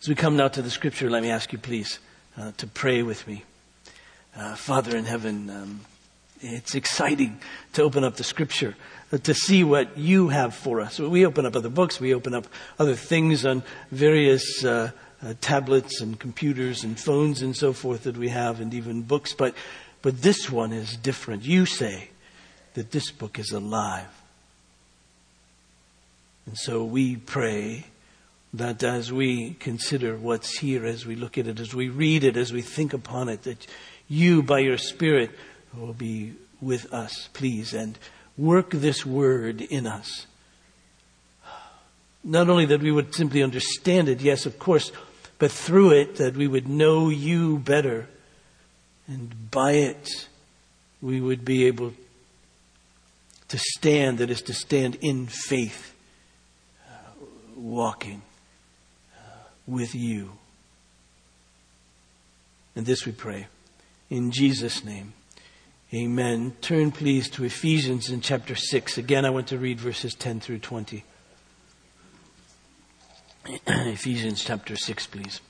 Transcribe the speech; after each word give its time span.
As 0.00 0.08
we 0.08 0.14
come 0.14 0.34
now 0.34 0.48
to 0.48 0.62
the 0.62 0.70
scripture, 0.70 1.10
let 1.10 1.22
me 1.22 1.30
ask 1.30 1.52
you 1.52 1.58
please 1.58 1.98
uh, 2.38 2.52
to 2.56 2.66
pray 2.66 3.02
with 3.02 3.26
me. 3.28 3.44
Uh, 4.34 4.54
Father 4.54 4.96
in 4.96 5.04
heaven, 5.04 5.50
um, 5.50 5.80
it's 6.40 6.74
exciting 6.74 7.38
to 7.74 7.82
open 7.82 8.02
up 8.02 8.16
the 8.16 8.24
scripture, 8.24 8.76
uh, 9.12 9.18
to 9.18 9.34
see 9.34 9.62
what 9.62 9.98
you 9.98 10.28
have 10.28 10.54
for 10.54 10.80
us. 10.80 10.98
We 10.98 11.26
open 11.26 11.44
up 11.44 11.54
other 11.54 11.68
books, 11.68 12.00
we 12.00 12.14
open 12.14 12.32
up 12.32 12.46
other 12.78 12.94
things 12.94 13.44
on 13.44 13.62
various 13.90 14.64
uh, 14.64 14.92
uh, 15.22 15.34
tablets 15.42 16.00
and 16.00 16.18
computers 16.18 16.82
and 16.82 16.98
phones 16.98 17.42
and 17.42 17.54
so 17.54 17.74
forth 17.74 18.04
that 18.04 18.16
we 18.16 18.30
have, 18.30 18.58
and 18.58 18.72
even 18.72 19.02
books, 19.02 19.34
but, 19.34 19.54
but 20.00 20.22
this 20.22 20.48
one 20.48 20.72
is 20.72 20.96
different. 20.96 21.44
You 21.44 21.66
say 21.66 22.08
that 22.72 22.90
this 22.90 23.10
book 23.10 23.38
is 23.38 23.52
alive. 23.52 24.08
And 26.46 26.56
so 26.56 26.84
we 26.84 27.16
pray 27.16 27.84
that 28.52 28.82
as 28.82 29.12
we 29.12 29.54
consider 29.54 30.16
what's 30.16 30.58
here, 30.58 30.84
as 30.84 31.06
we 31.06 31.14
look 31.14 31.38
at 31.38 31.46
it, 31.46 31.60
as 31.60 31.74
we 31.74 31.88
read 31.88 32.24
it, 32.24 32.36
as 32.36 32.52
we 32.52 32.62
think 32.62 32.92
upon 32.92 33.28
it, 33.28 33.42
that 33.42 33.66
you, 34.08 34.42
by 34.42 34.58
your 34.58 34.78
Spirit, 34.78 35.30
will 35.76 35.92
be 35.92 36.34
with 36.60 36.92
us, 36.92 37.28
please, 37.32 37.72
and 37.72 37.96
work 38.36 38.70
this 38.70 39.06
word 39.06 39.60
in 39.60 39.86
us. 39.86 40.26
Not 42.24 42.50
only 42.50 42.66
that 42.66 42.82
we 42.82 42.90
would 42.90 43.14
simply 43.14 43.42
understand 43.42 44.08
it, 44.08 44.20
yes, 44.20 44.46
of 44.46 44.58
course, 44.58 44.90
but 45.38 45.52
through 45.52 45.92
it 45.92 46.16
that 46.16 46.36
we 46.36 46.48
would 46.48 46.68
know 46.68 47.08
you 47.08 47.58
better. 47.58 48.08
And 49.06 49.50
by 49.50 49.72
it, 49.72 50.28
we 51.00 51.20
would 51.20 51.44
be 51.44 51.66
able 51.66 51.92
to 53.48 53.58
stand, 53.58 54.18
that 54.18 54.28
is, 54.28 54.42
to 54.42 54.52
stand 54.52 54.96
in 55.00 55.28
faith, 55.28 55.94
uh, 56.86 56.94
walking 57.56 58.22
with 59.70 59.94
you. 59.94 60.32
And 62.74 62.86
this 62.86 63.06
we 63.06 63.12
pray. 63.12 63.46
In 64.08 64.30
Jesus' 64.30 64.84
name. 64.84 65.12
Amen. 65.92 66.56
Turn 66.60 66.92
please 66.92 67.28
to 67.30 67.44
Ephesians 67.44 68.10
in 68.10 68.20
chapter 68.20 68.54
6. 68.54 68.96
Again, 68.98 69.24
I 69.24 69.30
want 69.30 69.48
to 69.48 69.58
read 69.58 69.80
verses 69.80 70.14
10 70.14 70.40
through 70.40 70.60
20. 70.60 71.04
Ephesians 73.66 74.44
chapter 74.44 74.76
6, 74.76 75.06
please. 75.08 75.40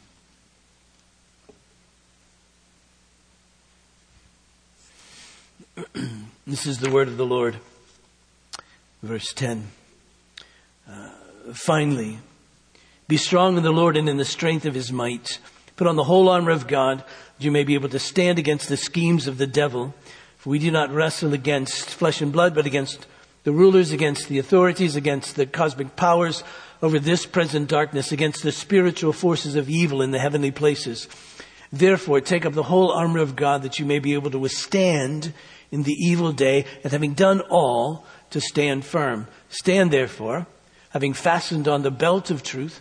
this 6.47 6.67
is 6.67 6.79
the 6.79 6.91
word 6.91 7.09
of 7.09 7.19
the 7.19 7.27
Lord. 7.27 7.57
Verse 9.03 9.33
10. 9.35 9.69
Uh, 10.89 11.11
finally, 11.53 12.19
be 13.11 13.17
strong 13.17 13.57
in 13.57 13.65
the 13.65 13.73
Lord 13.73 13.97
and 13.97 14.09
in 14.09 14.19
the 14.19 14.25
strength 14.25 14.65
of 14.65 14.75
his 14.75 14.93
might. 14.93 15.41
Put 15.75 15.89
on 15.89 15.97
the 15.97 16.05
whole 16.05 16.29
armor 16.29 16.53
of 16.53 16.69
God, 16.69 16.99
that 16.99 17.45
you 17.45 17.51
may 17.51 17.65
be 17.65 17.75
able 17.75 17.89
to 17.89 17.99
stand 17.99 18.39
against 18.39 18.69
the 18.69 18.77
schemes 18.77 19.27
of 19.27 19.37
the 19.37 19.49
devil. 19.49 19.93
For 20.37 20.51
we 20.51 20.61
do 20.61 20.71
not 20.71 20.93
wrestle 20.93 21.35
against 21.35 21.91
flesh 21.91 22.21
and 22.21 22.33
blood, 22.33 22.55
but 22.55 22.67
against 22.67 23.09
the 23.43 23.51
rulers, 23.51 23.91
against 23.91 24.29
the 24.29 24.39
authorities, 24.39 24.95
against 24.95 25.35
the 25.35 25.45
cosmic 25.45 25.97
powers 25.97 26.45
over 26.83 27.01
this 27.01 27.27
present 27.27 27.69
darkness, 27.69 28.13
against 28.13 28.45
the 28.45 28.53
spiritual 28.53 29.13
forces 29.13 29.57
of 29.57 29.69
evil 29.69 30.03
in 30.03 30.13
the 30.13 30.21
heavenly 30.21 30.53
places. 30.53 31.09
Therefore, 31.73 32.21
take 32.21 32.47
up 32.47 32.53
the 32.53 32.63
whole 32.63 32.93
armor 32.93 33.19
of 33.19 33.35
God 33.35 33.63
that 33.63 33.81
you 33.81 33.87
may 33.87 33.99
be 33.99 34.15
able 34.15 34.31
to 34.31 34.39
withstand 34.39 35.33
in 35.73 35.83
the 35.83 35.97
evil 35.99 36.31
day, 36.31 36.65
and 36.85 36.93
having 36.93 37.15
done 37.15 37.41
all, 37.51 38.07
to 38.31 38.41
stand 38.41 38.85
firm. 38.85 39.27
Stand 39.49 39.91
therefore, 39.91 40.47
having 40.91 41.13
fastened 41.13 41.67
on 41.67 41.83
the 41.83 41.91
belt 41.91 42.31
of 42.31 42.43
truth, 42.43 42.81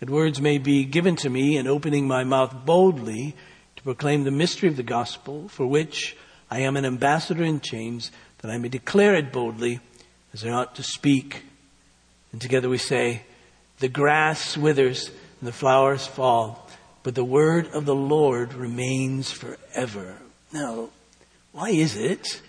that 0.00 0.10
words 0.10 0.40
may 0.40 0.58
be 0.58 0.84
given 0.84 1.14
to 1.16 1.30
me 1.30 1.56
in 1.56 1.66
opening 1.66 2.08
my 2.08 2.24
mouth 2.24 2.64
boldly 2.64 3.36
to 3.76 3.82
proclaim 3.82 4.24
the 4.24 4.30
mystery 4.30 4.68
of 4.68 4.76
the 4.76 4.82
gospel, 4.82 5.48
for 5.48 5.66
which 5.66 6.16
I 6.50 6.60
am 6.60 6.76
an 6.76 6.84
ambassador 6.84 7.44
in 7.44 7.60
chains, 7.60 8.10
that 8.38 8.50
I 8.50 8.58
may 8.58 8.68
declare 8.68 9.14
it 9.14 9.32
boldly 9.32 9.80
as 10.32 10.44
I 10.44 10.50
ought 10.50 10.74
to 10.76 10.82
speak. 10.82 11.44
And 12.32 12.40
together 12.40 12.68
we 12.68 12.78
say, 12.78 13.22
the 13.78 13.88
grass 13.88 14.56
withers 14.56 15.08
and 15.40 15.48
the 15.48 15.52
flowers 15.52 16.06
fall, 16.06 16.68
but 17.02 17.14
the 17.14 17.24
word 17.24 17.68
of 17.68 17.86
the 17.86 17.94
Lord 17.94 18.54
remains 18.54 19.30
forever. 19.30 20.16
Now, 20.52 20.88
why 21.52 21.70
is 21.70 21.96
it 21.96 22.42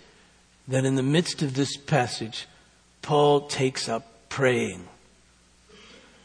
that 0.68 0.84
in 0.84 0.94
the 0.94 1.02
midst 1.02 1.42
of 1.42 1.54
this 1.54 1.76
passage, 1.76 2.46
Paul 3.02 3.48
takes 3.48 3.88
up 3.88 4.28
praying. 4.28 4.88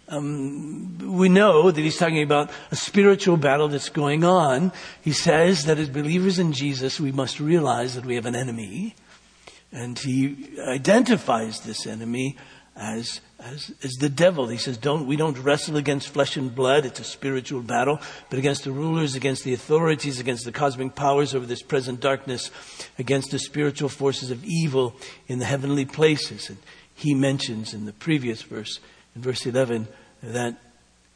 Um, 0.09 0.97
we 1.17 1.27
know 1.27 1.69
that 1.69 1.81
he's 1.81 1.97
talking 1.97 2.23
about 2.23 2.49
a 2.71 2.75
spiritual 2.75 3.35
battle 3.35 3.67
that's 3.67 3.89
going 3.89 4.23
on. 4.23 4.71
He 5.01 5.11
says 5.11 5.65
that 5.65 5.77
as 5.77 5.89
believers 5.89 6.39
in 6.39 6.53
Jesus, 6.53 6.99
we 6.99 7.11
must 7.11 7.39
realize 7.39 7.95
that 7.95 8.05
we 8.05 8.15
have 8.15 8.25
an 8.25 8.35
enemy. 8.35 8.95
And 9.71 9.99
he 9.99 10.57
identifies 10.65 11.59
this 11.59 11.85
enemy 11.85 12.37
as, 12.77 13.19
as, 13.39 13.73
as 13.83 13.93
the 13.95 14.07
devil. 14.07 14.47
He 14.47 14.57
says, 14.57 14.77
don't, 14.77 15.07
we 15.07 15.17
don't 15.17 15.37
wrestle 15.39 15.75
against 15.75 16.07
flesh 16.07 16.37
and 16.37 16.55
blood. 16.55 16.85
It's 16.85 17.01
a 17.01 17.03
spiritual 17.03 17.61
battle, 17.61 17.99
but 18.29 18.39
against 18.39 18.63
the 18.63 18.71
rulers, 18.71 19.15
against 19.15 19.43
the 19.43 19.53
authorities, 19.53 20.21
against 20.21 20.45
the 20.45 20.53
cosmic 20.53 20.95
powers 20.95 21.35
over 21.35 21.45
this 21.45 21.63
present 21.63 21.99
darkness, 21.99 22.49
against 22.97 23.31
the 23.31 23.39
spiritual 23.39 23.89
forces 23.89 24.31
of 24.31 24.45
evil 24.45 24.95
in 25.27 25.39
the 25.39 25.45
heavenly 25.45 25.85
places. 25.85 26.49
And 26.49 26.59
he 26.93 27.13
mentions 27.13 27.73
in 27.73 27.85
the 27.85 27.93
previous 27.93 28.41
verse, 28.43 28.79
in 29.17 29.23
verse 29.23 29.45
11, 29.47 29.87
that 30.21 30.55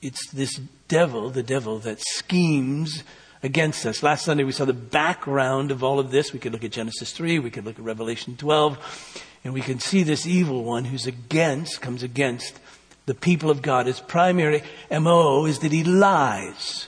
it's 0.02 0.32
this 0.32 0.60
devil, 0.88 1.30
the 1.30 1.44
devil, 1.44 1.78
that 1.80 2.00
schemes 2.00 3.04
against 3.44 3.86
us. 3.86 4.02
Last 4.02 4.26
Sunday 4.26 4.44
we 4.44 4.52
saw 4.52 4.66
the 4.66 4.74
background 4.74 5.70
of 5.70 5.84
all 5.84 6.00
of 6.00 6.10
this. 6.10 6.34
We 6.34 6.40
could 6.40 6.52
look 6.52 6.64
at 6.64 6.72
Genesis 6.72 7.12
3, 7.14 7.38
we 7.40 7.52
could 7.52 7.64
look 7.64 7.78
at 7.78 7.86
Revelation 7.86 8.36
12, 8.38 9.24
and 9.44 9.54
we 9.54 9.62
can 9.62 9.80
see 9.80 10.02
this 10.02 10.26
evil 10.26 10.64
one 10.64 10.86
who's 10.86 11.06
against, 11.06 11.80
comes 11.80 12.02
against 12.02 12.60
the 13.06 13.14
people 13.14 13.52
of 13.52 13.62
God. 13.62 13.86
His 13.86 14.00
primary 14.00 14.64
MO 14.90 15.46
is 15.46 15.60
that 15.60 15.72
he 15.72 15.84
lies, 15.84 16.88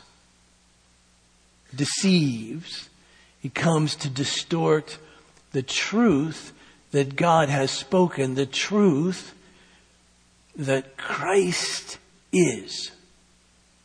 deceives. 1.75 2.90
He 3.40 3.50
comes 3.50 3.96
to 3.97 4.09
distort 4.09 4.97
the 5.52 5.62
truth 5.62 6.53
that 6.91 7.16
God 7.16 7.50
has 7.50 7.69
spoken, 7.69 8.34
the 8.34 8.47
truth 8.47 9.35
that 10.56 10.97
Christ 10.97 11.97
is. 12.31 12.91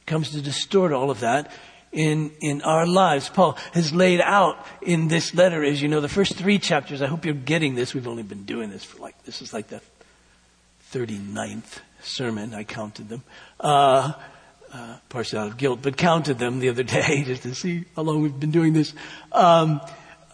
Comes 0.06 0.30
to 0.30 0.40
distort 0.40 0.92
all 0.92 1.10
of 1.10 1.20
that 1.20 1.50
in, 1.92 2.30
in 2.40 2.62
our 2.62 2.86
lives. 2.86 3.28
Paul 3.28 3.58
has 3.72 3.92
laid 3.92 4.20
out 4.20 4.66
in 4.82 5.08
this 5.08 5.34
letter, 5.34 5.64
as 5.64 5.80
you 5.80 5.88
know, 5.88 6.00
the 6.00 6.08
first 6.08 6.36
three 6.36 6.58
chapters. 6.58 7.02
I 7.02 7.06
hope 7.06 7.24
you're 7.24 7.34
getting 7.34 7.74
this. 7.74 7.94
We've 7.94 8.08
only 8.08 8.22
been 8.22 8.44
doing 8.44 8.70
this 8.70 8.84
for 8.84 8.98
like, 8.98 9.22
this 9.24 9.42
is 9.42 9.52
like 9.52 9.68
the 9.68 9.80
39th 10.92 11.78
sermon. 12.02 12.54
I 12.54 12.64
counted 12.64 13.08
them. 13.08 13.22
Uh, 13.60 14.12
uh, 14.72 14.98
partially 15.08 15.38
out 15.38 15.46
of 15.46 15.56
guilt, 15.56 15.80
but 15.80 15.96
counted 15.96 16.38
them 16.38 16.58
the 16.58 16.68
other 16.68 16.82
day 16.82 17.22
just 17.26 17.42
to 17.42 17.54
see 17.54 17.84
how 17.96 18.02
long 18.02 18.22
we've 18.22 18.38
been 18.38 18.50
doing 18.50 18.74
this. 18.74 18.92
Um, 19.32 19.80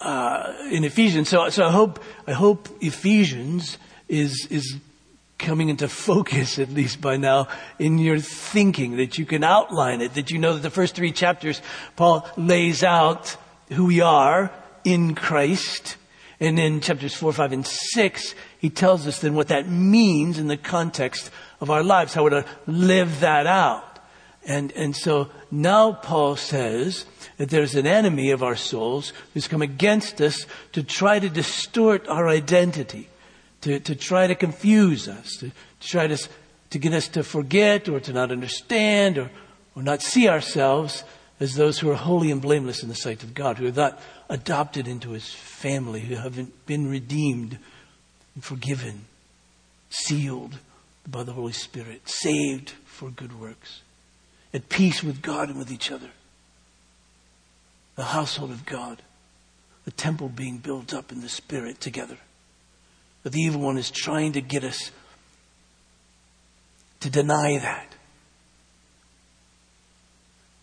uh, 0.01 0.53
in 0.71 0.85
Ephesians. 0.85 1.29
So, 1.29 1.49
so 1.51 1.65
I 1.65 1.71
hope, 1.71 2.03
I 2.27 2.33
hope 2.33 2.69
Ephesians 2.81 3.79
is, 4.09 4.47
is 4.51 4.77
coming 5.39 5.69
into 5.69 5.89
focus, 5.89 6.59
at 6.59 6.71
least 6.71 7.01
by 7.01 7.17
now, 7.17 7.49
in 7.79 7.99
your 7.99 8.19
thinking, 8.19 8.97
that 8.97 9.19
you 9.19 9.27
can 9.27 9.45
outline 9.45 10.01
it, 10.01 10.15
that 10.15 10.31
you 10.31 10.39
know 10.39 10.55
that 10.55 10.63
the 10.63 10.71
first 10.71 10.95
three 10.95 11.13
chapters, 11.13 11.61
Paul 11.97 12.29
lays 12.37 12.83
out 12.83 13.37
who 13.73 13.87
we 13.87 14.01
are 14.01 14.53
in 14.85 15.15
Christ. 15.15 15.97
And 16.41 16.59
in 16.59 16.81
chapters 16.81 17.15
four, 17.15 17.33
five, 17.33 17.53
and 17.53 17.67
six, 17.67 18.35
he 18.59 18.69
tells 18.69 19.07
us 19.07 19.21
then 19.21 19.35
what 19.35 19.49
that 19.49 19.69
means 19.69 20.39
in 20.39 20.49
the 20.49 20.57
context 20.57 21.31
of 21.61 21.71
our 21.71 21.83
lives, 21.83 22.15
how 22.15 22.25
we're 22.25 22.31
to 22.31 22.47
live 22.67 23.21
that 23.21 23.47
out. 23.47 23.99
And, 24.47 24.73
and 24.73 24.95
so 24.95 25.31
now 25.51 25.93
Paul 25.93 26.37
says 26.37 27.07
that 27.39 27.49
there's 27.51 27.75
an 27.75 27.87
enemy 27.87 28.31
of 28.31 28.43
our 28.43 28.57
souls 28.57 29.13
who's 29.33 29.49
come 29.49 29.63
against 29.63 30.21
us 30.21 30.47
to 30.73 30.83
try 30.83 31.19
to 31.19 31.31
distort 31.31 32.07
our 32.09 32.29
identity, 32.29 33.09
to, 33.65 33.81
to 33.81 33.95
try 33.95 34.27
to 34.27 34.35
confuse 34.35 35.09
us, 35.09 35.37
to, 35.37 35.51
to 35.81 35.89
try 35.89 36.07
to, 36.07 36.19
to 36.69 36.79
get 36.79 36.93
us 36.93 37.09
to 37.09 37.25
forget 37.25 37.89
or 37.89 37.99
to 37.99 38.13
not 38.13 38.31
understand 38.31 39.17
or, 39.17 39.31
or 39.75 39.83
not 39.83 40.03
see 40.03 40.29
ourselves 40.29 41.03
as 41.41 41.55
those 41.55 41.79
who 41.79 41.91
are 41.91 41.95
holy 41.95 42.31
and 42.31 42.43
blameless 42.43 42.83
in 42.83 42.91
the 42.91 42.95
sight 42.95 43.23
of 43.23 43.33
God, 43.33 43.57
who 43.57 43.67
are 43.67 43.73
not 43.73 43.99
adopted 44.29 44.87
into 44.87 45.11
his 45.11 45.33
family, 45.33 46.01
who 46.01 46.17
haven't 46.17 46.67
been 46.67 46.91
redeemed 46.91 47.59
and 48.35 48.45
forgiven, 48.45 49.07
sealed 49.89 50.59
by 51.09 51.23
the 51.23 51.33
Holy 51.33 51.53
Spirit, 51.53 52.03
saved 52.07 52.73
for 52.85 53.09
good 53.09 53.41
works, 53.41 53.81
at 54.53 54.69
peace 54.69 55.03
with 55.03 55.23
God 55.23 55.49
and 55.49 55.59
with 55.59 55.73
each 55.73 55.91
other. 55.91 56.11
The 57.97 58.05
household 58.05 58.51
of 58.51 58.67
God, 58.67 59.01
the 59.87 59.91
temple 59.91 60.29
being 60.29 60.59
built 60.59 60.93
up 60.93 61.11
in 61.11 61.23
the 61.23 61.31
Spirit 61.31 61.81
together. 61.81 62.19
But 63.25 63.32
the 63.32 63.41
evil 63.41 63.62
one 63.62 63.79
is 63.79 63.91
trying 63.91 64.32
to 64.32 64.41
get 64.41 64.62
us 64.62 64.93
to 67.00 67.11
deny 67.11 67.59
that. 67.59 67.94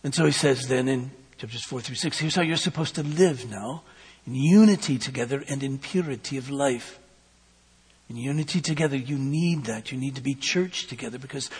And 0.04 0.14
so 0.14 0.24
he 0.24 0.32
says 0.32 0.66
then 0.68 0.88
in 0.88 1.10
chapters 1.36 1.64
4 1.64 1.80
through 1.80 1.96
6, 1.96 2.18
here's 2.18 2.34
how 2.34 2.42
you're 2.42 2.56
supposed 2.56 2.94
to 2.94 3.02
live 3.02 3.50
now 3.50 3.82
in 4.26 4.34
unity 4.34 4.96
together 4.96 5.44
and 5.48 5.62
in 5.62 5.78
purity 5.78 6.38
of 6.38 6.50
life. 6.50 6.98
In 8.08 8.16
unity 8.16 8.60
together, 8.60 8.96
you 8.96 9.18
need 9.18 9.64
that. 9.64 9.90
You 9.90 9.98
need 9.98 10.14
to 10.16 10.22
be 10.22 10.34
church 10.34 10.86
together 10.86 11.18
because 11.18 11.50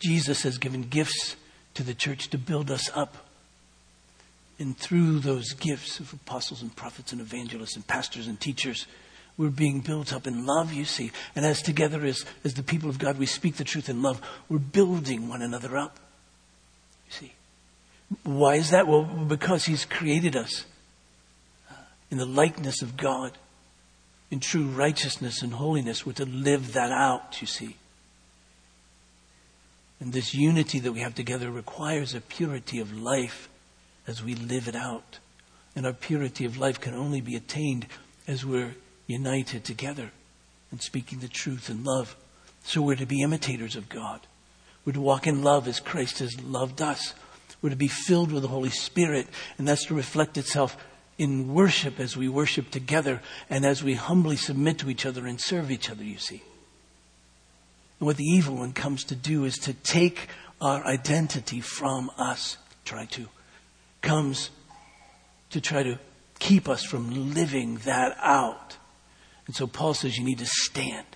Jesus 0.00 0.42
has 0.42 0.58
given 0.58 0.82
gifts 0.82 1.36
to 1.74 1.82
the 1.82 1.94
church 1.94 2.30
to 2.30 2.38
build 2.38 2.70
us 2.70 2.90
up. 2.94 3.16
And 4.58 4.76
through 4.76 5.20
those 5.20 5.52
gifts 5.52 6.00
of 6.00 6.12
apostles 6.12 6.62
and 6.62 6.74
prophets 6.74 7.12
and 7.12 7.20
evangelists 7.20 7.76
and 7.76 7.86
pastors 7.86 8.26
and 8.26 8.40
teachers, 8.40 8.86
we're 9.38 9.50
being 9.50 9.80
built 9.80 10.12
up 10.12 10.26
in 10.26 10.44
love, 10.44 10.72
you 10.72 10.84
see. 10.84 11.12
And 11.36 11.46
as 11.46 11.62
together 11.62 12.04
as, 12.04 12.26
as 12.44 12.54
the 12.54 12.62
people 12.64 12.90
of 12.90 12.98
God, 12.98 13.18
we 13.18 13.26
speak 13.26 13.56
the 13.56 13.64
truth 13.64 13.88
in 13.88 14.02
love, 14.02 14.20
we're 14.48 14.58
building 14.58 15.28
one 15.28 15.40
another 15.40 15.78
up. 15.78 15.98
You 17.06 17.12
see. 17.12 17.32
Why 18.24 18.56
is 18.56 18.70
that? 18.70 18.88
Well, 18.88 19.04
because 19.04 19.64
He's 19.64 19.84
created 19.84 20.34
us 20.34 20.66
uh, 21.70 21.74
in 22.10 22.18
the 22.18 22.26
likeness 22.26 22.82
of 22.82 22.96
God, 22.96 23.38
in 24.30 24.40
true 24.40 24.66
righteousness 24.66 25.40
and 25.40 25.52
holiness. 25.52 26.04
We're 26.04 26.14
to 26.14 26.26
live 26.26 26.72
that 26.72 26.90
out, 26.90 27.40
you 27.40 27.46
see. 27.46 27.76
And 30.00 30.12
this 30.12 30.34
unity 30.34 30.80
that 30.80 30.92
we 30.92 31.00
have 31.00 31.14
together 31.14 31.50
requires 31.50 32.14
a 32.14 32.20
purity 32.20 32.80
of 32.80 32.92
life 32.92 33.48
as 34.06 34.22
we 34.22 34.34
live 34.34 34.66
it 34.66 34.76
out. 34.76 35.18
And 35.76 35.86
our 35.86 35.92
purity 35.92 36.44
of 36.44 36.58
life 36.58 36.80
can 36.80 36.94
only 36.94 37.20
be 37.20 37.36
attained 37.36 37.86
as 38.26 38.44
we're 38.44 38.74
united 39.08 39.64
together 39.64 40.12
and 40.70 40.80
speaking 40.80 41.18
the 41.18 41.28
truth 41.28 41.68
in 41.68 41.82
love. 41.82 42.16
So 42.62 42.80
we're 42.80 42.96
to 42.96 43.06
be 43.06 43.22
imitators 43.22 43.74
of 43.74 43.88
God. 43.88 44.20
We're 44.84 44.92
to 44.92 45.00
walk 45.00 45.26
in 45.26 45.42
love 45.42 45.66
as 45.66 45.80
Christ 45.80 46.20
has 46.20 46.40
loved 46.40 46.80
us. 46.80 47.14
We're 47.60 47.70
to 47.70 47.76
be 47.76 47.88
filled 47.88 48.30
with 48.30 48.42
the 48.42 48.48
Holy 48.48 48.70
Spirit, 48.70 49.26
and 49.56 49.66
that's 49.66 49.86
to 49.86 49.94
reflect 49.94 50.38
itself 50.38 50.76
in 51.18 51.52
worship 51.52 51.98
as 51.98 52.16
we 52.16 52.28
worship 52.28 52.70
together 52.70 53.20
and 53.50 53.66
as 53.66 53.82
we 53.82 53.94
humbly 53.94 54.36
submit 54.36 54.78
to 54.78 54.90
each 54.90 55.04
other 55.04 55.26
and 55.26 55.40
serve 55.40 55.70
each 55.70 55.90
other, 55.90 56.04
you 56.04 56.18
see. 56.18 56.42
And 57.98 58.06
what 58.06 58.16
the 58.16 58.24
evil 58.24 58.56
one 58.56 58.72
comes 58.72 59.02
to 59.04 59.16
do 59.16 59.44
is 59.44 59.56
to 59.58 59.72
take 59.72 60.28
our 60.60 60.84
identity 60.84 61.60
from 61.60 62.10
us, 62.16 62.56
try 62.84 63.06
to, 63.06 63.26
comes 64.02 64.50
to 65.50 65.60
try 65.60 65.82
to 65.82 65.98
keep 66.38 66.68
us 66.68 66.84
from 66.84 67.34
living 67.34 67.78
that 67.78 68.16
out. 68.20 68.76
And 69.48 69.56
so 69.56 69.66
Paul 69.66 69.94
says 69.94 70.16
you 70.16 70.24
need 70.24 70.38
to 70.38 70.46
stand. 70.46 71.06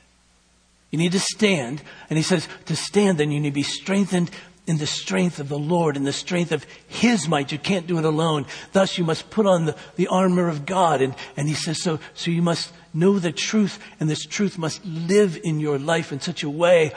You 0.90 0.98
need 0.98 1.12
to 1.12 1.20
stand. 1.20 1.82
And 2.10 2.16
he 2.16 2.24
says 2.24 2.48
to 2.66 2.74
stand, 2.74 3.18
then 3.18 3.30
you 3.30 3.38
need 3.38 3.50
to 3.50 3.54
be 3.54 3.62
strengthened 3.62 4.30
in 4.66 4.78
the 4.78 4.86
strength 4.86 5.38
of 5.38 5.48
the 5.48 5.58
Lord, 5.58 5.96
in 5.96 6.04
the 6.04 6.12
strength 6.12 6.52
of 6.52 6.64
His 6.86 7.28
might. 7.28 7.50
You 7.50 7.58
can't 7.58 7.86
do 7.86 7.98
it 7.98 8.04
alone. 8.04 8.46
Thus 8.72 8.96
you 8.96 9.04
must 9.04 9.30
put 9.30 9.46
on 9.46 9.66
the, 9.66 9.76
the 9.96 10.06
armor 10.06 10.48
of 10.48 10.66
God. 10.66 11.02
And, 11.02 11.14
and 11.36 11.48
he 11.48 11.54
says, 11.54 11.82
so, 11.82 11.98
so 12.14 12.30
you 12.30 12.42
must 12.42 12.72
know 12.94 13.18
the 13.18 13.32
truth, 13.32 13.78
and 13.98 14.08
this 14.08 14.24
truth 14.24 14.58
must 14.58 14.84
live 14.84 15.38
in 15.42 15.60
your 15.60 15.78
life 15.78 16.12
in 16.12 16.20
such 16.20 16.42
a 16.42 16.50
way 16.50 16.92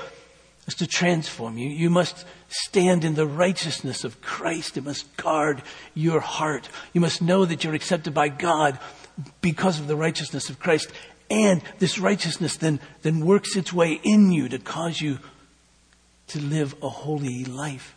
as 0.67 0.75
to 0.75 0.87
transform 0.87 1.57
you. 1.57 1.69
You 1.69 1.89
must 1.89 2.25
stand 2.49 3.03
in 3.03 3.15
the 3.15 3.27
righteousness 3.27 4.03
of 4.03 4.21
Christ. 4.21 4.77
It 4.77 4.83
must 4.83 5.15
guard 5.17 5.61
your 5.93 6.19
heart. 6.19 6.69
You 6.93 7.01
must 7.01 7.21
know 7.21 7.45
that 7.45 7.63
you're 7.63 7.75
accepted 7.75 8.13
by 8.13 8.29
God 8.29 8.77
because 9.41 9.79
of 9.79 9.87
the 9.87 9.95
righteousness 9.95 10.49
of 10.49 10.59
Christ. 10.59 10.91
And 11.29 11.61
this 11.79 11.97
righteousness 11.97 12.57
then, 12.57 12.79
then 13.01 13.25
works 13.25 13.55
its 13.55 13.73
way 13.73 13.99
in 14.03 14.31
you 14.31 14.49
to 14.49 14.59
cause 14.59 15.01
you 15.01 15.19
to 16.27 16.39
live 16.39 16.75
a 16.81 16.89
holy 16.89 17.45
life. 17.45 17.95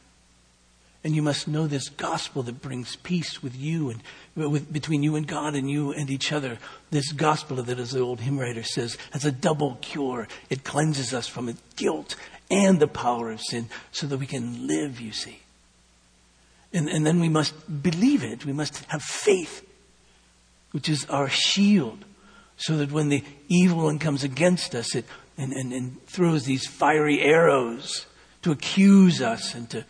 And 1.04 1.14
you 1.14 1.22
must 1.22 1.46
know 1.46 1.66
this 1.66 1.88
gospel 1.90 2.42
that 2.42 2.60
brings 2.60 2.96
peace 2.96 3.42
with 3.42 3.56
you 3.56 3.90
and 3.90 4.02
with, 4.34 4.72
between 4.72 5.02
you 5.02 5.14
and 5.16 5.26
God 5.26 5.54
and 5.54 5.70
you 5.70 5.92
and 5.92 6.10
each 6.10 6.32
other. 6.32 6.58
This 6.90 7.12
gospel 7.12 7.62
that, 7.62 7.78
as 7.78 7.92
the 7.92 8.00
old 8.00 8.20
hymn 8.20 8.38
writer 8.38 8.64
says, 8.64 8.98
has 9.12 9.24
a 9.24 9.32
double 9.32 9.78
cure. 9.80 10.26
It 10.50 10.64
cleanses 10.64 11.14
us 11.14 11.28
from 11.28 11.56
guilt 11.76 12.16
and 12.50 12.80
the 12.80 12.88
power 12.88 13.30
of 13.30 13.40
sin 13.40 13.68
so 13.92 14.06
that 14.06 14.18
we 14.18 14.26
can 14.26 14.66
live, 14.66 15.00
you 15.00 15.12
see. 15.12 15.38
And, 16.72 16.88
and 16.88 17.06
then 17.06 17.20
we 17.20 17.28
must 17.28 17.54
believe 17.82 18.24
it. 18.24 18.44
We 18.44 18.52
must 18.52 18.84
have 18.86 19.02
faith, 19.02 19.66
which 20.72 20.88
is 20.88 21.06
our 21.06 21.28
shield, 21.28 22.04
so 22.58 22.76
that 22.76 22.92
when 22.92 23.08
the 23.08 23.24
evil 23.48 23.84
one 23.84 23.98
comes 23.98 24.22
against 24.22 24.74
us, 24.74 24.94
it 24.94 25.06
and, 25.38 25.52
and, 25.52 25.72
and 25.72 26.04
throws 26.06 26.44
these 26.44 26.66
fiery 26.66 27.22
arrows 27.22 28.06
to 28.42 28.50
accuse 28.50 29.22
us 29.22 29.54
and 29.54 29.70
to 29.70 29.84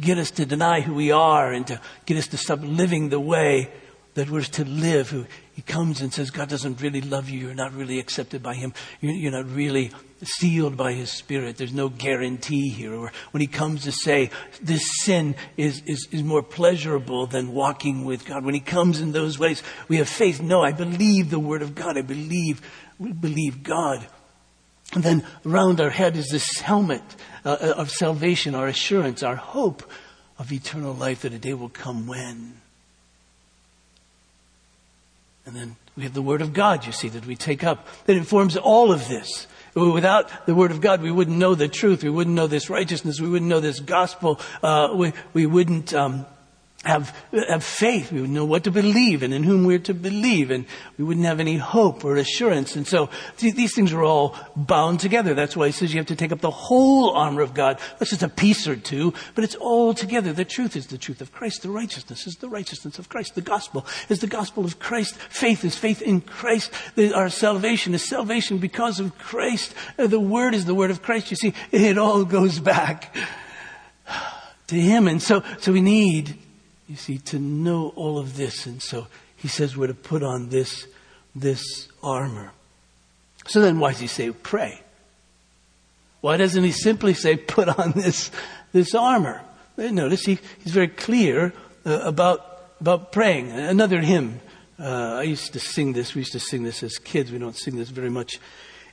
get 0.00 0.18
us 0.18 0.30
to 0.32 0.46
deny 0.46 0.80
who 0.80 0.94
we 0.94 1.10
are 1.10 1.50
and 1.50 1.66
to 1.66 1.80
get 2.04 2.18
us 2.18 2.28
to 2.28 2.36
stop 2.36 2.60
living 2.62 3.08
the 3.08 3.20
way 3.20 3.72
that 4.14 4.28
we're 4.28 4.42
to 4.42 4.64
live. 4.64 5.26
He 5.54 5.60
comes 5.60 6.00
and 6.00 6.12
says, 6.12 6.30
God 6.30 6.48
doesn't 6.48 6.80
really 6.80 7.02
love 7.02 7.28
you. 7.28 7.40
You're 7.40 7.54
not 7.54 7.74
really 7.74 7.98
accepted 7.98 8.42
by 8.42 8.54
Him. 8.54 8.72
You're, 9.00 9.32
not 9.32 9.50
really 9.50 9.90
sealed 10.22 10.78
by 10.78 10.94
His 10.94 11.10
Spirit. 11.10 11.58
There's 11.58 11.74
no 11.74 11.90
guarantee 11.90 12.70
here. 12.70 12.94
Or 12.94 13.12
when 13.32 13.42
He 13.42 13.46
comes 13.46 13.84
to 13.84 13.92
say, 13.92 14.30
this 14.62 14.82
sin 15.02 15.34
is, 15.58 15.82
is, 15.84 16.08
is 16.10 16.22
more 16.22 16.42
pleasurable 16.42 17.26
than 17.26 17.52
walking 17.52 18.06
with 18.06 18.24
God. 18.24 18.46
When 18.46 18.54
He 18.54 18.60
comes 18.60 19.00
in 19.00 19.12
those 19.12 19.38
ways, 19.38 19.62
we 19.88 19.98
have 19.98 20.08
faith. 20.08 20.40
No, 20.40 20.62
I 20.62 20.72
believe 20.72 21.28
the 21.28 21.38
Word 21.38 21.60
of 21.60 21.74
God. 21.74 21.98
I 21.98 22.02
believe, 22.02 22.62
believe 22.98 23.62
God. 23.62 24.06
And 24.94 25.04
then 25.04 25.26
around 25.44 25.82
our 25.82 25.90
head 25.90 26.16
is 26.16 26.28
this 26.28 26.60
helmet 26.60 27.02
uh, 27.44 27.58
uh, 27.60 27.74
of 27.76 27.90
salvation, 27.90 28.54
our 28.54 28.68
assurance, 28.68 29.22
our 29.22 29.36
hope 29.36 29.82
of 30.38 30.50
eternal 30.50 30.94
life 30.94 31.22
that 31.22 31.34
a 31.34 31.38
day 31.38 31.52
will 31.52 31.68
come 31.68 32.06
when. 32.06 32.61
And 35.44 35.56
then 35.56 35.76
we 35.96 36.04
have 36.04 36.14
the 36.14 36.22
Word 36.22 36.40
of 36.40 36.52
God, 36.52 36.86
you 36.86 36.92
see, 36.92 37.08
that 37.08 37.26
we 37.26 37.36
take 37.36 37.64
up 37.64 37.86
that 38.06 38.16
informs 38.16 38.56
all 38.56 38.92
of 38.92 39.08
this. 39.08 39.46
Without 39.74 40.46
the 40.46 40.54
Word 40.54 40.70
of 40.70 40.80
God, 40.80 41.02
we 41.02 41.10
wouldn't 41.10 41.36
know 41.36 41.54
the 41.54 41.68
truth. 41.68 42.04
We 42.04 42.10
wouldn't 42.10 42.36
know 42.36 42.46
this 42.46 42.68
righteousness. 42.70 43.20
We 43.20 43.28
wouldn't 43.28 43.48
know 43.48 43.60
this 43.60 43.80
gospel. 43.80 44.38
Uh, 44.62 44.92
we, 44.94 45.12
we 45.32 45.46
wouldn't 45.46 45.94
um, 45.94 46.26
have, 46.84 47.16
have 47.32 47.62
faith. 47.62 48.10
We 48.10 48.20
would 48.20 48.30
know 48.30 48.44
what 48.44 48.64
to 48.64 48.70
believe 48.70 49.22
and 49.22 49.32
in 49.32 49.44
whom 49.44 49.64
we're 49.64 49.78
to 49.80 49.94
believe. 49.94 50.50
And 50.50 50.66
we 50.98 51.04
wouldn't 51.04 51.26
have 51.26 51.38
any 51.38 51.56
hope 51.56 52.04
or 52.04 52.16
assurance. 52.16 52.74
And 52.74 52.86
so 52.86 53.08
th- 53.36 53.54
these 53.54 53.74
things 53.74 53.92
are 53.92 54.02
all 54.02 54.36
bound 54.56 54.98
together. 54.98 55.34
That's 55.34 55.56
why 55.56 55.66
he 55.66 55.72
says 55.72 55.94
you 55.94 56.00
have 56.00 56.08
to 56.08 56.16
take 56.16 56.32
up 56.32 56.40
the 56.40 56.50
whole 56.50 57.10
armor 57.10 57.40
of 57.40 57.54
God. 57.54 57.78
That's 57.98 58.10
just 58.10 58.24
a 58.24 58.28
piece 58.28 58.66
or 58.66 58.74
two, 58.74 59.14
but 59.34 59.44
it's 59.44 59.54
all 59.54 59.94
together. 59.94 60.32
The 60.32 60.44
truth 60.44 60.74
is 60.74 60.88
the 60.88 60.98
truth 60.98 61.20
of 61.20 61.32
Christ. 61.32 61.62
The 61.62 61.70
righteousness 61.70 62.26
is 62.26 62.34
the 62.36 62.48
righteousness 62.48 62.98
of 62.98 63.08
Christ. 63.08 63.36
The 63.36 63.42
gospel 63.42 63.86
is 64.08 64.18
the 64.18 64.26
gospel 64.26 64.64
of 64.64 64.80
Christ. 64.80 65.14
Faith 65.14 65.64
is 65.64 65.76
faith 65.76 66.02
in 66.02 66.20
Christ. 66.20 66.72
The, 66.96 67.14
our 67.14 67.30
salvation 67.30 67.94
is 67.94 68.08
salvation 68.08 68.58
because 68.58 68.98
of 68.98 69.16
Christ. 69.18 69.72
Uh, 69.98 70.08
the 70.08 70.20
word 70.20 70.54
is 70.54 70.64
the 70.64 70.74
word 70.74 70.90
of 70.90 71.02
Christ. 71.02 71.30
You 71.30 71.36
see, 71.36 71.54
it 71.70 71.96
all 71.96 72.24
goes 72.24 72.58
back 72.58 73.14
to 74.66 74.74
Him. 74.74 75.06
And 75.06 75.22
so, 75.22 75.44
so 75.60 75.72
we 75.72 75.80
need 75.80 76.41
you 76.92 76.98
see, 76.98 77.16
to 77.16 77.38
know 77.38 77.90
all 77.96 78.18
of 78.18 78.36
this. 78.36 78.66
And 78.66 78.82
so 78.82 79.06
he 79.36 79.48
says 79.48 79.74
we're 79.74 79.86
to 79.86 79.94
put 79.94 80.22
on 80.22 80.50
this, 80.50 80.86
this 81.34 81.88
armor. 82.02 82.52
So 83.46 83.62
then 83.62 83.78
why 83.78 83.92
does 83.92 84.00
he 84.00 84.06
say 84.08 84.30
pray? 84.30 84.78
Why 86.20 86.36
doesn't 86.36 86.62
he 86.62 86.70
simply 86.70 87.14
say 87.14 87.36
put 87.36 87.66
on 87.66 87.92
this, 87.92 88.30
this 88.74 88.94
armor? 88.94 89.40
Notice 89.78 90.26
he, 90.26 90.38
he's 90.62 90.74
very 90.74 90.88
clear 90.88 91.54
uh, 91.86 92.00
about, 92.00 92.44
about 92.78 93.10
praying. 93.10 93.50
Another 93.50 94.00
hymn. 94.00 94.42
Uh, 94.78 95.14
I 95.14 95.22
used 95.22 95.54
to 95.54 95.60
sing 95.60 95.94
this. 95.94 96.14
We 96.14 96.20
used 96.20 96.32
to 96.32 96.40
sing 96.40 96.62
this 96.62 96.82
as 96.82 96.98
kids. 96.98 97.32
We 97.32 97.38
don't 97.38 97.56
sing 97.56 97.76
this 97.76 97.88
very 97.88 98.10
much 98.10 98.38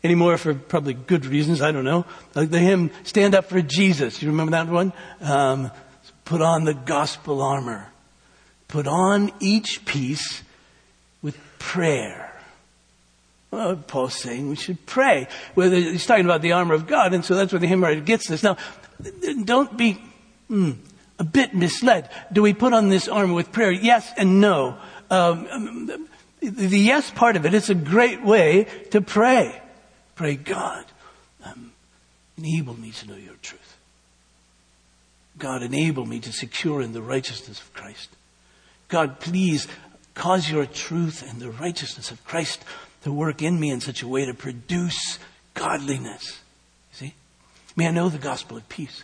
anymore 0.06 0.38
for 0.38 0.54
probably 0.54 0.94
good 0.94 1.26
reasons. 1.26 1.62
I 1.62 1.74
don't 1.74 1.84
know. 1.84 2.06
Like 2.34 2.50
the 2.50 2.60
hymn, 2.60 2.92
Stand 3.04 3.36
Up 3.36 3.50
for 3.50 3.62
Jesus. 3.62 4.22
You 4.22 4.30
remember 4.30 4.52
that 4.52 4.68
one? 4.68 4.94
Um, 5.20 5.70
Put 6.30 6.44
on 6.44 6.64
the 6.64 6.76
gospel 6.76 7.42
armor. 7.42 7.89
Put 8.70 8.88
on 8.88 9.32
each 9.40 9.84
piece 9.84 10.44
with 11.22 11.38
prayer. 11.58 12.32
Well, 13.52 13.76
Paul's 13.76 14.14
saying 14.14 14.48
we 14.48 14.56
should 14.56 14.86
pray. 14.86 15.28
Well, 15.56 15.72
he's 15.72 16.06
talking 16.06 16.26
about 16.26 16.44
the 16.44 16.52
armor 16.52 16.76
of 16.76 16.86
God, 16.86 17.14
and 17.14 17.26
so 17.26 17.36
that's 17.36 17.52
where 17.52 17.60
the 17.60 17.68
hymn 17.68 17.84
writer 17.84 18.00
gets 18.00 18.30
this. 18.30 18.44
Now, 18.44 18.58
don't 19.44 19.76
be, 19.76 20.00
mm, 20.50 20.78
a 21.18 21.24
bit 21.24 21.56
misled. 21.56 22.10
Do 22.32 22.44
we 22.44 22.54
put 22.54 22.74
on 22.74 22.90
this 22.90 23.08
armor 23.08 23.34
with 23.34 23.52
prayer? 23.52 23.72
Yes 23.72 24.10
and 24.16 24.40
no. 24.40 24.78
Um, 25.10 26.08
the 26.42 26.80
yes 26.80 27.10
part 27.10 27.36
of 27.36 27.46
it 27.48 27.56
is 27.56 27.72
a 27.72 27.76
great 27.76 28.24
way 28.24 28.68
to 28.92 29.02
pray. 29.02 29.60
Pray, 30.16 30.36
God, 30.36 30.86
um, 31.44 31.72
enable 32.38 32.80
me 32.80 32.92
to 32.92 33.08
know 33.08 33.16
your 33.16 33.36
truth. 33.42 33.78
God, 35.40 35.64
enable 35.64 36.06
me 36.06 36.20
to 36.20 36.32
secure 36.32 36.82
in 36.82 36.94
the 36.94 37.02
righteousness 37.02 37.60
of 37.60 37.74
Christ. 37.74 38.10
God, 38.90 39.20
please 39.20 39.68
cause 40.16 40.50
your 40.50 40.66
truth 40.66 41.24
and 41.28 41.40
the 41.40 41.52
righteousness 41.52 42.12
of 42.12 42.24
Christ 42.26 42.64
to 43.04 43.14
work 43.14 43.42
in 43.42 43.60
me 43.60 43.70
in 43.70 43.80
such 43.80 44.02
a 44.02 44.08
way 44.08 44.26
to 44.26 44.34
produce 44.34 45.20
godliness. 45.54 46.40
You 46.92 47.08
See? 47.08 47.14
May 47.76 47.88
I 47.88 47.92
know 47.92 48.10
the 48.10 48.18
gospel 48.18 48.58
of 48.58 48.68
peace. 48.68 49.04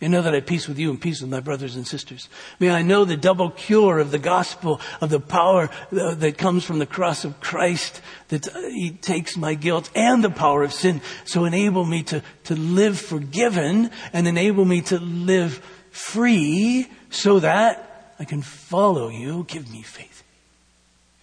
May 0.00 0.08
I 0.08 0.10
know 0.10 0.22
that 0.22 0.32
I 0.32 0.36
have 0.36 0.46
peace 0.46 0.68
with 0.68 0.78
you 0.78 0.90
and 0.90 1.00
peace 1.00 1.22
with 1.22 1.30
my 1.30 1.40
brothers 1.40 1.74
and 1.74 1.86
sisters. 1.86 2.28
May 2.60 2.70
I 2.70 2.82
know 2.82 3.04
the 3.04 3.16
double 3.16 3.50
cure 3.50 3.98
of 3.98 4.10
the 4.10 4.18
gospel, 4.18 4.80
of 5.00 5.08
the 5.08 5.20
power 5.20 5.70
that 5.90 6.36
comes 6.36 6.64
from 6.64 6.78
the 6.78 6.86
cross 6.86 7.24
of 7.24 7.40
Christ, 7.40 8.02
that 8.28 8.46
He 8.70 8.90
takes 8.90 9.38
my 9.38 9.54
guilt 9.54 9.90
and 9.94 10.22
the 10.22 10.30
power 10.30 10.62
of 10.62 10.72
sin. 10.72 11.00
So 11.24 11.46
enable 11.46 11.86
me 11.86 12.02
to, 12.04 12.22
to 12.44 12.54
live 12.54 13.00
forgiven 13.00 13.90
and 14.12 14.28
enable 14.28 14.66
me 14.66 14.82
to 14.82 14.98
live 14.98 15.62
free 15.90 16.88
so 17.08 17.40
that 17.40 17.85
I 18.18 18.24
can 18.24 18.42
follow 18.42 19.08
you. 19.08 19.44
Give 19.48 19.70
me 19.70 19.82
faith. 19.82 20.22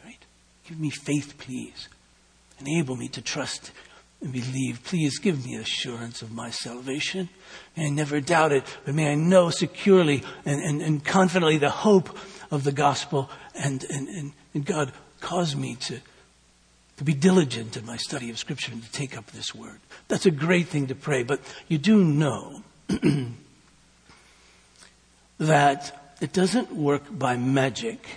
Right? 0.06 0.24
Give 0.68 0.80
me 0.80 0.90
faith, 0.90 1.38
please. 1.38 1.90
Enable 2.60 2.96
me 2.96 3.08
to 3.10 3.22
trust 3.22 3.72
and 4.22 4.32
believe. 4.32 4.82
Please 4.84 5.20
give 5.20 5.46
me 5.46 5.56
assurance 5.56 6.22
of 6.22 6.32
my 6.32 6.50
salvation. 6.50 7.30
May 7.76 7.88
I 7.88 7.90
never 7.90 8.22
doubt 8.22 8.52
it, 8.52 8.64
but 8.86 8.96
may 8.96 9.12
I 9.12 9.16
know 9.16 9.50
securely 9.50 10.24
and, 10.46 10.62
and, 10.62 10.82
and 10.82 11.04
confidently 11.04 11.58
the 11.58 11.70
hope 11.70 12.18
of 12.52 12.64
the 12.64 12.72
gospel 12.72 13.30
and, 13.56 13.84
and, 13.90 14.08
and, 14.08 14.34
and 14.54 14.66
God 14.66 14.94
cause 15.20 15.56
me 15.56 15.76
to, 15.76 16.00
to 16.98 17.04
be 17.04 17.14
diligent 17.14 17.76
in 17.76 17.86
my 17.86 17.98
study 17.98 18.30
of 18.30 18.38
scripture 18.38 18.72
and 18.72 18.84
to 18.84 18.92
take 18.92 19.18
up 19.18 19.32
this 19.32 19.56
word. 19.56 19.80
That's 20.08 20.26
a 20.26 20.32
great 20.32 20.68
thing 20.68 20.88
to 20.88 20.96
pray, 20.96 21.24
but 21.24 21.40
you 21.68 21.78
do 21.78 22.04
know 22.04 22.64
that 25.40 26.03
it 26.24 26.34
doesn't 26.34 26.72
work 26.72 27.04
by 27.12 27.38
magic 27.38 28.08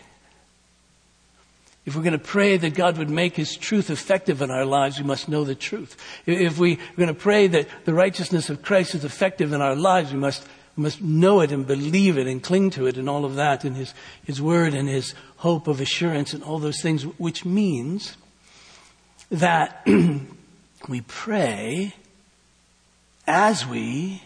if 1.87 1.95
we're 1.95 2.03
going 2.03 2.13
to 2.13 2.19
pray 2.19 2.57
that 2.57 2.75
God 2.75 2.99
would 2.99 3.09
make 3.09 3.37
His 3.37 3.57
truth 3.57 3.91
effective 3.91 4.43
in 4.43 4.51
our 4.51 4.65
lives, 4.65 4.99
we 4.99 5.07
must 5.07 5.29
know 5.29 5.45
the 5.45 5.55
truth. 5.55 5.97
If 6.27 6.59
we're 6.59 6.79
going 6.97 7.07
to 7.07 7.15
pray 7.15 7.47
that 7.47 7.69
the 7.85 7.95
righteousness 7.95 8.51
of 8.51 8.61
Christ 8.61 8.97
is 8.97 9.05
effective 9.05 9.53
in 9.53 9.63
our 9.63 9.77
lives, 9.77 10.13
we 10.13 10.19
must, 10.19 10.45
we 10.77 10.83
must 10.83 11.01
know 11.01 11.41
it 11.41 11.53
and 11.53 11.65
believe 11.65 12.19
it 12.19 12.27
and 12.27 12.43
cling 12.43 12.71
to 12.71 12.89
it 12.89 12.97
and 12.97 13.09
all 13.09 13.25
of 13.25 13.37
that 13.37 13.65
and 13.65 13.77
His, 13.77 13.95
His 14.25 14.43
Word 14.43 14.75
and 14.75 14.89
His 14.89 15.15
hope 15.37 15.69
of 15.69 15.81
assurance 15.81 16.35
and 16.35 16.43
all 16.43 16.59
those 16.59 16.83
things, 16.83 17.05
which 17.05 17.45
means 17.45 18.17
that 19.31 19.87
we 20.89 21.03
pray 21.03 21.95
as 23.29 23.65
we 23.65 24.25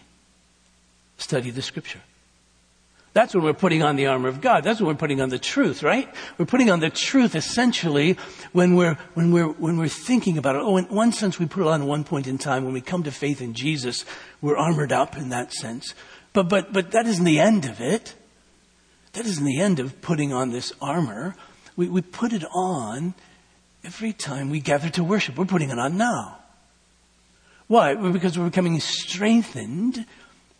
study 1.19 1.51
the 1.51 1.61
Scripture. 1.61 2.01
That's 3.13 3.35
when 3.35 3.43
we're 3.43 3.53
putting 3.53 3.83
on 3.83 3.97
the 3.97 4.07
armor 4.07 4.29
of 4.29 4.39
God. 4.39 4.63
That's 4.63 4.79
when 4.79 4.87
we're 4.87 4.99
putting 4.99 5.19
on 5.19 5.29
the 5.29 5.39
truth, 5.39 5.83
right? 5.83 6.07
We're 6.37 6.45
putting 6.45 6.69
on 6.69 6.79
the 6.79 6.89
truth 6.89 7.35
essentially 7.35 8.17
when 8.53 8.75
we're, 8.75 8.97
when 9.15 9.31
we're, 9.31 9.49
when 9.49 9.77
we're 9.77 9.89
thinking 9.89 10.37
about 10.37 10.55
it. 10.55 10.61
Oh, 10.63 10.77
in 10.77 10.85
one 10.85 11.11
sense 11.11 11.37
we 11.37 11.45
put 11.45 11.61
it 11.61 11.67
on 11.67 11.85
one 11.85 12.05
point 12.05 12.25
in 12.27 12.37
time. 12.37 12.63
When 12.63 12.73
we 12.73 12.79
come 12.79 13.03
to 13.03 13.11
faith 13.11 13.41
in 13.41 13.53
Jesus, 13.53 14.05
we're 14.41 14.55
armored 14.55 14.93
up 14.93 15.17
in 15.17 15.29
that 15.29 15.51
sense. 15.51 15.93
But, 16.31 16.47
but, 16.47 16.71
but 16.71 16.91
that 16.91 17.05
isn't 17.05 17.25
the 17.25 17.39
end 17.39 17.65
of 17.65 17.81
it. 17.81 18.15
That 19.13 19.25
isn't 19.25 19.43
the 19.43 19.59
end 19.59 19.79
of 19.79 20.01
putting 20.01 20.31
on 20.31 20.51
this 20.51 20.71
armor. 20.81 21.35
We, 21.75 21.89
we 21.89 22.01
put 22.01 22.31
it 22.31 22.45
on 22.53 23.13
every 23.83 24.13
time 24.13 24.49
we 24.49 24.61
gather 24.61 24.89
to 24.89 25.03
worship. 25.03 25.37
We're 25.37 25.45
putting 25.45 25.69
it 25.69 25.79
on 25.79 25.97
now. 25.97 26.39
Why? 27.67 27.95
Because 27.95 28.39
we're 28.39 28.45
becoming 28.45 28.79
strengthened 28.79 30.05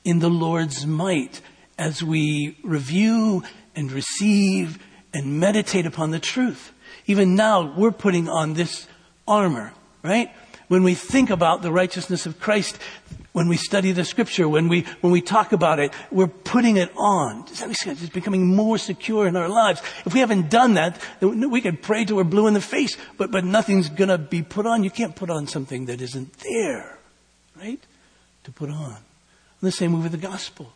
in 0.04 0.20
the 0.20 0.30
Lord's 0.30 0.86
might 0.86 1.40
as 1.82 2.04
we 2.04 2.56
review 2.62 3.42
and 3.76 3.92
receive 3.92 4.78
and 5.16 5.40
meditate 5.40 5.88
upon 5.88 6.12
the 6.12 6.20
truth. 6.20 6.72
Even 7.08 7.36
now, 7.36 7.74
we're 7.76 7.92
putting 7.92 8.30
on 8.30 8.54
this 8.54 8.88
armor, 9.28 9.74
right? 10.04 10.30
When 10.68 10.84
we 10.84 10.94
think 10.94 11.32
about 11.32 11.64
the 11.64 11.72
righteousness 11.72 12.28
of 12.28 12.40
Christ, 12.40 12.78
when 13.34 13.48
we 13.48 13.58
study 13.58 13.94
the 13.94 14.06
scripture, 14.06 14.48
when 14.48 14.68
we, 14.68 14.86
when 15.02 15.12
we 15.12 15.22
talk 15.22 15.54
about 15.54 15.80
it, 15.80 15.92
we're 16.12 16.28
putting 16.28 16.78
it 16.78 16.92
on. 16.96 17.46
It's 17.50 18.10
becoming 18.10 18.56
more 18.56 18.78
secure 18.78 19.26
in 19.26 19.36
our 19.36 19.50
lives. 19.50 19.82
If 20.06 20.14
we 20.14 20.20
haven't 20.20 20.52
done 20.52 20.76
that, 20.76 21.02
we 21.20 21.62
can 21.62 21.78
pray 21.78 22.06
till 22.06 22.18
we're 22.18 22.26
blue 22.26 22.46
in 22.46 22.54
the 22.54 22.62
face, 22.62 22.96
but, 23.18 23.32
but 23.32 23.44
nothing's 23.44 23.90
gonna 23.90 24.20
be 24.20 24.44
put 24.44 24.68
on. 24.68 24.84
You 24.84 24.92
can't 24.92 25.16
put 25.16 25.32
on 25.32 25.48
something 25.48 25.86
that 25.86 26.00
isn't 26.00 26.32
there, 26.48 27.00
right? 27.58 27.80
To 28.44 28.52
put 28.52 28.70
on. 28.70 28.98
And 28.98 29.68
the 29.68 29.72
same 29.72 29.94
way 29.94 30.04
with 30.04 30.12
the 30.12 30.20
gospel. 30.20 30.74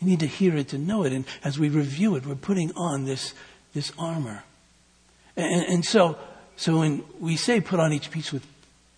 You 0.00 0.08
need 0.08 0.20
to 0.20 0.26
hear 0.26 0.56
it 0.56 0.68
to 0.68 0.78
know 0.78 1.04
it. 1.04 1.12
And 1.12 1.24
as 1.42 1.58
we 1.58 1.68
review 1.68 2.16
it, 2.16 2.26
we're 2.26 2.34
putting 2.34 2.72
on 2.76 3.04
this, 3.04 3.34
this 3.74 3.92
armor. 3.98 4.44
And, 5.36 5.64
and 5.64 5.84
so, 5.84 6.16
so 6.56 6.78
when 6.78 7.02
we 7.20 7.36
say 7.36 7.60
put 7.60 7.80
on 7.80 7.92
each 7.92 8.10
piece 8.10 8.32
with 8.32 8.46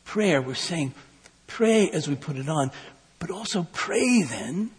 prayer, 0.05 0.43
we're 0.43 0.55
saying 0.55 0.95
pray 1.47 1.91
as 1.91 2.09
we 2.09 2.15
put 2.15 2.37
it 2.37 2.49
on, 2.49 2.71
but 3.19 3.31
also 3.31 3.67
pray 3.73 4.23
then 4.23 4.71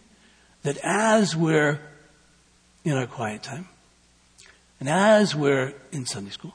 that 0.62 0.78
as 0.82 1.36
we're 1.36 1.80
in 2.84 2.92
our 2.92 3.06
quiet 3.06 3.42
time, 3.42 3.68
and 4.80 4.88
as 4.88 5.34
we're 5.34 5.74
in 5.92 6.06
Sunday 6.06 6.30
school, 6.30 6.54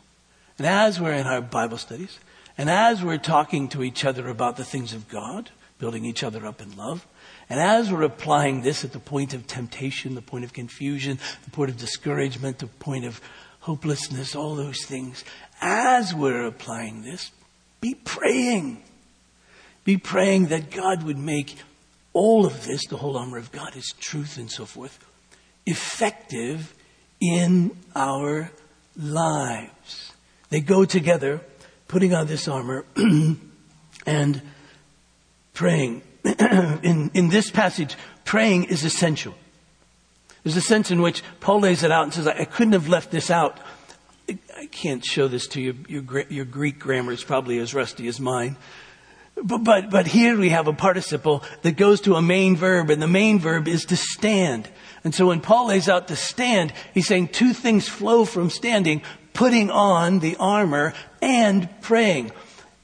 and 0.57 0.67
as 0.67 0.99
we're 0.99 1.13
in 1.13 1.27
our 1.27 1.41
Bible 1.41 1.77
studies, 1.77 2.19
and 2.57 2.69
as 2.69 3.03
we're 3.03 3.17
talking 3.17 3.69
to 3.69 3.83
each 3.83 4.03
other 4.03 4.27
about 4.27 4.57
the 4.57 4.65
things 4.65 4.93
of 4.93 5.07
God, 5.07 5.51
building 5.79 6.03
each 6.03 6.23
other 6.23 6.45
up 6.45 6.61
in 6.61 6.75
love, 6.75 7.05
and 7.49 7.59
as 7.59 7.91
we're 7.91 8.03
applying 8.03 8.61
this 8.61 8.83
at 8.83 8.91
the 8.91 8.99
point 8.99 9.33
of 9.33 9.47
temptation, 9.47 10.15
the 10.15 10.21
point 10.21 10.43
of 10.43 10.53
confusion, 10.53 11.19
the 11.45 11.51
point 11.51 11.69
of 11.69 11.77
discouragement, 11.77 12.59
the 12.59 12.67
point 12.67 13.05
of 13.05 13.21
hopelessness, 13.61 14.35
all 14.35 14.55
those 14.55 14.83
things, 14.85 15.23
as 15.61 16.13
we're 16.13 16.45
applying 16.45 17.03
this, 17.03 17.31
be 17.79 17.95
praying. 17.95 18.83
Be 19.85 19.97
praying 19.97 20.47
that 20.47 20.71
God 20.71 21.03
would 21.03 21.17
make 21.17 21.57
all 22.13 22.45
of 22.45 22.65
this, 22.65 22.85
the 22.87 22.97
whole 22.97 23.17
armor 23.17 23.37
of 23.37 23.51
God, 23.51 23.73
His 23.73 23.93
truth 23.99 24.37
and 24.37 24.51
so 24.51 24.65
forth, 24.65 24.99
effective 25.65 26.73
in 27.21 27.77
our 27.95 28.51
lives. 28.97 30.13
They 30.49 30.61
go 30.61 30.85
together, 30.85 31.41
putting 31.87 32.13
on 32.13 32.27
this 32.27 32.47
armor 32.47 32.85
and 34.05 34.41
praying. 35.53 36.01
in, 36.83 37.11
in 37.13 37.29
this 37.29 37.51
passage, 37.51 37.95
praying 38.25 38.65
is 38.65 38.83
essential. 38.83 39.35
There's 40.43 40.57
a 40.57 40.61
sense 40.61 40.91
in 40.91 41.01
which 41.01 41.23
Paul 41.39 41.61
lays 41.61 41.83
it 41.83 41.91
out 41.91 42.03
and 42.03 42.13
says, 42.13 42.27
I, 42.27 42.39
I 42.39 42.45
couldn't 42.45 42.73
have 42.73 42.87
left 42.87 43.11
this 43.11 43.29
out. 43.29 43.59
I 44.29 44.67
can't 44.67 45.05
show 45.05 45.27
this 45.27 45.47
to 45.47 45.61
you. 45.61 45.75
Your, 45.87 46.21
your 46.29 46.45
Greek 46.45 46.79
grammar 46.79 47.11
is 47.11 47.23
probably 47.23 47.59
as 47.59 47.73
rusty 47.73 48.07
as 48.07 48.19
mine. 48.19 48.57
But, 49.43 49.63
but, 49.63 49.89
but 49.89 50.07
here 50.07 50.37
we 50.37 50.49
have 50.49 50.67
a 50.67 50.73
participle 50.73 51.43
that 51.61 51.77
goes 51.77 52.01
to 52.01 52.15
a 52.15 52.21
main 52.21 52.55
verb, 52.55 52.89
and 52.89 53.01
the 53.01 53.07
main 53.07 53.39
verb 53.39 53.67
is 53.67 53.85
to 53.85 53.95
stand. 53.95 54.67
And 55.03 55.13
so 55.13 55.27
when 55.27 55.41
Paul 55.41 55.67
lays 55.67 55.87
out 55.87 56.07
to 56.07 56.15
stand, 56.15 56.73
he's 56.93 57.07
saying 57.07 57.29
two 57.29 57.53
things 57.53 57.87
flow 57.87 58.25
from 58.25 58.49
standing, 58.49 59.03
putting 59.33 59.69
on 59.69 60.19
the 60.19 60.35
armor 60.37 60.93
and 61.21 61.69
praying. 61.81 62.31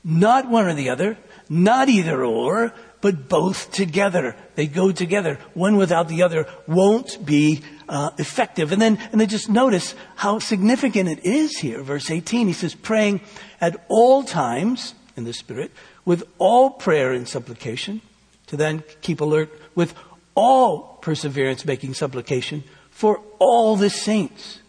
Not 0.04 0.48
one 0.48 0.66
or 0.66 0.74
the 0.74 0.90
other, 0.90 1.18
not 1.50 1.90
either 1.90 2.24
or, 2.24 2.74
but 3.04 3.28
both 3.28 3.70
together. 3.74 4.34
They 4.56 4.66
go 4.66 4.94
together. 4.94 5.38
One 5.54 5.76
without 5.76 6.08
the 6.08 6.24
other 6.24 6.48
won't 6.68 7.26
be 7.26 7.62
uh, 7.90 8.12
effective. 8.18 8.72
And 8.72 8.82
then, 8.82 8.98
and 9.12 9.20
then 9.20 9.28
just 9.28 9.50
notice 9.50 9.94
how 10.16 10.40
significant 10.40 11.10
it 11.10 11.26
is 11.26 11.58
here. 11.58 11.84
Verse 11.84 12.10
18, 12.10 12.48
he 12.48 12.54
says, 12.54 12.74
praying 12.74 13.20
at 13.60 13.86
all 13.90 14.24
times 14.24 14.96
in 15.18 15.26
the 15.26 15.34
Spirit, 15.34 15.72
with 16.06 16.24
all 16.38 16.70
prayer 16.70 17.12
and 17.12 17.28
supplication, 17.28 18.00
to 18.48 18.56
then 18.56 18.86
keep 19.02 19.20
alert 19.20 19.52
with 19.76 19.94
all 20.34 20.98
perseverance, 21.02 21.66
making 21.66 21.96
supplication 21.96 22.64
for 22.90 23.20
all 23.38 23.76
the 23.76 23.90
saints. 23.90 24.60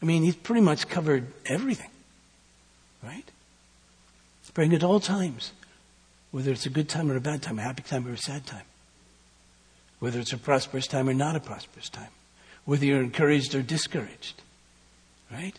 I 0.00 0.04
mean, 0.04 0.22
he's 0.22 0.36
pretty 0.36 0.60
much 0.60 0.88
covered 0.88 1.26
everything, 1.44 1.90
right? 3.02 3.28
Praying 4.54 4.74
at 4.74 4.84
all 4.84 5.00
times 5.00 5.50
whether 6.34 6.50
it's 6.50 6.66
a 6.66 6.70
good 6.70 6.88
time 6.88 7.12
or 7.12 7.16
a 7.16 7.20
bad 7.20 7.40
time, 7.42 7.60
a 7.60 7.62
happy 7.62 7.84
time 7.84 8.04
or 8.08 8.10
a 8.10 8.16
sad 8.16 8.44
time, 8.44 8.64
whether 10.00 10.18
it's 10.18 10.32
a 10.32 10.36
prosperous 10.36 10.88
time 10.88 11.08
or 11.08 11.14
not 11.14 11.36
a 11.36 11.40
prosperous 11.40 11.88
time, 11.88 12.08
whether 12.64 12.84
you're 12.84 13.00
encouraged 13.00 13.54
or 13.54 13.62
discouraged, 13.62 14.42
right? 15.30 15.56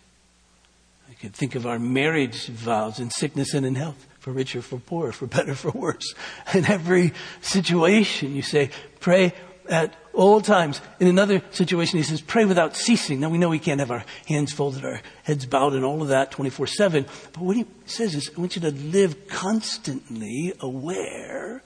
I 1.09 1.13
could 1.13 1.33
think 1.33 1.55
of 1.55 1.65
our 1.65 1.79
marriage 1.79 2.47
vows 2.47 2.99
in 2.99 3.09
sickness 3.09 3.53
and 3.53 3.65
in 3.65 3.75
health, 3.75 4.05
for 4.19 4.31
richer, 4.33 4.61
for 4.61 4.77
poorer, 4.77 5.13
for 5.13 5.27
better, 5.27 5.55
for 5.55 5.71
worse. 5.71 6.13
In 6.53 6.65
every 6.65 7.13
situation, 7.41 8.35
you 8.35 8.41
say, 8.41 8.71
pray 8.99 9.33
at 9.69 9.95
all 10.13 10.41
times. 10.41 10.81
In 10.99 11.07
another 11.07 11.41
situation, 11.51 11.97
he 11.97 12.03
says, 12.03 12.21
pray 12.21 12.45
without 12.45 12.75
ceasing. 12.75 13.19
Now 13.19 13.29
we 13.29 13.37
know 13.37 13.49
we 13.49 13.59
can't 13.59 13.79
have 13.79 13.91
our 13.91 14.05
hands 14.27 14.53
folded, 14.53 14.85
our 14.85 15.01
heads 15.23 15.45
bowed, 15.45 15.73
and 15.73 15.83
all 15.83 16.01
of 16.01 16.09
that 16.09 16.31
24 16.31 16.67
7. 16.67 17.05
But 17.33 17.41
what 17.41 17.55
he 17.55 17.65
says 17.85 18.15
is, 18.15 18.29
I 18.35 18.39
want 18.39 18.55
you 18.55 18.61
to 18.63 18.71
live 18.71 19.27
constantly 19.27 20.53
aware 20.59 21.63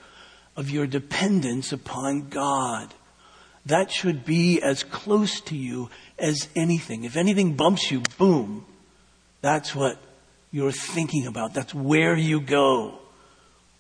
of 0.56 0.70
your 0.70 0.88
dependence 0.88 1.72
upon 1.72 2.30
God. 2.30 2.94
That 3.66 3.92
should 3.92 4.26
be 4.26 4.62
as 4.62 4.84
close 4.84 5.42
to 5.42 5.56
you 5.56 5.90
as 6.18 6.48
anything. 6.56 7.04
If 7.04 7.18
anything 7.18 7.56
bumps 7.56 7.92
you, 7.92 8.02
boom. 8.18 8.66
That's 9.42 9.76
what 9.76 9.98
you're 10.52 10.72
thinking 10.72 11.28
about. 11.28 11.54
That's 11.54 11.74
where 11.74 12.16
you 12.16 12.42
go 12.42 13.00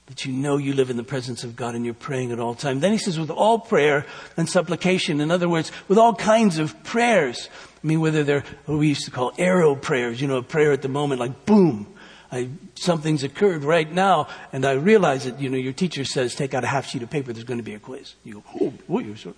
that 0.09 0.25
you 0.25 0.33
know 0.33 0.57
you 0.57 0.73
live 0.73 0.89
in 0.89 0.97
the 0.97 1.03
presence 1.03 1.43
of 1.43 1.55
God 1.55 1.75
and 1.75 1.85
you're 1.85 1.93
praying 1.93 2.31
at 2.31 2.39
all 2.39 2.55
times. 2.55 2.81
Then 2.81 2.91
he 2.91 2.97
says, 2.97 3.19
with 3.19 3.29
all 3.29 3.59
prayer 3.59 4.05
and 4.35 4.49
supplication. 4.49 5.21
In 5.21 5.31
other 5.31 5.47
words, 5.47 5.71
with 5.87 5.97
all 5.97 6.15
kinds 6.15 6.57
of 6.57 6.83
prayers. 6.83 7.47
I 7.81 7.87
mean, 7.87 8.01
whether 8.01 8.23
they're 8.23 8.43
what 8.65 8.79
we 8.79 8.89
used 8.89 9.05
to 9.05 9.11
call 9.11 9.33
arrow 9.37 9.75
prayers, 9.75 10.19
you 10.19 10.27
know, 10.27 10.37
a 10.37 10.43
prayer 10.43 10.71
at 10.71 10.81
the 10.81 10.89
moment, 10.89 11.19
like 11.21 11.45
boom, 11.45 11.87
I, 12.31 12.49
something's 12.75 13.23
occurred 13.23 13.63
right 13.63 13.91
now, 13.91 14.27
and 14.51 14.65
I 14.65 14.73
realize 14.73 15.25
that, 15.25 15.39
you 15.39 15.49
know, 15.49 15.57
your 15.57 15.73
teacher 15.73 16.03
says, 16.05 16.35
take 16.35 16.53
out 16.53 16.63
a 16.63 16.67
half 16.67 16.87
sheet 16.87 17.01
of 17.01 17.09
paper, 17.09 17.31
there's 17.31 17.45
going 17.45 17.59
to 17.59 17.63
be 17.63 17.73
a 17.73 17.79
quiz. 17.79 18.15
You 18.23 18.43
go, 18.59 18.73
oh, 18.89 18.99
you're 18.99 19.15
so, 19.15 19.33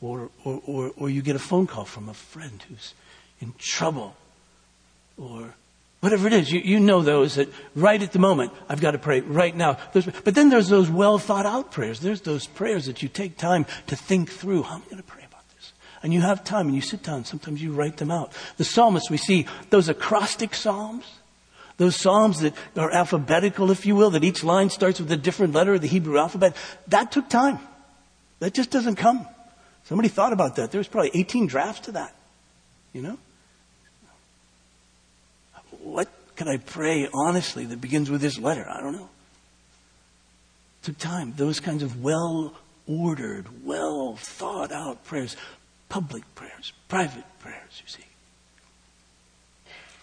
or, 0.00 0.30
or, 0.44 0.62
or, 0.66 0.92
or 0.96 1.10
you 1.10 1.22
get 1.22 1.36
a 1.36 1.40
phone 1.40 1.66
call 1.66 1.84
from 1.84 2.08
a 2.08 2.14
friend 2.14 2.62
who's 2.68 2.94
in 3.40 3.54
trouble, 3.58 4.16
or 5.16 5.54
Whatever 6.00 6.28
it 6.28 6.32
is, 6.32 6.52
you, 6.52 6.60
you 6.60 6.78
know 6.78 7.02
those 7.02 7.34
that 7.34 7.48
right 7.74 8.00
at 8.00 8.12
the 8.12 8.20
moment, 8.20 8.52
I've 8.68 8.80
got 8.80 8.92
to 8.92 8.98
pray 8.98 9.20
right 9.20 9.54
now. 9.54 9.78
There's, 9.92 10.06
but 10.06 10.34
then 10.34 10.48
there's 10.48 10.68
those 10.68 10.88
well 10.88 11.18
thought 11.18 11.44
out 11.44 11.72
prayers. 11.72 11.98
There's 11.98 12.20
those 12.20 12.46
prayers 12.46 12.86
that 12.86 13.02
you 13.02 13.08
take 13.08 13.36
time 13.36 13.66
to 13.88 13.96
think 13.96 14.30
through. 14.30 14.62
How 14.62 14.76
am 14.76 14.82
I 14.82 14.90
going 14.90 14.96
to 14.98 15.02
pray 15.02 15.24
about 15.24 15.42
this? 15.56 15.72
And 16.02 16.14
you 16.14 16.20
have 16.20 16.44
time 16.44 16.66
and 16.66 16.76
you 16.76 16.82
sit 16.82 17.02
down. 17.02 17.24
Sometimes 17.24 17.60
you 17.60 17.72
write 17.72 17.96
them 17.96 18.12
out. 18.12 18.32
The 18.58 18.64
psalmists, 18.64 19.10
we 19.10 19.16
see 19.16 19.46
those 19.70 19.88
acrostic 19.88 20.54
psalms. 20.54 21.04
Those 21.78 21.96
psalms 21.96 22.40
that 22.40 22.54
are 22.76 22.92
alphabetical, 22.92 23.70
if 23.72 23.84
you 23.84 23.96
will, 23.96 24.10
that 24.10 24.24
each 24.24 24.44
line 24.44 24.70
starts 24.70 25.00
with 25.00 25.10
a 25.10 25.16
different 25.16 25.52
letter 25.52 25.74
of 25.74 25.80
the 25.80 25.88
Hebrew 25.88 26.18
alphabet. 26.18 26.56
That 26.88 27.10
took 27.10 27.28
time. 27.28 27.58
That 28.38 28.54
just 28.54 28.70
doesn't 28.70 28.96
come. 28.96 29.26
Somebody 29.84 30.08
thought 30.08 30.32
about 30.32 30.56
that. 30.56 30.70
There 30.70 30.78
was 30.78 30.88
probably 30.88 31.10
18 31.14 31.46
drafts 31.46 31.86
to 31.86 31.92
that. 31.92 32.14
You 32.92 33.02
know? 33.02 33.18
What 35.88 36.08
can 36.36 36.48
I 36.48 36.58
pray 36.58 37.08
honestly 37.12 37.64
that 37.66 37.80
begins 37.80 38.10
with 38.10 38.20
this 38.20 38.38
letter? 38.38 38.66
I 38.68 38.80
don't 38.80 38.92
know. 38.92 39.08
It 40.82 40.86
took 40.86 40.98
time. 40.98 41.34
Those 41.36 41.60
kinds 41.60 41.82
of 41.82 42.02
well 42.02 42.54
ordered, 42.86 43.46
well 43.64 44.16
thought 44.16 44.70
out 44.72 45.04
prayers, 45.04 45.36
public 45.88 46.22
prayers, 46.34 46.72
private 46.88 47.24
prayers, 47.40 47.82
you 47.82 47.88
see. 47.88 48.04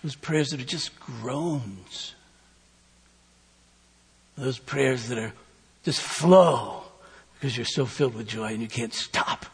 Those 0.03 0.15
prayers 0.15 0.51
that 0.51 0.59
are 0.59 0.65
just 0.65 0.99
groans. 0.99 2.13
Those 4.37 4.59
prayers 4.59 5.07
that 5.07 5.17
are 5.17 5.33
just 5.83 6.01
flow 6.01 6.83
because 7.33 7.55
you're 7.55 7.65
so 7.65 7.85
filled 7.85 8.15
with 8.15 8.27
joy 8.27 8.47
and 8.47 8.61
you 8.61 8.67
can't 8.67 8.93
stop 8.93 9.45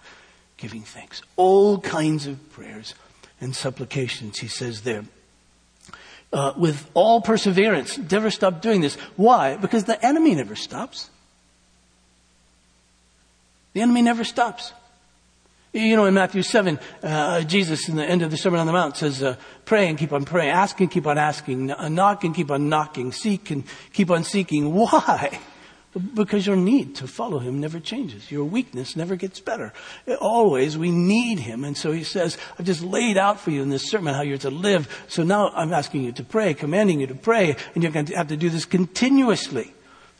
giving 0.57 0.81
thanks. 0.81 1.21
All 1.35 1.79
kinds 1.79 2.25
of 2.27 2.51
prayers 2.51 2.95
and 3.39 3.55
supplications, 3.55 4.39
he 4.39 4.47
says 4.47 4.81
there 4.81 5.03
uh, 6.33 6.53
with 6.55 6.89
all 6.93 7.21
perseverance. 7.21 7.97
Never 7.97 8.31
stop 8.31 8.61
doing 8.61 8.81
this. 8.81 8.95
Why? 9.15 9.57
Because 9.57 9.83
the 9.85 10.03
enemy 10.05 10.35
never 10.35 10.55
stops. 10.55 11.09
The 13.73 13.81
enemy 13.81 14.01
never 14.01 14.23
stops. 14.23 14.73
You 15.73 15.95
know, 15.95 16.05
in 16.05 16.13
Matthew 16.13 16.41
7, 16.41 16.79
uh, 17.01 17.41
Jesus, 17.43 17.87
in 17.87 17.95
the 17.95 18.03
end 18.05 18.23
of 18.23 18.31
the 18.31 18.35
Sermon 18.35 18.59
on 18.59 18.67
the 18.67 18.73
Mount, 18.73 18.97
says, 18.97 19.23
uh, 19.23 19.37
pray 19.63 19.87
and 19.87 19.97
keep 19.97 20.11
on 20.11 20.25
praying, 20.25 20.49
ask 20.49 20.77
and 20.81 20.91
keep 20.91 21.07
on 21.07 21.17
asking, 21.17 21.67
knock 21.67 22.25
and 22.25 22.35
keep 22.35 22.51
on 22.51 22.67
knocking, 22.67 23.13
seek 23.13 23.51
and 23.51 23.63
keep 23.93 24.11
on 24.11 24.25
seeking. 24.25 24.73
Why? 24.73 25.39
Because 26.13 26.47
your 26.47 26.55
need 26.55 26.95
to 26.97 27.07
follow 27.07 27.39
him 27.39 27.59
never 27.59 27.77
changes. 27.79 28.31
Your 28.31 28.45
weakness 28.45 28.95
never 28.95 29.17
gets 29.17 29.41
better. 29.41 29.73
Always 30.21 30.77
we 30.77 30.89
need 30.89 31.39
him. 31.39 31.65
And 31.65 31.75
so 31.75 31.91
he 31.91 32.05
says, 32.05 32.37
I've 32.57 32.65
just 32.65 32.81
laid 32.81 33.17
out 33.17 33.41
for 33.41 33.51
you 33.51 33.61
in 33.61 33.69
this 33.69 33.89
sermon 33.89 34.13
how 34.13 34.21
you're 34.21 34.37
to 34.37 34.49
live. 34.49 34.87
So 35.09 35.23
now 35.23 35.49
I'm 35.49 35.73
asking 35.73 36.03
you 36.03 36.13
to 36.13 36.23
pray, 36.23 36.53
commanding 36.53 37.01
you 37.01 37.07
to 37.07 37.15
pray, 37.15 37.57
and 37.75 37.83
you're 37.83 37.91
going 37.91 38.05
to 38.05 38.15
have 38.15 38.29
to 38.29 38.37
do 38.37 38.49
this 38.49 38.63
continuously. 38.63 39.73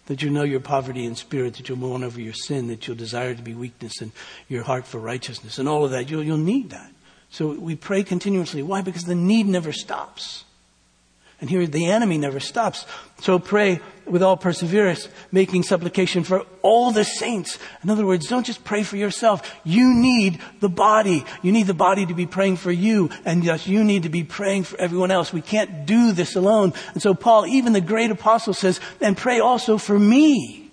That 0.07 0.21
you 0.21 0.29
know 0.29 0.43
your 0.43 0.60
poverty 0.60 1.05
in 1.05 1.15
spirit, 1.15 1.53
that 1.53 1.69
you'll 1.69 1.77
mourn 1.77 2.03
over 2.03 2.19
your 2.19 2.34
sin, 2.34 2.67
that 2.67 2.86
you'll 2.86 2.97
desire 2.97 3.34
to 3.34 3.41
be 3.41 3.53
weakness 3.53 4.01
and 4.01 4.12
your 4.49 4.63
heart 4.63 4.86
for 4.86 4.99
righteousness 4.99 5.57
and 5.57 5.69
all 5.69 5.86
of 5.86 5.91
that. 5.91 6.10
You'll, 6.10 6.23
you'll 6.23 6.38
need 6.38 6.71
that. 6.71 6.91
So 7.29 7.51
we 7.53 7.77
pray 7.77 8.03
continuously. 8.03 8.62
Why? 8.62 8.81
Because 8.81 9.05
the 9.05 9.15
need 9.15 9.47
never 9.47 9.71
stops. 9.71 10.43
And 11.41 11.49
here 11.49 11.65
the 11.65 11.88
enemy 11.88 12.19
never 12.19 12.39
stops. 12.39 12.86
So 13.19 13.39
pray 13.39 13.82
with 14.06 14.21
all 14.21 14.38
perseverance, 14.38 15.10
making 15.32 15.63
supplication 15.63 16.23
for 16.23 16.45
all 16.62 16.91
the 16.91 17.04
saints. 17.04 17.58
In 17.84 17.89
other 17.89 18.06
words, 18.06 18.27
don't 18.27 18.45
just 18.45 18.63
pray 18.63 18.84
for 18.84 18.95
yourself. 18.95 19.41
You 19.63 19.93
need 19.93 20.39
the 20.60 20.69
body. 20.69 21.25
You 21.41 21.51
need 21.51 21.65
the 21.65 21.73
body 21.73 22.06
to 22.06 22.13
be 22.13 22.27
praying 22.27 22.58
for 22.58 22.71
you. 22.71 23.10
And 23.25 23.43
yes, 23.43 23.65
you 23.65 23.84
need 23.84 24.04
to 24.04 24.10
be 24.10 24.23
praying 24.23 24.65
for 24.65 24.80
everyone 24.80 25.10
else. 25.10 25.34
We 25.34 25.41
can't 25.41 25.88
do 25.88 26.12
this 26.12 26.36
alone. 26.36 26.73
And 26.93 27.01
so 27.01 27.15
Paul, 27.15 27.47
even 27.47 27.73
the 27.73 27.82
great 27.82 28.12
apostle 28.12 28.54
says, 28.54 28.80
and 28.99 29.17
pray 29.17 29.39
also 29.39 29.80
for 29.80 29.97
me. 29.97 30.69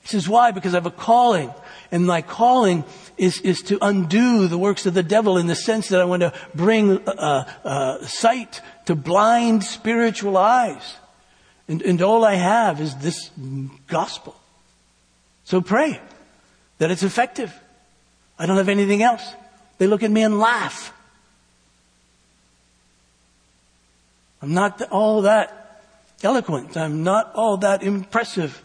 He 0.00 0.08
says, 0.08 0.28
why? 0.28 0.50
Because 0.50 0.74
I 0.74 0.78
have 0.78 0.86
a 0.86 0.90
calling. 0.90 1.54
And 1.92 2.06
my 2.06 2.22
calling 2.22 2.84
is, 3.16 3.40
is 3.40 3.62
to 3.62 3.78
undo 3.82 4.48
the 4.48 4.58
works 4.58 4.86
of 4.86 4.94
the 4.94 5.02
devil 5.02 5.38
in 5.38 5.46
the 5.46 5.54
sense 5.54 5.88
that 5.88 6.00
I 6.00 6.04
want 6.04 6.22
to 6.22 6.32
bring 6.54 7.06
uh, 7.08 7.50
uh, 7.64 8.04
sight 8.04 8.60
to 8.86 8.94
blind 8.94 9.64
spiritual 9.64 10.36
eyes. 10.36 10.96
And, 11.68 11.82
and 11.82 12.02
all 12.02 12.24
I 12.24 12.34
have 12.34 12.80
is 12.80 12.96
this 12.96 13.30
gospel. 13.86 14.36
So 15.44 15.60
pray 15.60 16.00
that 16.78 16.90
it's 16.90 17.02
effective. 17.02 17.52
I 18.38 18.46
don't 18.46 18.56
have 18.56 18.68
anything 18.68 19.02
else. 19.02 19.24
They 19.78 19.86
look 19.86 20.02
at 20.02 20.10
me 20.10 20.22
and 20.22 20.38
laugh. 20.38 20.92
I'm 24.40 24.54
not 24.54 24.82
all 24.90 25.22
that 25.22 25.82
eloquent. 26.22 26.76
I'm 26.76 27.04
not 27.04 27.32
all 27.34 27.58
that 27.58 27.82
impressive. 27.82 28.62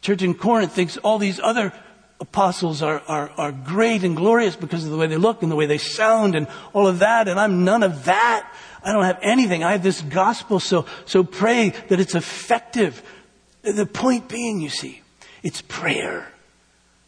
Church 0.00 0.22
in 0.22 0.34
Corinth 0.34 0.72
thinks 0.72 0.96
all 0.98 1.18
these 1.18 1.40
other 1.40 1.72
apostles 2.20 2.82
are, 2.82 3.02
are, 3.06 3.30
are 3.36 3.52
great 3.52 4.04
and 4.04 4.16
glorious 4.16 4.56
because 4.56 4.84
of 4.84 4.90
the 4.90 4.96
way 4.96 5.06
they 5.06 5.16
look 5.16 5.42
and 5.42 5.50
the 5.50 5.56
way 5.56 5.66
they 5.66 5.78
sound 5.78 6.34
and 6.34 6.46
all 6.72 6.86
of 6.86 7.00
that, 7.00 7.28
and 7.28 7.38
I'm 7.38 7.64
none 7.64 7.82
of 7.82 8.04
that. 8.04 8.50
I 8.82 8.92
don't 8.92 9.04
have 9.04 9.18
anything. 9.22 9.64
I 9.64 9.72
have 9.72 9.82
this 9.82 10.02
gospel, 10.02 10.60
so, 10.60 10.86
so 11.06 11.24
pray 11.24 11.70
that 11.88 12.00
it's 12.00 12.14
effective. 12.14 13.02
The 13.62 13.86
point 13.86 14.28
being, 14.28 14.60
you 14.60 14.68
see, 14.68 15.02
it's 15.42 15.62
prayer 15.62 16.28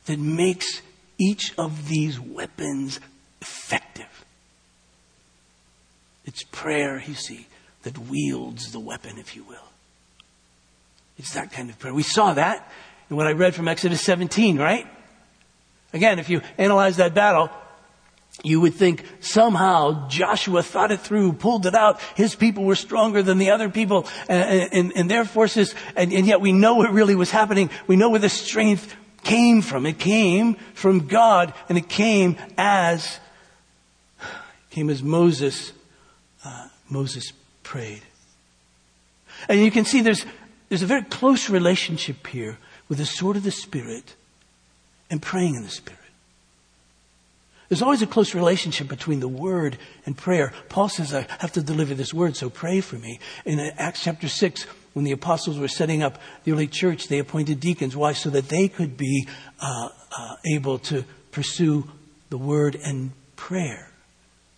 that 0.07 0.19
makes 0.19 0.83
each 1.19 1.53
of 1.59 1.89
these 1.89 2.19
weapons 2.19 3.01
effective. 3.41 4.25
It's 6.25 6.43
prayer, 6.45 7.03
you 7.07 7.15
see, 7.15 7.47
that 7.83 7.97
wields 7.99 8.73
the 8.73 8.81
weapon, 8.81 9.19
if 9.19 9.37
you 9.37 9.45
will. 9.45 9.59
It's 11.19 11.35
that 11.35 11.53
kind 11.53 11.71
of 11.71 11.79
prayer. 11.79 11.95
We 11.95 12.03
saw 12.03 12.35
that 12.35 12.71
in 13.09 13.17
what 13.17 13.27
I 13.27 13.33
read 13.33 13.55
from 13.55 13.69
Exodus 13.69 14.03
17, 14.03 14.59
right? 14.59 14.87
Again, 15.97 16.19
if 16.19 16.29
you 16.29 16.43
analyze 16.59 16.99
that 16.99 17.15
battle, 17.15 17.49
you 18.45 18.61
would 18.61 18.75
think 18.75 19.03
somehow 19.21 20.09
Joshua 20.09 20.63
thought 20.63 20.93
it 20.93 21.01
through, 21.01 21.33
pulled 21.33 21.65
it 21.65 21.75
out. 21.75 22.01
His 22.15 22.35
people 22.35 22.65
were 22.65 22.75
stronger 22.75 23.23
than 23.23 23.39
the 23.39 23.49
other 23.49 23.71
people 23.71 24.07
and, 24.29 24.71
and, 24.75 24.93
and 24.95 25.11
their 25.11 25.25
forces. 25.25 25.75
And, 25.97 26.13
and, 26.13 26.27
yet 26.27 26.43
we 26.43 26.53
know 26.53 26.75
what 26.75 26.93
really 26.93 27.15
was 27.15 27.31
happening. 27.31 27.71
We 27.87 27.97
know 27.97 28.11
where 28.11 28.21
the 28.21 28.29
strength 28.29 28.95
came 29.25 29.63
from. 29.63 29.87
It 29.87 29.99
came 29.99 30.57
from 30.75 31.07
God 31.07 31.55
and 31.71 31.79
it 31.79 31.89
came 31.89 32.37
as, 32.59 33.19
came 34.69 34.91
as 34.91 35.03
Moses, 35.03 35.73
uh, 36.45 36.69
Moses 36.91 37.33
prayed. 37.63 38.03
And 39.49 39.61
you 39.61 39.71
can 39.71 39.87
see 39.87 40.03
there's, 40.03 40.27
there's 40.69 40.83
a 40.83 40.87
very 40.87 41.05
close 41.05 41.49
relationship 41.49 42.27
here 42.27 42.59
with 42.91 42.99
the 42.99 43.07
sword 43.07 43.37
of 43.37 43.45
the 43.45 43.51
Spirit 43.51 44.15
and 45.11 45.21
praying 45.21 45.55
in 45.55 45.63
the 45.63 45.69
Spirit. 45.69 46.01
There's 47.69 47.83
always 47.83 48.03
a 48.03 48.07
close 48.07 48.35
relationship 48.35 48.87
between 48.87 49.21
the 49.21 49.29
word 49.29 49.77
and 50.05 50.17
prayer. 50.17 50.53
Paul 50.69 50.89
says, 50.89 51.13
I 51.13 51.27
have 51.41 51.53
to 51.53 51.63
deliver 51.63 51.95
this 51.95 52.15
word, 52.15 52.37
so 52.37 52.49
pray 52.49 52.81
for 52.81 52.97
me. 52.97 53.19
In 53.45 53.59
Acts 53.77 54.05
chapter 54.05 54.29
6, 54.29 54.63
when 54.93 55.05
the 55.05 55.13
apostles 55.13 55.59
were 55.59 55.69
setting 55.69 56.03
up 56.03 56.19
the 56.45 56.53
early 56.53 56.69
church, 56.69 57.09
they 57.09 57.19
appointed 57.19 57.59
deacons. 57.59 57.97
Why? 57.97 58.13
So 58.13 58.31
that 58.31 58.49
they 58.49 58.69
could 58.69 58.97
be 58.97 59.27
uh, 59.61 59.89
uh, 60.17 60.37
able 60.47 60.79
to 60.81 61.05
pursue 61.33 61.91
the 62.31 62.39
word 62.39 62.77
and 62.77 63.11
prayer. 63.35 63.91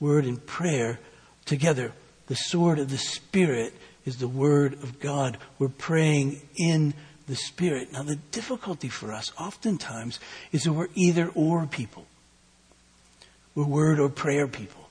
Word 0.01 0.27
and 0.27 0.45
prayer 0.45 1.01
together. 1.47 1.93
The 2.27 2.37
sword 2.37 2.79
of 2.79 2.91
the 2.91 2.99
Spirit 2.99 3.73
is 4.05 4.19
the 4.19 4.29
word 4.29 4.75
of 4.75 5.01
God. 5.01 5.39
We're 5.59 5.69
praying 5.69 6.43
in 6.57 6.95
the 7.29 7.37
Spirit. 7.37 7.93
Now, 7.93 8.03
the 8.03 8.17
difficulty 8.17 8.88
for 8.88 9.12
us 9.12 9.33
oftentimes 9.38 10.19
is 10.51 10.64
that 10.64 10.73
we're 10.73 10.88
either 10.95 11.31
or 11.35 11.67
people. 11.67 12.07
We're 13.55 13.67
word 13.67 14.01
or 14.01 14.09
prayer 14.09 14.49
people. 14.49 14.88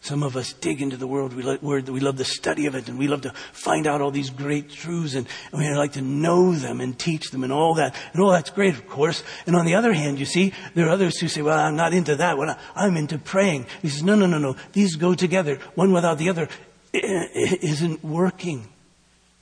Some 0.00 0.22
of 0.22 0.36
us 0.36 0.52
dig 0.52 0.82
into 0.82 0.98
the 0.98 1.06
world. 1.06 1.32
We, 1.32 1.42
lo- 1.42 1.58
we 1.62 2.00
love 2.00 2.18
the 2.18 2.26
study 2.26 2.66
of 2.66 2.74
it 2.74 2.90
and 2.90 2.98
we 2.98 3.08
love 3.08 3.22
to 3.22 3.30
find 3.52 3.86
out 3.86 4.02
all 4.02 4.10
these 4.10 4.28
great 4.28 4.70
truths 4.70 5.14
and, 5.14 5.26
and 5.50 5.62
we 5.62 5.68
like 5.74 5.92
to 5.92 6.02
know 6.02 6.52
them 6.52 6.82
and 6.82 6.98
teach 6.98 7.30
them 7.30 7.42
and 7.42 7.50
all 7.50 7.72
that. 7.76 7.96
And 8.12 8.22
all 8.22 8.30
that's 8.30 8.50
great, 8.50 8.74
of 8.74 8.86
course. 8.86 9.24
And 9.46 9.56
on 9.56 9.64
the 9.64 9.74
other 9.74 9.94
hand, 9.94 10.18
you 10.18 10.26
see, 10.26 10.52
there 10.74 10.86
are 10.86 10.90
others 10.90 11.18
who 11.18 11.28
say, 11.28 11.40
well, 11.40 11.58
I'm 11.58 11.76
not 11.76 11.94
into 11.94 12.16
that. 12.16 12.36
Well, 12.36 12.54
I'm 12.76 12.98
into 12.98 13.16
praying. 13.16 13.64
He 13.80 13.88
says, 13.88 14.02
no, 14.02 14.14
no, 14.14 14.26
no, 14.26 14.36
no. 14.36 14.56
These 14.74 14.96
go 14.96 15.14
together. 15.14 15.58
One 15.74 15.90
without 15.90 16.18
the 16.18 16.28
other 16.28 16.48
isn't 16.92 18.04
working. 18.04 18.68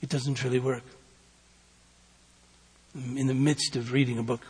It 0.00 0.08
doesn't 0.08 0.44
really 0.44 0.60
work. 0.60 0.84
In 2.94 3.26
the 3.26 3.34
midst 3.34 3.76
of 3.76 3.92
reading 3.92 4.18
a 4.18 4.22
book, 4.22 4.46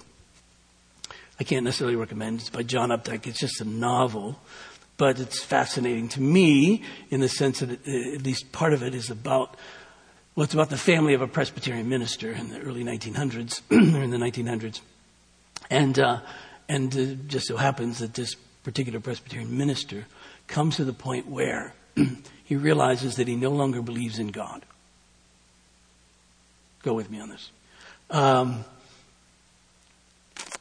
I 1.39 1.45
can't 1.45 1.65
necessarily 1.65 1.97
recommend. 1.97 2.41
It's 2.41 2.51
by 2.51 2.63
John 2.63 2.91
Updike. 2.91 3.27
It's 3.27 3.39
just 3.39 3.61
a 3.61 3.65
novel 3.65 4.39
but 5.03 5.19
it's 5.19 5.43
fascinating 5.43 6.09
to 6.09 6.21
me 6.21 6.81
in 7.11 7.19
the 7.19 7.29
sense 7.29 7.59
that 7.59 7.71
it, 7.71 7.81
uh, 7.89 8.15
at 8.15 8.23
least 8.23 8.53
part 8.53 8.73
of 8.73 8.85
it 8.85 8.95
is 8.95 9.11
about 9.11 9.57
well, 10.37 10.45
it's 10.45 10.55
about 10.55 10.71
the 10.71 10.79
family 10.79 11.13
of 11.13 11.21
a 11.21 11.27
Presbyterian 11.27 11.89
minister 11.89 12.31
in 12.31 12.49
the 12.49 12.61
early 12.61 12.85
1900s, 12.85 13.61
or 13.71 14.03
in 14.03 14.11
the 14.11 14.17
1900s, 14.17 14.81
and 15.71 15.99
uh, 15.99 16.21
and 16.69 16.97
uh, 16.97 17.05
just 17.27 17.49
so 17.49 17.57
happens 17.57 17.99
that 17.99 18.15
this 18.15 18.37
particular 18.63 19.01
Presbyterian 19.01 19.59
minister 19.59 20.07
comes 20.47 20.77
to 20.77 20.85
the 20.85 20.93
point 20.93 21.27
where 21.27 21.75
he 22.45 22.55
realizes 22.55 23.17
that 23.17 23.27
he 23.27 23.35
no 23.35 23.51
longer 23.51 23.83
believes 23.83 24.21
in 24.21 24.29
God. 24.29 24.65
Go 26.83 26.95
with 26.95 27.11
me 27.11 27.21
on 27.21 27.29
this. 27.29 27.51
Um, 28.13 28.63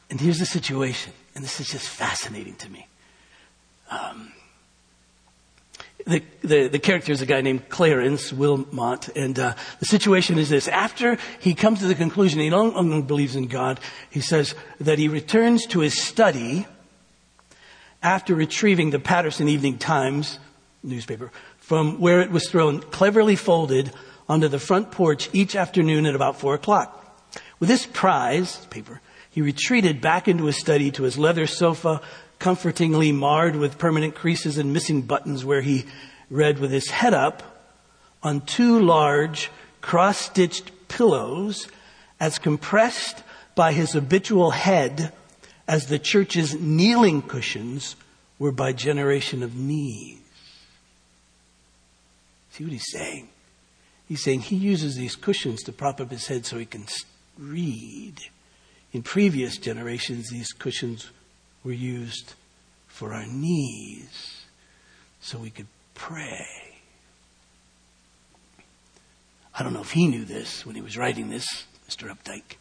and 0.08 0.18
here's 0.18 0.38
the 0.38 0.46
situation, 0.46 1.12
and 1.34 1.44
this 1.44 1.60
is 1.60 1.68
just 1.68 1.86
fascinating 1.86 2.54
to 2.56 2.70
me. 2.70 2.86
Um, 3.90 4.32
the, 6.06 6.22
the, 6.42 6.68
the, 6.68 6.78
character 6.78 7.12
is 7.12 7.20
a 7.20 7.26
guy 7.26 7.42
named 7.42 7.68
Clarence 7.68 8.32
Wilmot, 8.32 9.14
and 9.14 9.38
uh, 9.38 9.54
the 9.80 9.84
situation 9.84 10.38
is 10.38 10.48
this. 10.48 10.66
After 10.66 11.18
he 11.40 11.54
comes 11.54 11.80
to 11.80 11.86
the 11.86 11.94
conclusion 11.94 12.40
he 12.40 12.48
no 12.48 12.64
longer 12.64 13.02
believes 13.02 13.36
in 13.36 13.48
God, 13.48 13.78
he 14.08 14.22
says 14.22 14.54
that 14.80 14.98
he 14.98 15.08
returns 15.08 15.66
to 15.66 15.80
his 15.80 16.02
study 16.02 16.66
after 18.02 18.34
retrieving 18.34 18.90
the 18.90 18.98
Paterson 18.98 19.46
Evening 19.46 19.76
Times 19.76 20.38
newspaper 20.82 21.30
from 21.58 22.00
where 22.00 22.22
it 22.22 22.30
was 22.30 22.48
thrown 22.48 22.80
cleverly 22.80 23.36
folded 23.36 23.92
onto 24.26 24.48
the 24.48 24.58
front 24.58 24.90
porch 24.90 25.28
each 25.34 25.54
afternoon 25.54 26.06
at 26.06 26.14
about 26.14 26.40
four 26.40 26.54
o'clock. 26.54 27.01
With 27.62 27.68
this 27.68 27.86
prize 27.86 28.66
paper, 28.70 29.00
he 29.30 29.40
retreated 29.40 30.00
back 30.00 30.26
into 30.26 30.46
his 30.46 30.58
study 30.58 30.90
to 30.90 31.04
his 31.04 31.16
leather 31.16 31.46
sofa 31.46 32.00
comfortingly 32.40 33.12
marred 33.12 33.54
with 33.54 33.78
permanent 33.78 34.16
creases 34.16 34.58
and 34.58 34.72
missing 34.72 35.02
buttons 35.02 35.44
where 35.44 35.60
he 35.60 35.84
read 36.28 36.58
with 36.58 36.72
his 36.72 36.90
head 36.90 37.14
up 37.14 37.68
on 38.20 38.40
two 38.40 38.80
large 38.80 39.48
cross-stitched 39.80 40.72
pillows 40.88 41.68
as 42.18 42.36
compressed 42.40 43.22
by 43.54 43.72
his 43.72 43.92
habitual 43.92 44.50
head 44.50 45.12
as 45.68 45.86
the 45.86 46.00
church's 46.00 46.58
kneeling 46.58 47.22
cushions 47.22 47.94
were 48.40 48.50
by 48.50 48.72
generation 48.72 49.44
of 49.44 49.54
knees. 49.54 50.18
See 52.50 52.64
what 52.64 52.72
he's 52.72 52.90
saying? 52.90 53.28
He's 54.08 54.24
saying 54.24 54.40
he 54.40 54.56
uses 54.56 54.96
these 54.96 55.14
cushions 55.14 55.62
to 55.62 55.72
prop 55.72 56.00
up 56.00 56.10
his 56.10 56.26
head 56.26 56.44
so 56.44 56.58
he 56.58 56.66
can 56.66 56.88
read. 57.42 58.14
In 58.92 59.02
previous 59.02 59.56
generations, 59.56 60.28
these 60.28 60.52
cushions 60.52 61.10
were 61.64 61.72
used 61.72 62.34
for 62.86 63.12
our 63.12 63.26
knees 63.26 64.42
so 65.20 65.38
we 65.38 65.50
could 65.50 65.66
pray. 65.94 66.46
I 69.54 69.62
don't 69.62 69.72
know 69.72 69.80
if 69.80 69.92
he 69.92 70.06
knew 70.06 70.24
this 70.24 70.64
when 70.64 70.74
he 70.74 70.82
was 70.82 70.96
writing 70.96 71.30
this, 71.30 71.64
Mr. 71.88 72.14
Updike. 72.14 72.56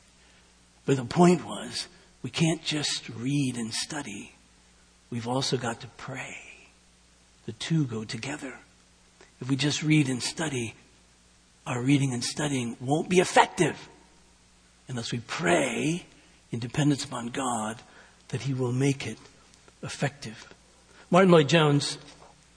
But 0.85 0.97
the 0.97 1.05
point 1.05 1.45
was, 1.45 1.87
we 2.21 2.29
can't 2.29 2.63
just 2.63 3.09
read 3.09 3.57
and 3.57 3.73
study. 3.73 4.33
We've 5.09 5.27
also 5.27 5.57
got 5.57 5.81
to 5.81 5.87
pray. 5.97 6.37
The 7.45 7.53
two 7.53 7.85
go 7.85 8.03
together. 8.03 8.53
If 9.39 9.49
we 9.49 9.55
just 9.55 9.83
read 9.83 10.07
and 10.07 10.21
study, 10.21 10.75
our 11.65 11.81
reading 11.81 12.13
and 12.13 12.23
studying 12.23 12.77
won't 12.79 13.09
be 13.09 13.19
effective 13.19 13.77
unless 14.91 15.11
we 15.13 15.19
pray 15.19 16.03
in 16.51 16.59
dependence 16.59 17.05
upon 17.05 17.29
God 17.29 17.81
that 18.27 18.41
He 18.41 18.53
will 18.53 18.73
make 18.73 19.07
it 19.07 19.17
effective. 19.81 20.53
Martyn 21.09 21.31
Lloyd-Jones, 21.31 21.97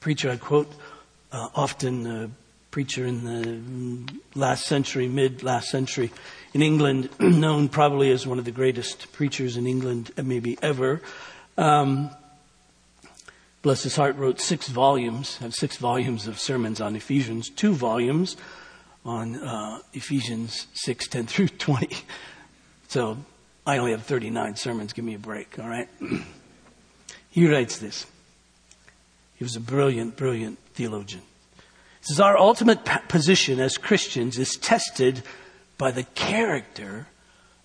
preacher 0.01 0.31
I 0.31 0.37
quote 0.37 0.71
uh, 1.33 1.49
often, 1.55 2.07
a 2.07 2.31
preacher 2.71 3.07
in 3.07 3.25
the 3.25 4.13
last 4.35 4.67
century, 4.67 5.09
mid 5.09 5.45
last 5.45 5.69
century, 5.69 6.11
in 6.53 6.61
England, 6.61 7.09
known 7.21 7.69
probably 7.69 8.11
as 8.11 8.27
one 8.27 8.41
of 8.41 8.45
the 8.45 8.51
greatest 8.51 9.13
preachers 9.13 9.57
in 9.57 9.67
England, 9.67 10.11
uh, 10.19 10.23
maybe 10.23 10.59
ever. 10.61 11.01
Um, 11.57 12.11
bless 13.63 13.85
his 13.85 13.95
heart, 13.95 14.17
wrote 14.17 14.41
six 14.41 14.67
volumes, 14.67 15.37
have 15.39 15.55
six 15.55 15.77
volumes 15.77 16.27
of 16.27 16.41
sermons 16.41 16.81
on 16.81 16.97
Ephesians, 16.97 17.49
two 17.49 17.75
volumes 17.75 18.37
on 19.05 19.37
uh, 19.37 19.81
Ephesians 19.93 20.67
6, 20.75 21.09
10 21.09 21.27
through 21.27 21.49
20. 21.59 21.97
So 22.89 23.19
I 23.67 23.79
only 23.79 23.93
have 23.93 24.05
39 24.05 24.57
sermons. 24.57 24.93
Give 24.93 25.05
me 25.05 25.15
a 25.15 25.19
break, 25.19 25.59
all 25.59 25.69
right? 25.69 25.89
he 27.31 27.49
writes 27.49 27.79
this. 27.79 28.07
He 29.37 29.45
was 29.45 29.57
a 29.57 29.61
brilliant, 29.61 30.17
brilliant 30.17 30.59
theologian. 30.75 31.23
He 32.01 32.07
says, 32.07 32.21
Our 32.21 32.39
ultimate 32.39 32.85
position 33.09 33.61
as 33.61 33.77
Christians 33.77 34.39
is 34.39 34.57
tested 34.57 35.23
by 35.77 35.91
the 35.91 36.05
character 36.05 37.09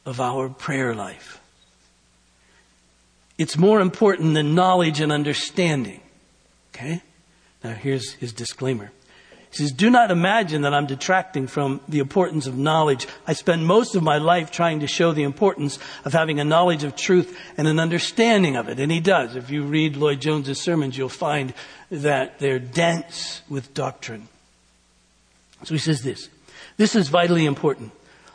of 0.06 0.20
our 0.20 0.50
prayer 0.50 0.96
life. 0.96 1.40
It's 3.38 3.58
more 3.58 3.80
important 3.80 4.34
than 4.34 4.56
knowledge 4.56 5.00
and 5.00 5.12
understanding. 5.12 6.02
Okay? 6.74 7.02
Now 7.64 7.74
here's 7.74 8.14
his 8.14 8.34
disclaimer. 8.34 8.92
He 9.52 9.58
says, 9.58 9.72
do 9.72 9.90
not 9.90 10.12
imagine 10.12 10.62
that 10.62 10.76
I'm 10.76 10.86
detracting 10.86 11.48
from 11.48 11.82
the 11.88 12.00
importance 12.00 12.46
of 12.46 12.56
knowledge. 12.56 13.08
I 13.26 13.34
spend 13.34 13.66
most 13.66 13.96
of 13.96 14.04
my 14.04 14.20
life 14.20 14.52
trying 14.52 14.82
to 14.82 14.88
show 14.88 15.12
the 15.12 15.24
importance 15.24 15.80
of 16.06 16.14
having 16.14 16.40
a 16.40 16.44
knowledge 16.44 16.84
of 16.84 16.96
truth 16.96 17.36
and 17.58 17.68
an 17.68 17.80
understanding 17.80 18.56
of 18.56 18.70
it. 18.70 18.80
And 18.80 18.92
he 18.92 19.00
does. 19.00 19.36
If 19.36 19.50
you 19.50 19.64
read 19.64 19.96
Lloyd 19.96 20.22
Jones's 20.22 20.62
sermons, 20.62 20.98
you'll 20.98 21.10
find 21.10 21.56
that 21.90 22.38
they're 22.38 22.60
dense 22.60 23.42
with 23.50 23.74
doctrine. 23.74 24.28
So 25.64 25.74
he 25.74 25.80
says 25.80 26.04
this. 26.04 26.30
This 26.78 26.96
is 26.96 27.10
vitally 27.10 27.46
important. 27.46 27.92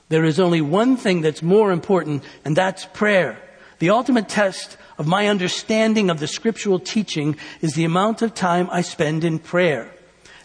There 0.08 0.24
is 0.24 0.40
only 0.40 0.60
one 0.60 0.96
thing 0.96 1.20
that's 1.20 1.42
more 1.42 1.70
important, 1.70 2.24
and 2.44 2.56
that's 2.56 2.86
prayer. 2.86 3.38
The 3.78 3.90
ultimate 3.90 4.28
test 4.28 4.76
of 4.98 5.06
my 5.06 5.28
understanding 5.28 6.10
of 6.10 6.18
the 6.18 6.26
scriptural 6.26 6.80
teaching 6.80 7.36
is 7.60 7.74
the 7.74 7.84
amount 7.84 8.20
of 8.20 8.34
time 8.34 8.68
I 8.70 8.82
spend 8.82 9.24
in 9.24 9.38
prayer. 9.38 9.90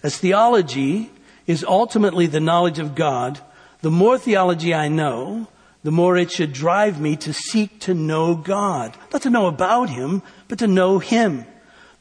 As 0.04 0.18
theology 0.18 1.12
is 1.48 1.64
ultimately 1.64 2.28
the 2.28 2.40
knowledge 2.40 2.80
of 2.80 2.96
God, 2.96 3.40
the 3.82 3.92
more 3.92 4.18
theology 4.18 4.74
I 4.74 4.88
know, 4.88 5.48
the 5.84 5.92
more 5.92 6.18
it 6.18 6.32
should 6.32 6.54
drive 6.54 7.00
me 7.00 7.16
to 7.18 7.34
seek 7.34 7.80
to 7.82 7.94
know 7.94 8.36
God. 8.36 8.98
Not 9.14 9.22
to 9.24 9.30
know 9.30 9.48
about 9.48 9.90
Him, 9.90 10.22
but 10.48 10.60
to 10.60 10.68
know 10.68 11.00
Him. 11.00 11.46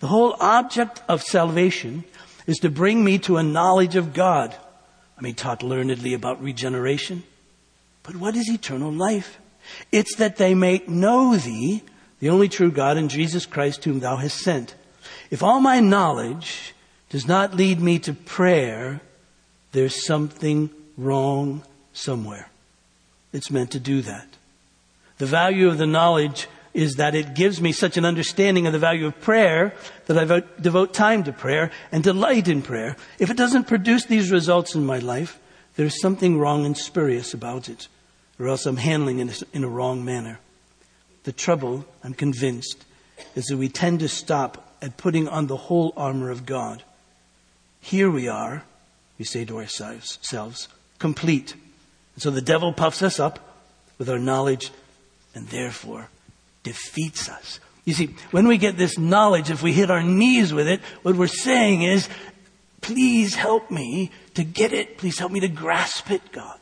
The 0.00 0.08
whole 0.08 0.37
object 0.40 1.02
of 1.08 1.22
salvation 1.22 2.04
is 2.46 2.58
to 2.58 2.70
bring 2.70 3.04
me 3.04 3.18
to 3.20 3.37
a 3.37 3.42
knowledge 3.42 3.96
of 3.96 4.14
God. 4.14 4.54
I 5.16 5.20
mean, 5.20 5.34
taught 5.34 5.62
learnedly 5.62 6.14
about 6.14 6.42
regeneration. 6.42 7.24
But 8.02 8.16
what 8.16 8.37
is 8.37 8.48
eternal 8.48 8.92
life? 8.92 9.38
It's 9.92 10.16
that 10.16 10.37
they 10.37 10.54
may 10.54 10.82
know 10.87 11.37
thee, 11.37 11.82
the 12.20 12.30
only 12.30 12.48
true 12.48 12.70
God, 12.70 12.96
and 12.96 13.11
Jesus 13.11 13.46
Christ 13.46 13.84
whom 13.84 14.00
thou 14.00 14.16
hast 14.16 14.38
sent. 14.38 14.74
If 15.30 15.42
all 15.42 15.61
my 15.61 15.80
knowledge 15.80 16.74
does 17.09 17.27
not 17.27 17.55
lead 17.55 17.81
me 17.81 17.99
to 18.01 18.12
prayer, 18.12 19.01
there's 19.73 20.05
something 20.07 20.71
wrong 20.97 21.62
somewhere. 21.92 22.51
It's 23.33 23.51
meant 23.51 23.71
to 23.73 23.81
do 23.81 24.03
that. 24.03 24.27
The 25.18 25.27
value 25.27 25.68
of 25.68 25.79
the 25.79 25.87
knowledge 25.87 26.49
is 26.75 26.97
that 26.97 27.14
it 27.14 27.35
gives 27.35 27.61
me 27.61 27.73
such 27.73 27.97
an 27.97 28.05
understanding 28.05 28.66
of 28.66 28.73
the 28.73 28.79
value 28.79 29.07
of 29.07 29.21
prayer 29.21 29.75
that 30.07 30.18
I 30.18 30.42
devote 30.61 30.94
time 30.94 31.25
to 31.25 31.33
prayer 31.33 31.71
and 31.90 32.05
delight 32.05 32.47
in 32.47 32.62
prayer. 32.62 32.97
If 33.18 33.31
it 33.31 33.37
doesn't 33.37 33.66
produce 33.66 34.05
these 34.05 34.31
results 34.31 34.75
in 34.75 34.87
my 34.87 34.99
life, 34.99 35.38
there's 35.77 36.01
something 36.01 36.38
wrong 36.38 36.66
and 36.66 36.77
spurious 36.77 37.35
about 37.35 37.68
it, 37.68 37.88
or 38.38 38.49
else 38.49 38.66
I'm 38.66 38.77
handling 38.77 39.18
it 39.21 39.42
in 39.53 39.64
a 39.64 39.68
wrong 39.68 40.05
manner. 40.05 40.40
The 41.25 41.33
trouble, 41.33 41.85
I'm 42.05 42.14
convinced, 42.14 42.85
is 43.35 43.47
that 43.47 43.57
we 43.57 43.68
tend 43.68 44.01
to 44.01 44.09
stop 44.09 44.77
at 44.81 44.97
putting 44.97 45.29
on 45.29 45.47
the 45.47 45.57
whole 45.57 45.92
armor 45.97 46.31
of 46.31 46.47
God 46.47 46.83
here 47.81 48.11
we 48.11 48.29
are, 48.29 48.64
we 49.19 49.25
say 49.25 49.45
to 49.45 49.59
ourselves, 49.59 50.69
complete. 50.99 51.55
And 52.14 52.23
so 52.23 52.31
the 52.31 52.41
devil 52.41 52.73
puffs 52.73 53.03
us 53.03 53.19
up 53.21 53.38
with 53.99 54.09
our 54.09 54.19
knowledge 54.19 54.71
and 55.35 55.49
therefore 55.49 56.09
defeats 56.62 57.29
us. 57.29 57.61
You 57.85 57.95
see, 57.95 58.14
when 58.33 58.47
we 58.47 58.59
get 58.59 58.77
this 58.77 58.99
knowledge, 58.99 59.51
if 59.51 59.62
we 59.62 59.73
hit 59.73 59.91
our 59.91 60.03
knees 60.03 60.53
with 60.53 60.69
it, 60.69 60.81
what 61.03 61.17
we're 61.17 61.27
saying 61.27 61.83
is, 61.83 62.09
please 62.81 63.35
help 63.35 63.71
me 63.71 64.11
to 64.35 64.45
get 64.45 64.73
it. 64.73 64.99
Please 64.99 65.19
help 65.19 65.33
me 65.33 65.41
to 65.41 65.49
grasp 65.49 66.11
it, 66.11 66.33
God. 66.33 66.59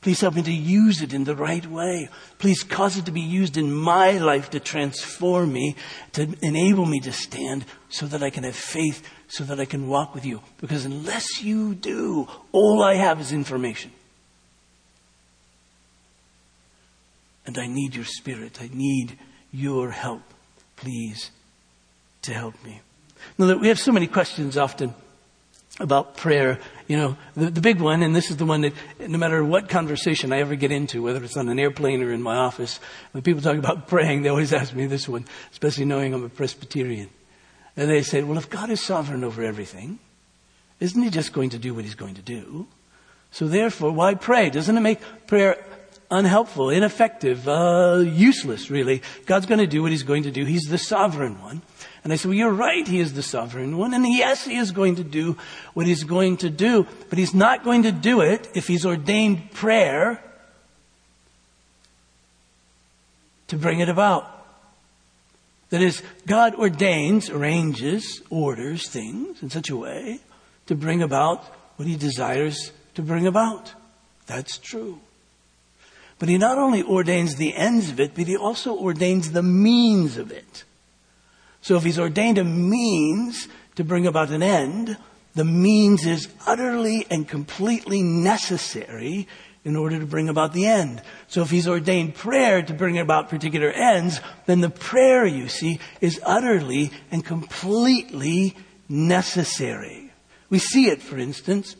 Please 0.00 0.20
help 0.20 0.34
me 0.34 0.42
to 0.42 0.52
use 0.52 1.00
it 1.00 1.14
in 1.14 1.24
the 1.24 1.34
right 1.34 1.64
way. 1.64 2.10
Please 2.38 2.62
cause 2.62 2.98
it 2.98 3.06
to 3.06 3.10
be 3.10 3.22
used 3.22 3.56
in 3.56 3.72
my 3.72 4.18
life 4.18 4.50
to 4.50 4.60
transform 4.60 5.52
me, 5.52 5.76
to 6.12 6.28
enable 6.42 6.84
me 6.84 7.00
to 7.00 7.12
stand 7.12 7.64
so 7.88 8.04
that 8.06 8.22
I 8.22 8.28
can 8.28 8.44
have 8.44 8.54
faith, 8.56 9.08
so 9.34 9.42
that 9.42 9.58
I 9.58 9.64
can 9.64 9.88
walk 9.88 10.14
with 10.14 10.24
you. 10.24 10.40
Because 10.60 10.84
unless 10.84 11.42
you 11.42 11.74
do, 11.74 12.28
all 12.52 12.82
I 12.82 12.94
have 12.94 13.20
is 13.20 13.32
information. 13.32 13.90
And 17.44 17.58
I 17.58 17.66
need 17.66 17.96
your 17.96 18.04
spirit. 18.04 18.62
I 18.62 18.70
need 18.72 19.18
your 19.52 19.90
help. 19.90 20.22
Please, 20.76 21.32
to 22.22 22.32
help 22.32 22.54
me. 22.64 22.80
Now, 23.36 23.46
that 23.46 23.60
we 23.60 23.68
have 23.68 23.80
so 23.80 23.90
many 23.90 24.06
questions 24.06 24.56
often 24.56 24.94
about 25.80 26.16
prayer. 26.16 26.60
You 26.86 26.96
know, 26.96 27.16
the, 27.34 27.50
the 27.50 27.60
big 27.60 27.80
one, 27.80 28.04
and 28.04 28.14
this 28.14 28.30
is 28.30 28.36
the 28.36 28.44
one 28.44 28.60
that 28.60 28.72
no 29.00 29.18
matter 29.18 29.44
what 29.44 29.68
conversation 29.68 30.32
I 30.32 30.38
ever 30.38 30.54
get 30.54 30.70
into, 30.70 31.02
whether 31.02 31.22
it's 31.24 31.36
on 31.36 31.48
an 31.48 31.58
airplane 31.58 32.02
or 32.02 32.12
in 32.12 32.22
my 32.22 32.36
office, 32.36 32.78
when 33.10 33.24
people 33.24 33.42
talk 33.42 33.56
about 33.56 33.88
praying, 33.88 34.22
they 34.22 34.28
always 34.28 34.52
ask 34.52 34.74
me 34.74 34.86
this 34.86 35.08
one, 35.08 35.24
especially 35.50 35.86
knowing 35.86 36.14
I'm 36.14 36.24
a 36.24 36.28
Presbyterian. 36.28 37.10
And 37.76 37.90
they 37.90 38.02
say, 38.02 38.22
well, 38.22 38.38
if 38.38 38.48
God 38.48 38.70
is 38.70 38.80
sovereign 38.80 39.24
over 39.24 39.42
everything, 39.42 39.98
isn't 40.80 41.00
he 41.00 41.10
just 41.10 41.32
going 41.32 41.50
to 41.50 41.58
do 41.58 41.74
what 41.74 41.84
he's 41.84 41.94
going 41.94 42.14
to 42.14 42.22
do? 42.22 42.66
So 43.30 43.48
therefore, 43.48 43.90
why 43.90 44.14
pray? 44.14 44.50
Doesn't 44.50 44.76
it 44.76 44.80
make 44.80 45.00
prayer 45.26 45.64
unhelpful, 46.10 46.70
ineffective, 46.70 47.48
uh, 47.48 48.04
useless, 48.04 48.70
really? 48.70 49.02
God's 49.26 49.46
going 49.46 49.58
to 49.58 49.66
do 49.66 49.82
what 49.82 49.90
he's 49.90 50.04
going 50.04 50.22
to 50.24 50.30
do. 50.30 50.44
He's 50.44 50.68
the 50.68 50.78
sovereign 50.78 51.40
one. 51.42 51.62
And 52.04 52.12
I 52.12 52.16
said, 52.16 52.28
well, 52.28 52.38
you're 52.38 52.52
right. 52.52 52.86
He 52.86 53.00
is 53.00 53.14
the 53.14 53.22
sovereign 53.22 53.78
one. 53.78 53.94
And 53.94 54.06
yes, 54.06 54.44
he 54.44 54.56
is 54.56 54.70
going 54.70 54.96
to 54.96 55.04
do 55.04 55.36
what 55.72 55.86
he's 55.86 56.04
going 56.04 56.36
to 56.38 56.50
do. 56.50 56.86
But 57.08 57.18
he's 57.18 57.34
not 57.34 57.64
going 57.64 57.84
to 57.84 57.92
do 57.92 58.20
it 58.20 58.48
if 58.54 58.68
he's 58.68 58.84
ordained 58.84 59.50
prayer 59.52 60.22
to 63.48 63.56
bring 63.56 63.80
it 63.80 63.88
about. 63.88 64.33
That 65.70 65.82
is, 65.82 66.02
God 66.26 66.54
ordains, 66.54 67.30
arranges, 67.30 68.22
orders 68.30 68.88
things 68.88 69.42
in 69.42 69.50
such 69.50 69.70
a 69.70 69.76
way 69.76 70.20
to 70.66 70.74
bring 70.74 71.02
about 71.02 71.44
what 71.76 71.88
he 71.88 71.96
desires 71.96 72.72
to 72.94 73.02
bring 73.02 73.26
about. 73.26 73.72
That's 74.26 74.58
true. 74.58 75.00
But 76.18 76.28
he 76.28 76.38
not 76.38 76.58
only 76.58 76.82
ordains 76.82 77.36
the 77.36 77.54
ends 77.54 77.90
of 77.90 78.00
it, 78.00 78.14
but 78.14 78.26
he 78.26 78.36
also 78.36 78.74
ordains 78.76 79.32
the 79.32 79.42
means 79.42 80.16
of 80.16 80.30
it. 80.30 80.64
So 81.60 81.76
if 81.76 81.82
he's 81.82 81.98
ordained 81.98 82.38
a 82.38 82.44
means 82.44 83.48
to 83.74 83.84
bring 83.84 84.06
about 84.06 84.30
an 84.30 84.42
end, 84.42 84.96
the 85.34 85.44
means 85.44 86.06
is 86.06 86.28
utterly 86.46 87.06
and 87.10 87.28
completely 87.28 88.02
necessary 88.02 89.26
in 89.64 89.76
order 89.76 89.98
to 89.98 90.06
bring 90.06 90.28
about 90.28 90.52
the 90.52 90.66
end. 90.66 91.00
So 91.26 91.42
if 91.42 91.50
he's 91.50 91.66
ordained 91.66 92.14
prayer 92.14 92.62
to 92.62 92.74
bring 92.74 92.98
about 92.98 93.30
particular 93.30 93.70
ends, 93.70 94.20
then 94.46 94.60
the 94.60 94.70
prayer, 94.70 95.24
you 95.24 95.48
see, 95.48 95.80
is 96.00 96.20
utterly 96.24 96.90
and 97.10 97.24
completely 97.24 98.56
necessary. 98.88 100.12
We 100.50 100.58
see 100.58 100.88
it, 100.88 101.00
for 101.00 101.18
instance, 101.18 101.76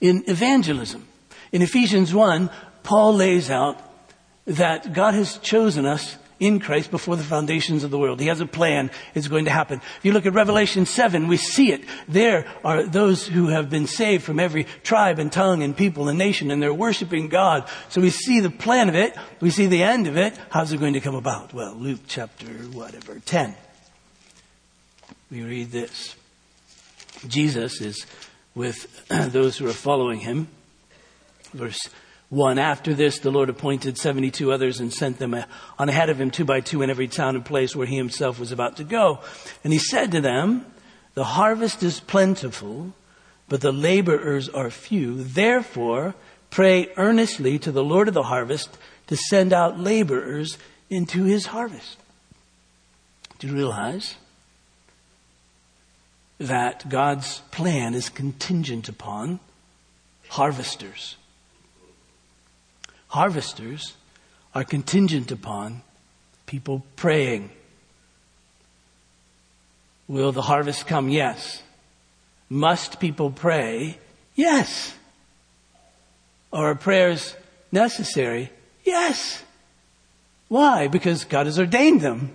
in 0.00 0.24
evangelism. 0.26 1.06
In 1.52 1.62
Ephesians 1.62 2.12
1, 2.12 2.50
Paul 2.82 3.14
lays 3.14 3.50
out 3.50 3.80
that 4.46 4.92
God 4.92 5.14
has 5.14 5.38
chosen 5.38 5.86
us 5.86 6.16
in 6.40 6.60
Christ 6.60 6.90
before 6.90 7.16
the 7.16 7.22
foundations 7.22 7.84
of 7.84 7.90
the 7.90 7.98
world. 7.98 8.20
He 8.20 8.26
has 8.26 8.40
a 8.40 8.46
plan. 8.46 8.90
It's 9.14 9.28
going 9.28 9.44
to 9.44 9.50
happen. 9.50 9.80
If 9.98 10.04
you 10.04 10.12
look 10.12 10.26
at 10.26 10.34
Revelation 10.34 10.86
7, 10.86 11.28
we 11.28 11.36
see 11.36 11.72
it. 11.72 11.84
There 12.08 12.46
are 12.64 12.84
those 12.84 13.26
who 13.26 13.48
have 13.48 13.70
been 13.70 13.86
saved 13.86 14.24
from 14.24 14.40
every 14.40 14.64
tribe 14.82 15.18
and 15.18 15.30
tongue 15.30 15.62
and 15.62 15.76
people 15.76 16.08
and 16.08 16.18
nation, 16.18 16.50
and 16.50 16.62
they're 16.62 16.74
worshiping 16.74 17.28
God. 17.28 17.68
So 17.88 18.00
we 18.00 18.10
see 18.10 18.40
the 18.40 18.50
plan 18.50 18.88
of 18.88 18.94
it. 18.94 19.16
We 19.40 19.50
see 19.50 19.66
the 19.66 19.82
end 19.82 20.06
of 20.06 20.16
it. 20.16 20.38
How's 20.50 20.72
it 20.72 20.80
going 20.80 20.94
to 20.94 21.00
come 21.00 21.14
about? 21.14 21.54
Well, 21.54 21.74
Luke 21.74 22.00
chapter 22.06 22.46
whatever, 22.46 23.20
10. 23.20 23.54
We 25.30 25.42
read 25.42 25.70
this. 25.70 26.16
Jesus 27.26 27.80
is 27.80 28.06
with 28.54 29.08
those 29.08 29.56
who 29.56 29.66
are 29.68 29.72
following 29.72 30.20
him. 30.20 30.48
Verse 31.52 31.88
1. 32.30 32.58
After 32.58 32.94
this, 32.94 33.18
the 33.18 33.30
Lord 33.30 33.48
appointed 33.48 33.98
72 33.98 34.50
others 34.50 34.80
and 34.80 34.92
sent 34.92 35.18
them 35.18 35.36
on 35.78 35.88
ahead 35.88 36.10
of 36.10 36.20
him 36.20 36.30
two 36.30 36.44
by 36.44 36.60
two 36.60 36.82
in 36.82 36.90
every 36.90 37.08
town 37.08 37.36
and 37.36 37.44
place 37.44 37.76
where 37.76 37.86
he 37.86 37.96
himself 37.96 38.40
was 38.40 38.52
about 38.52 38.76
to 38.78 38.84
go. 38.84 39.20
And 39.62 39.72
he 39.72 39.78
said 39.78 40.12
to 40.12 40.20
them, 40.20 40.66
the 41.14 41.24
harvest 41.24 41.82
is 41.82 42.00
plentiful, 42.00 42.92
but 43.48 43.60
the 43.60 43.72
laborers 43.72 44.48
are 44.48 44.70
few. 44.70 45.22
Therefore, 45.22 46.14
pray 46.50 46.88
earnestly 46.96 47.58
to 47.60 47.72
the 47.72 47.84
Lord 47.84 48.08
of 48.08 48.14
the 48.14 48.24
harvest 48.24 48.76
to 49.06 49.16
send 49.16 49.52
out 49.52 49.78
laborers 49.78 50.58
into 50.90 51.24
his 51.24 51.46
harvest. 51.46 51.98
Do 53.38 53.46
you 53.46 53.54
realize 53.54 54.16
that 56.38 56.88
God's 56.88 57.40
plan 57.52 57.94
is 57.94 58.08
contingent 58.08 58.88
upon 58.88 59.38
harvesters? 60.30 61.16
Harvesters 63.14 63.94
are 64.56 64.64
contingent 64.64 65.30
upon 65.30 65.82
people 66.46 66.82
praying. 66.96 67.48
Will 70.08 70.32
the 70.32 70.42
harvest 70.42 70.88
come? 70.88 71.08
Yes. 71.08 71.62
Must 72.50 72.98
people 72.98 73.30
pray? 73.30 73.98
Yes. 74.34 74.92
Are 76.52 76.74
prayers 76.74 77.36
necessary? 77.70 78.50
Yes. 78.84 79.44
Why? 80.48 80.88
Because 80.88 81.24
God 81.24 81.46
has 81.46 81.58
ordained 81.58 82.00
them 82.00 82.32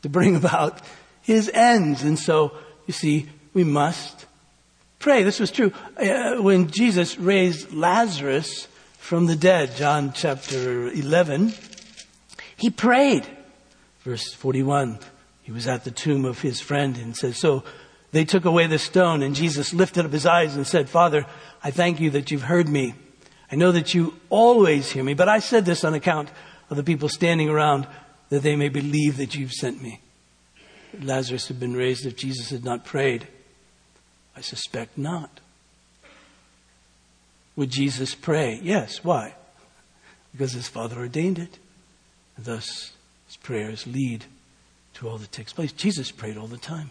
to 0.00 0.08
bring 0.08 0.34
about 0.34 0.80
His 1.20 1.50
ends. 1.52 2.02
And 2.02 2.18
so, 2.18 2.52
you 2.86 2.94
see, 2.94 3.28
we 3.52 3.64
must 3.64 4.24
pray. 4.98 5.24
This 5.24 5.40
was 5.40 5.50
true. 5.50 5.72
Uh, 5.94 6.36
when 6.40 6.70
Jesus 6.70 7.18
raised 7.18 7.70
Lazarus 7.74 8.66
from 9.02 9.26
the 9.26 9.34
dead, 9.34 9.74
John 9.74 10.12
chapter 10.14 10.86
11, 10.86 11.52
he 12.56 12.70
prayed. 12.70 13.26
Verse 14.04 14.32
41, 14.32 15.00
he 15.42 15.50
was 15.50 15.66
at 15.66 15.82
the 15.82 15.90
tomb 15.90 16.24
of 16.24 16.40
his 16.40 16.60
friend 16.60 16.96
and 16.96 17.16
said, 17.16 17.34
so 17.34 17.64
they 18.12 18.24
took 18.24 18.44
away 18.44 18.68
the 18.68 18.78
stone 18.78 19.22
and 19.22 19.34
Jesus 19.34 19.74
lifted 19.74 20.06
up 20.06 20.12
his 20.12 20.24
eyes 20.24 20.54
and 20.54 20.64
said, 20.64 20.88
Father, 20.88 21.26
I 21.64 21.72
thank 21.72 21.98
you 21.98 22.10
that 22.10 22.30
you've 22.30 22.44
heard 22.44 22.68
me. 22.68 22.94
I 23.50 23.56
know 23.56 23.72
that 23.72 23.92
you 23.92 24.14
always 24.30 24.92
hear 24.92 25.02
me, 25.02 25.14
but 25.14 25.28
I 25.28 25.40
said 25.40 25.64
this 25.64 25.82
on 25.82 25.94
account 25.94 26.30
of 26.70 26.76
the 26.76 26.84
people 26.84 27.08
standing 27.08 27.48
around 27.48 27.88
that 28.28 28.44
they 28.44 28.54
may 28.54 28.68
believe 28.68 29.16
that 29.16 29.34
you've 29.34 29.52
sent 29.52 29.82
me. 29.82 30.00
Lazarus 30.98 31.48
had 31.48 31.58
been 31.58 31.74
raised 31.74 32.06
if 32.06 32.16
Jesus 32.16 32.50
had 32.50 32.64
not 32.64 32.84
prayed. 32.84 33.26
I 34.36 34.42
suspect 34.42 34.96
not. 34.96 35.40
Would 37.56 37.70
Jesus 37.70 38.14
pray? 38.14 38.60
Yes. 38.62 39.04
Why? 39.04 39.34
Because 40.32 40.52
his 40.52 40.68
Father 40.68 40.96
ordained 40.98 41.38
it. 41.38 41.58
And 42.36 42.46
thus, 42.46 42.92
his 43.26 43.36
prayers 43.36 43.86
lead 43.86 44.24
to 44.94 45.08
all 45.08 45.18
that 45.18 45.32
takes 45.32 45.52
place. 45.52 45.72
Jesus 45.72 46.10
prayed 46.10 46.36
all 46.36 46.46
the 46.46 46.56
time. 46.56 46.90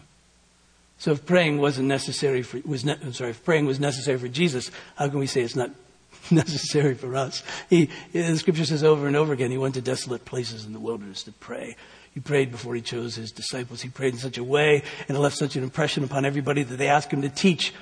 So 0.98 1.10
if 1.10 1.26
praying 1.26 1.58
wasn't 1.58 1.88
necessary 1.88 2.42
for, 2.42 2.60
was 2.64 2.84
ne- 2.84 2.96
I'm 3.02 3.12
sorry, 3.12 3.30
if 3.30 3.44
praying 3.44 3.66
was 3.66 3.80
necessary 3.80 4.18
for 4.18 4.28
Jesus, 4.28 4.70
how 4.96 5.08
can 5.08 5.18
we 5.18 5.26
say 5.26 5.40
it's 5.40 5.56
not 5.56 5.70
necessary 6.30 6.94
for 6.94 7.16
us? 7.16 7.42
He, 7.68 7.90
the 8.12 8.36
scripture 8.38 8.64
says 8.64 8.84
over 8.84 9.08
and 9.08 9.16
over 9.16 9.32
again, 9.32 9.50
he 9.50 9.58
went 9.58 9.74
to 9.74 9.80
desolate 9.80 10.24
places 10.24 10.64
in 10.64 10.72
the 10.72 10.78
wilderness 10.78 11.24
to 11.24 11.32
pray. 11.32 11.76
He 12.14 12.20
prayed 12.20 12.52
before 12.52 12.74
he 12.74 12.82
chose 12.82 13.16
his 13.16 13.32
disciples. 13.32 13.80
He 13.80 13.88
prayed 13.88 14.14
in 14.14 14.20
such 14.20 14.38
a 14.38 14.44
way 14.44 14.82
and 15.08 15.16
it 15.16 15.20
left 15.20 15.36
such 15.36 15.56
an 15.56 15.64
impression 15.64 16.04
upon 16.04 16.24
everybody 16.24 16.62
that 16.62 16.76
they 16.76 16.88
asked 16.88 17.12
him 17.12 17.22
to 17.22 17.28
teach 17.28 17.74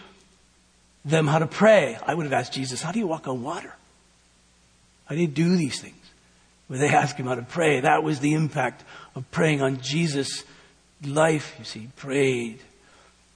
them 1.04 1.26
how 1.26 1.38
to 1.38 1.46
pray. 1.46 1.98
I 2.06 2.14
would 2.14 2.26
have 2.26 2.32
asked 2.32 2.52
Jesus, 2.52 2.82
how 2.82 2.92
do 2.92 2.98
you 2.98 3.06
walk 3.06 3.26
on 3.28 3.42
water? 3.42 3.74
How 5.06 5.14
do 5.14 5.20
you 5.20 5.28
do 5.28 5.56
these 5.56 5.80
things? 5.80 5.96
When 6.68 6.78
they 6.78 6.88
asked 6.88 7.16
him 7.16 7.26
how 7.26 7.34
to 7.34 7.42
pray, 7.42 7.80
that 7.80 8.02
was 8.02 8.20
the 8.20 8.34
impact 8.34 8.84
of 9.14 9.28
praying 9.30 9.60
on 9.60 9.80
Jesus' 9.80 10.44
life. 11.04 11.56
You 11.58 11.64
see, 11.64 11.80
he 11.80 11.86
prayed. 11.96 12.60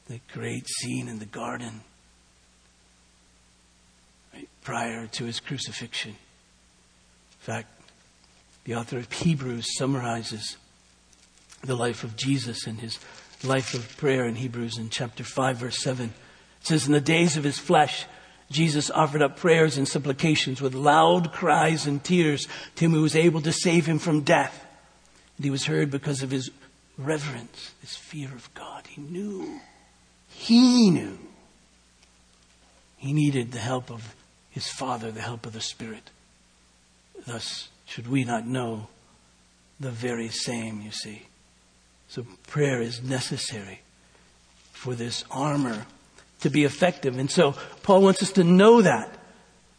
The 0.06 0.20
great 0.34 0.68
scene 0.68 1.08
in 1.08 1.18
the 1.18 1.24
garden 1.24 1.80
right, 4.34 4.48
prior 4.62 5.06
to 5.06 5.24
his 5.24 5.40
crucifixion. 5.40 6.10
In 6.10 6.16
fact, 7.40 7.68
the 8.64 8.74
author 8.74 8.98
of 8.98 9.10
Hebrews 9.10 9.78
summarizes 9.78 10.58
the 11.62 11.74
life 11.74 12.04
of 12.04 12.16
Jesus 12.16 12.66
and 12.66 12.80
his 12.80 12.98
life 13.42 13.72
of 13.72 13.96
prayer 13.96 14.26
in 14.26 14.34
Hebrews 14.36 14.76
in 14.76 14.90
chapter 14.90 15.24
5, 15.24 15.56
verse 15.56 15.78
7. 15.82 16.12
Says, 16.64 16.86
In 16.86 16.92
the 16.92 17.00
days 17.00 17.36
of 17.36 17.44
his 17.44 17.58
flesh, 17.58 18.06
Jesus 18.50 18.90
offered 18.90 19.22
up 19.22 19.36
prayers 19.36 19.78
and 19.78 19.86
supplications 19.86 20.60
with 20.60 20.74
loud 20.74 21.32
cries 21.32 21.86
and 21.86 22.02
tears 22.02 22.48
to 22.76 22.86
him 22.86 22.92
who 22.92 23.02
was 23.02 23.14
able 23.14 23.40
to 23.42 23.52
save 23.52 23.86
him 23.86 23.98
from 23.98 24.22
death. 24.22 24.66
And 25.36 25.44
he 25.44 25.50
was 25.50 25.66
heard 25.66 25.90
because 25.90 26.22
of 26.22 26.30
his 26.30 26.50
reverence, 26.96 27.72
his 27.80 27.94
fear 27.96 28.28
of 28.32 28.52
God. 28.54 28.86
He 28.86 29.00
knew. 29.00 29.60
He 30.28 30.90
knew. 30.90 31.18
He 32.96 33.12
needed 33.12 33.52
the 33.52 33.58
help 33.58 33.90
of 33.90 34.14
his 34.50 34.66
Father, 34.66 35.10
the 35.10 35.20
help 35.20 35.44
of 35.46 35.52
the 35.52 35.60
Spirit. 35.60 36.10
Thus, 37.26 37.68
should 37.84 38.08
we 38.08 38.24
not 38.24 38.46
know 38.46 38.88
the 39.78 39.90
very 39.90 40.28
same, 40.28 40.80
you 40.80 40.92
see? 40.92 41.26
So 42.08 42.24
prayer 42.46 42.80
is 42.80 43.02
necessary 43.02 43.82
for 44.72 44.94
this 44.94 45.24
armor 45.30 45.86
to 46.44 46.50
be 46.50 46.64
effective. 46.64 47.18
And 47.18 47.30
so 47.30 47.54
Paul 47.82 48.02
wants 48.02 48.22
us 48.22 48.32
to 48.32 48.44
know 48.44 48.80
that. 48.82 49.10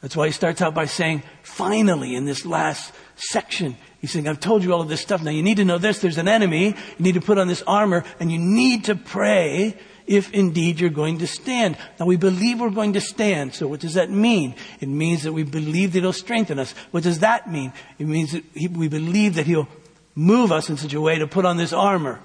That's 0.02 0.16
why 0.16 0.28
he 0.28 0.32
starts 0.32 0.62
out 0.62 0.76
by 0.76 0.86
saying, 0.86 1.24
finally, 1.42 2.16
in 2.16 2.26
this 2.26 2.46
last 2.46 2.94
section, 3.16 3.78
he's 4.00 4.12
saying, 4.12 4.28
I've 4.28 4.40
told 4.40 4.64
you 4.64 4.74
all 4.74 4.82
of 4.82 4.90
this 4.90 5.02
stuff. 5.02 5.24
Now 5.24 5.32
you 5.32 5.42
need 5.42 5.58
to 5.58 5.66
know 5.66 5.78
this. 5.78 6.00
There's 6.00 6.18
an 6.18 6.28
enemy. 6.28 6.68
You 6.68 6.76
need 7.00 7.14
to 7.14 7.22
put 7.22 7.38
on 7.38 7.48
this 7.48 7.64
armor 7.66 8.04
and 8.20 8.32
you 8.32 8.38
need 8.38 8.86
to 8.86 8.96
pray 8.96 9.78
if 10.06 10.32
indeed 10.34 10.80
you're 10.80 10.90
going 10.90 11.20
to 11.20 11.28
stand. 11.28 11.78
Now 12.00 12.06
we 12.06 12.18
believe 12.18 12.60
we're 12.60 12.70
going 12.70 12.94
to 12.94 13.02
stand. 13.02 13.56
So 13.56 13.68
what 13.68 13.80
does 13.80 13.96
that 13.96 14.12
mean? 14.12 14.56
It 14.80 14.90
means 14.90 15.24
that 15.24 15.34
we 15.34 15.44
believe 15.44 15.94
that 15.94 16.02
he'll 16.02 16.14
strengthen 16.14 16.60
us. 16.60 16.74
What 16.92 17.04
does 17.04 17.20
that 17.20 17.52
mean? 17.52 17.74
It 17.98 18.06
means 18.06 18.34
that 18.34 18.44
we 18.56 18.88
believe 18.88 19.36
that 19.36 19.48
he'll 19.48 19.68
move 20.14 20.52
us 20.52 20.70
in 20.70 20.78
such 20.78 20.94
a 20.94 21.02
way 21.02 21.18
to 21.18 21.26
put 21.26 21.46
on 21.46 21.58
this 21.58 21.74
armor 21.74 22.20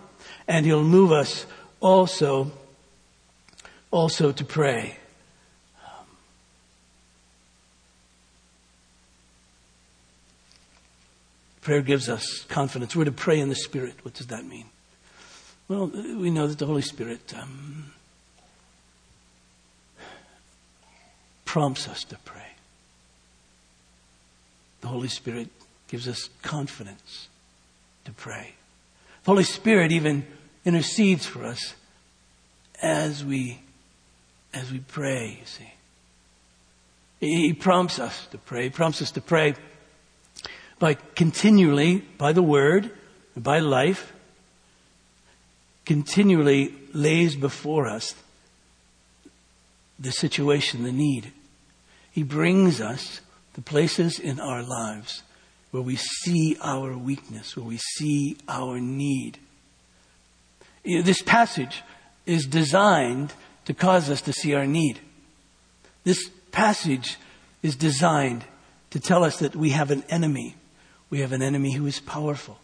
and 0.46 0.66
he'll 0.66 0.84
move 0.84 1.12
us 1.12 1.46
also 1.80 2.52
also 3.90 4.32
to 4.32 4.44
pray. 4.44 4.96
Prayer 11.60 11.82
gives 11.82 12.08
us 12.08 12.44
confidence. 12.48 12.96
We're 12.96 13.04
to 13.04 13.12
pray 13.12 13.38
in 13.38 13.48
the 13.48 13.54
Spirit. 13.54 13.94
What 14.02 14.14
does 14.14 14.28
that 14.28 14.44
mean? 14.46 14.66
Well, 15.68 15.86
we 15.86 16.30
know 16.30 16.46
that 16.46 16.58
the 16.58 16.66
Holy 16.66 16.82
Spirit 16.82 17.32
um, 17.36 17.92
prompts 21.44 21.86
us 21.86 22.02
to 22.04 22.16
pray. 22.24 22.40
The 24.80 24.88
Holy 24.88 25.08
Spirit 25.08 25.48
gives 25.88 26.08
us 26.08 26.30
confidence 26.42 27.28
to 28.04 28.12
pray. 28.12 28.54
The 29.24 29.30
Holy 29.30 29.44
Spirit 29.44 29.92
even 29.92 30.26
intercedes 30.64 31.26
for 31.26 31.44
us 31.44 31.74
as 32.82 33.24
we 33.24 33.60
as 34.52 34.70
we 34.70 34.78
pray, 34.80 35.38
you 35.40 35.46
see. 35.46 35.72
He 37.20 37.52
prompts 37.52 37.98
us 37.98 38.26
to 38.30 38.38
pray. 38.38 38.64
He 38.64 38.70
prompts 38.70 39.02
us 39.02 39.10
to 39.12 39.20
pray 39.20 39.54
by 40.78 40.94
continually, 40.94 41.98
by 42.16 42.32
the 42.32 42.42
word, 42.42 42.90
by 43.36 43.58
life, 43.58 44.12
continually 45.84 46.74
lays 46.94 47.36
before 47.36 47.86
us 47.86 48.14
the 49.98 50.12
situation, 50.12 50.84
the 50.84 50.92
need. 50.92 51.32
He 52.10 52.22
brings 52.22 52.80
us 52.80 53.20
to 53.54 53.60
places 53.60 54.18
in 54.18 54.40
our 54.40 54.62
lives 54.62 55.22
where 55.70 55.82
we 55.82 55.96
see 55.96 56.56
our 56.62 56.96
weakness, 56.96 57.56
where 57.56 57.66
we 57.66 57.78
see 57.96 58.38
our 58.48 58.80
need. 58.80 59.38
This 60.84 61.20
passage 61.22 61.82
is 62.24 62.46
designed 62.46 63.34
to 63.64 63.74
cause 63.74 64.10
us 64.10 64.22
to 64.22 64.32
see 64.32 64.54
our 64.54 64.66
need. 64.66 65.00
This 66.04 66.28
passage 66.50 67.18
is 67.62 67.76
designed 67.76 68.44
to 68.90 69.00
tell 69.00 69.24
us 69.24 69.38
that 69.38 69.54
we 69.54 69.70
have 69.70 69.90
an 69.90 70.04
enemy. 70.08 70.56
We 71.10 71.20
have 71.20 71.32
an 71.32 71.42
enemy 71.42 71.74
who 71.74 71.86
is 71.86 72.00
powerful. 72.00 72.58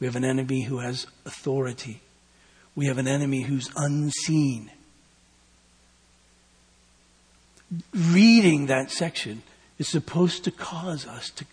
We 0.00 0.06
have 0.06 0.16
an 0.16 0.24
enemy 0.24 0.62
who 0.62 0.78
has 0.78 1.06
authority. 1.26 2.00
We 2.74 2.86
have 2.86 2.98
an 2.98 3.08
enemy 3.08 3.42
who's 3.42 3.70
unseen. 3.76 4.70
Reading 7.92 8.66
that 8.66 8.90
section 8.90 9.42
is 9.78 9.88
supposed 9.88 10.44
to 10.44 10.50
cause 10.50 11.06
us 11.06 11.30
to 11.30 11.44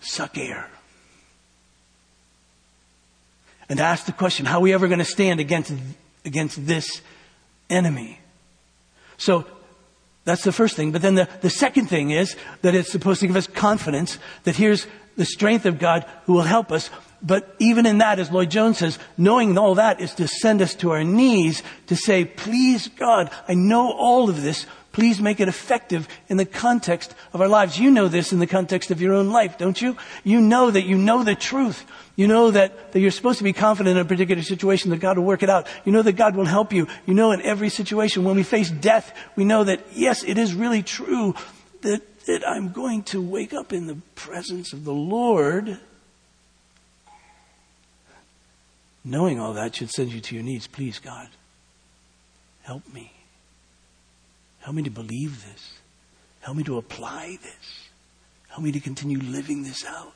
suck 0.00 0.38
air 0.38 0.70
and 3.68 3.80
ask 3.80 4.04
the 4.04 4.12
question 4.12 4.46
how 4.46 4.58
are 4.58 4.62
we 4.62 4.72
ever 4.72 4.88
going 4.88 4.98
to 4.98 5.04
stand 5.04 5.40
against, 5.40 5.72
against 6.24 6.66
this 6.66 7.00
enemy? 7.70 8.20
So 9.16 9.46
that's 10.24 10.44
the 10.44 10.52
first 10.52 10.76
thing. 10.76 10.92
But 10.92 11.02
then 11.02 11.14
the, 11.14 11.28
the 11.40 11.50
second 11.50 11.86
thing 11.86 12.10
is 12.10 12.36
that 12.62 12.74
it's 12.74 12.92
supposed 12.92 13.20
to 13.20 13.26
give 13.26 13.36
us 13.36 13.46
confidence 13.46 14.18
that 14.44 14.56
here's 14.56 14.86
the 15.16 15.24
strength 15.24 15.66
of 15.66 15.78
God 15.78 16.04
who 16.24 16.34
will 16.34 16.42
help 16.42 16.70
us. 16.72 16.90
But 17.22 17.54
even 17.58 17.84
in 17.84 17.98
that, 17.98 18.18
as 18.18 18.30
Lloyd-Jones 18.30 18.78
says, 18.78 18.98
knowing 19.18 19.58
all 19.58 19.74
that 19.74 20.00
is 20.00 20.14
to 20.14 20.26
send 20.26 20.62
us 20.62 20.74
to 20.76 20.90
our 20.92 21.04
knees 21.04 21.62
to 21.88 21.96
say, 21.96 22.24
please 22.24 22.88
God, 22.88 23.30
I 23.46 23.54
know 23.54 23.92
all 23.92 24.30
of 24.30 24.42
this. 24.42 24.66
Please 24.92 25.20
make 25.20 25.38
it 25.38 25.46
effective 25.46 26.08
in 26.28 26.36
the 26.36 26.44
context 26.44 27.14
of 27.32 27.40
our 27.40 27.46
lives. 27.46 27.78
You 27.78 27.90
know 27.90 28.08
this 28.08 28.32
in 28.32 28.40
the 28.40 28.46
context 28.46 28.90
of 28.90 29.00
your 29.00 29.14
own 29.14 29.30
life, 29.30 29.56
don't 29.56 29.80
you? 29.80 29.96
You 30.24 30.40
know 30.40 30.70
that 30.70 30.82
you 30.82 30.98
know 30.98 31.22
the 31.22 31.36
truth. 31.36 31.86
You 32.16 32.26
know 32.26 32.50
that, 32.50 32.92
that 32.92 32.98
you're 32.98 33.12
supposed 33.12 33.38
to 33.38 33.44
be 33.44 33.52
confident 33.52 33.96
in 33.96 34.04
a 34.04 34.08
particular 34.08 34.42
situation 34.42 34.90
that 34.90 34.98
God 34.98 35.16
will 35.16 35.24
work 35.24 35.44
it 35.44 35.50
out. 35.50 35.68
You 35.84 35.92
know 35.92 36.02
that 36.02 36.14
God 36.14 36.34
will 36.34 36.44
help 36.44 36.72
you. 36.72 36.88
You 37.06 37.14
know 37.14 37.30
in 37.30 37.40
every 37.42 37.68
situation 37.68 38.24
when 38.24 38.34
we 38.34 38.42
face 38.42 38.68
death, 38.68 39.16
we 39.36 39.44
know 39.44 39.62
that 39.62 39.80
yes, 39.92 40.24
it 40.24 40.38
is 40.38 40.54
really 40.54 40.82
true 40.82 41.34
that, 41.82 42.02
that 42.26 42.46
I'm 42.46 42.72
going 42.72 43.04
to 43.04 43.22
wake 43.22 43.54
up 43.54 43.72
in 43.72 43.86
the 43.86 43.96
presence 44.16 44.72
of 44.72 44.84
the 44.84 44.92
Lord. 44.92 45.78
Knowing 49.04 49.38
all 49.38 49.54
that 49.54 49.76
should 49.76 49.90
send 49.90 50.12
you 50.12 50.20
to 50.20 50.34
your 50.34 50.44
knees. 50.44 50.66
Please, 50.66 50.98
God, 50.98 51.28
help 52.64 52.92
me. 52.92 53.12
Help 54.60 54.76
me 54.76 54.82
to 54.82 54.90
believe 54.90 55.44
this. 55.46 55.74
Help 56.40 56.56
me 56.56 56.64
to 56.64 56.78
apply 56.78 57.38
this. 57.42 57.88
Help 58.48 58.62
me 58.62 58.72
to 58.72 58.80
continue 58.80 59.18
living 59.18 59.62
this 59.62 59.84
out. 59.84 60.14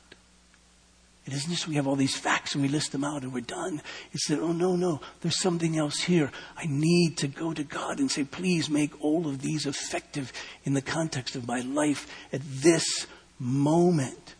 It 1.25 1.33
isn't 1.33 1.49
just 1.49 1.67
we 1.67 1.75
have 1.75 1.87
all 1.87 1.95
these 1.95 2.15
facts 2.15 2.53
and 2.53 2.61
we 2.61 2.69
list 2.69 2.91
them 2.91 3.03
out 3.03 3.23
and 3.23 3.33
we're 3.33 3.41
done. 3.41 3.81
It's 4.13 4.27
that, 4.27 4.39
oh 4.39 4.51
no, 4.51 4.75
no, 4.75 5.01
there's 5.21 5.41
something 5.41 5.75
else 5.75 6.01
here. 6.01 6.31
I 6.55 6.67
need 6.67 7.17
to 7.17 7.27
go 7.27 7.51
to 7.51 7.63
God 7.63 7.99
and 7.99 8.11
say, 8.11 8.23
please 8.23 8.69
make 8.69 9.03
all 9.03 9.27
of 9.27 9.41
these 9.41 9.65
effective 9.65 10.31
in 10.65 10.75
the 10.75 10.83
context 10.83 11.35
of 11.35 11.47
my 11.47 11.61
life 11.61 12.07
at 12.31 12.41
this 12.43 13.07
moment. 13.39 14.35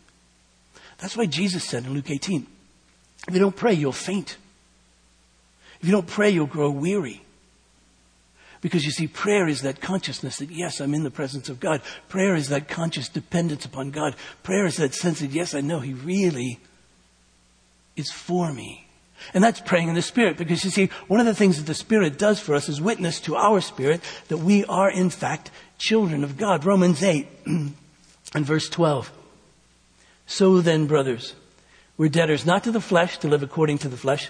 That's 0.98 1.16
why 1.16 1.26
Jesus 1.26 1.64
said 1.64 1.84
in 1.84 1.92
Luke 1.92 2.10
18, 2.10 2.46
if 3.26 3.34
you 3.34 3.40
don't 3.40 3.56
pray, 3.56 3.74
you'll 3.74 3.90
faint. 3.90 4.36
If 5.80 5.88
you 5.88 5.92
don't 5.92 6.06
pray, 6.06 6.30
you'll 6.30 6.46
grow 6.46 6.70
weary. 6.70 7.22
Because 8.66 8.84
you 8.84 8.90
see, 8.90 9.06
prayer 9.06 9.46
is 9.46 9.62
that 9.62 9.80
consciousness 9.80 10.38
that, 10.38 10.50
yes, 10.50 10.80
I'm 10.80 10.92
in 10.92 11.04
the 11.04 11.10
presence 11.10 11.48
of 11.48 11.60
God. 11.60 11.82
Prayer 12.08 12.34
is 12.34 12.48
that 12.48 12.66
conscious 12.66 13.08
dependence 13.08 13.64
upon 13.64 13.92
God. 13.92 14.16
Prayer 14.42 14.66
is 14.66 14.78
that 14.78 14.92
sense 14.92 15.20
that, 15.20 15.30
yes, 15.30 15.54
I 15.54 15.60
know 15.60 15.78
He 15.78 15.94
really 15.94 16.58
is 17.94 18.10
for 18.10 18.52
me. 18.52 18.88
And 19.32 19.44
that's 19.44 19.60
praying 19.60 19.88
in 19.88 19.94
the 19.94 20.02
Spirit 20.02 20.36
because 20.36 20.64
you 20.64 20.72
see, 20.72 20.90
one 21.06 21.20
of 21.20 21.26
the 21.26 21.34
things 21.34 21.58
that 21.58 21.66
the 21.66 21.76
Spirit 21.76 22.18
does 22.18 22.40
for 22.40 22.56
us 22.56 22.68
is 22.68 22.80
witness 22.80 23.20
to 23.20 23.36
our 23.36 23.60
spirit 23.60 24.00
that 24.26 24.38
we 24.38 24.64
are 24.64 24.90
in 24.90 25.10
fact 25.10 25.52
children 25.78 26.24
of 26.24 26.36
God. 26.36 26.64
Romans 26.64 27.04
8 27.04 27.28
and 27.46 27.76
verse 28.34 28.68
12. 28.68 29.12
So 30.26 30.60
then, 30.60 30.88
brothers, 30.88 31.36
we're 31.96 32.08
debtors 32.08 32.44
not 32.44 32.64
to 32.64 32.72
the 32.72 32.80
flesh 32.80 33.18
to 33.18 33.28
live 33.28 33.44
according 33.44 33.78
to 33.78 33.88
the 33.88 33.96
flesh. 33.96 34.28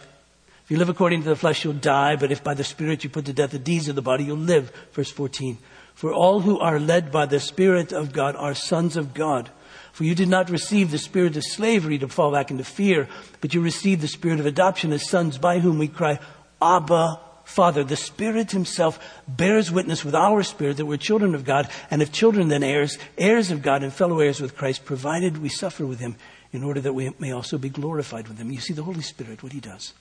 If 0.66 0.72
you 0.72 0.78
live 0.78 0.88
according 0.88 1.22
to 1.22 1.28
the 1.28 1.36
flesh, 1.36 1.62
you'll 1.62 1.74
die, 1.74 2.16
but 2.16 2.32
if 2.32 2.42
by 2.42 2.54
the 2.54 2.64
Spirit 2.64 3.04
you 3.04 3.08
put 3.08 3.26
to 3.26 3.32
death 3.32 3.52
the 3.52 3.58
deeds 3.60 3.86
of 3.86 3.94
the 3.94 4.02
body, 4.02 4.24
you'll 4.24 4.36
live. 4.36 4.72
Verse 4.90 5.12
14. 5.12 5.58
For 5.94 6.12
all 6.12 6.40
who 6.40 6.58
are 6.58 6.80
led 6.80 7.12
by 7.12 7.26
the 7.26 7.38
Spirit 7.38 7.92
of 7.92 8.12
God 8.12 8.34
are 8.34 8.52
sons 8.52 8.96
of 8.96 9.14
God. 9.14 9.48
For 9.92 10.02
you 10.02 10.16
did 10.16 10.28
not 10.28 10.50
receive 10.50 10.90
the 10.90 10.98
spirit 10.98 11.36
of 11.36 11.44
slavery 11.44 11.98
to 11.98 12.08
fall 12.08 12.32
back 12.32 12.50
into 12.50 12.64
fear, 12.64 13.06
but 13.40 13.54
you 13.54 13.60
received 13.60 14.00
the 14.00 14.08
spirit 14.08 14.40
of 14.40 14.46
adoption 14.46 14.92
as 14.92 15.08
sons 15.08 15.38
by 15.38 15.60
whom 15.60 15.78
we 15.78 15.86
cry, 15.86 16.18
Abba, 16.60 17.20
Father. 17.44 17.84
The 17.84 17.94
Spirit 17.94 18.50
Himself 18.50 18.98
bears 19.28 19.70
witness 19.70 20.04
with 20.04 20.16
our 20.16 20.42
spirit 20.42 20.78
that 20.78 20.86
we're 20.86 20.96
children 20.96 21.36
of 21.36 21.44
God, 21.44 21.70
and 21.92 22.02
if 22.02 22.10
children, 22.10 22.48
then 22.48 22.64
heirs, 22.64 22.98
heirs 23.16 23.52
of 23.52 23.62
God 23.62 23.84
and 23.84 23.92
fellow 23.92 24.18
heirs 24.18 24.40
with 24.40 24.56
Christ, 24.56 24.84
provided 24.84 25.38
we 25.38 25.48
suffer 25.48 25.86
with 25.86 26.00
Him 26.00 26.16
in 26.50 26.64
order 26.64 26.80
that 26.80 26.92
we 26.92 27.12
may 27.20 27.30
also 27.30 27.56
be 27.56 27.68
glorified 27.68 28.26
with 28.26 28.36
Him. 28.38 28.50
You 28.50 28.58
see, 28.58 28.74
the 28.74 28.82
Holy 28.82 29.02
Spirit, 29.02 29.44
what 29.44 29.52
He 29.52 29.60
does 29.60 29.92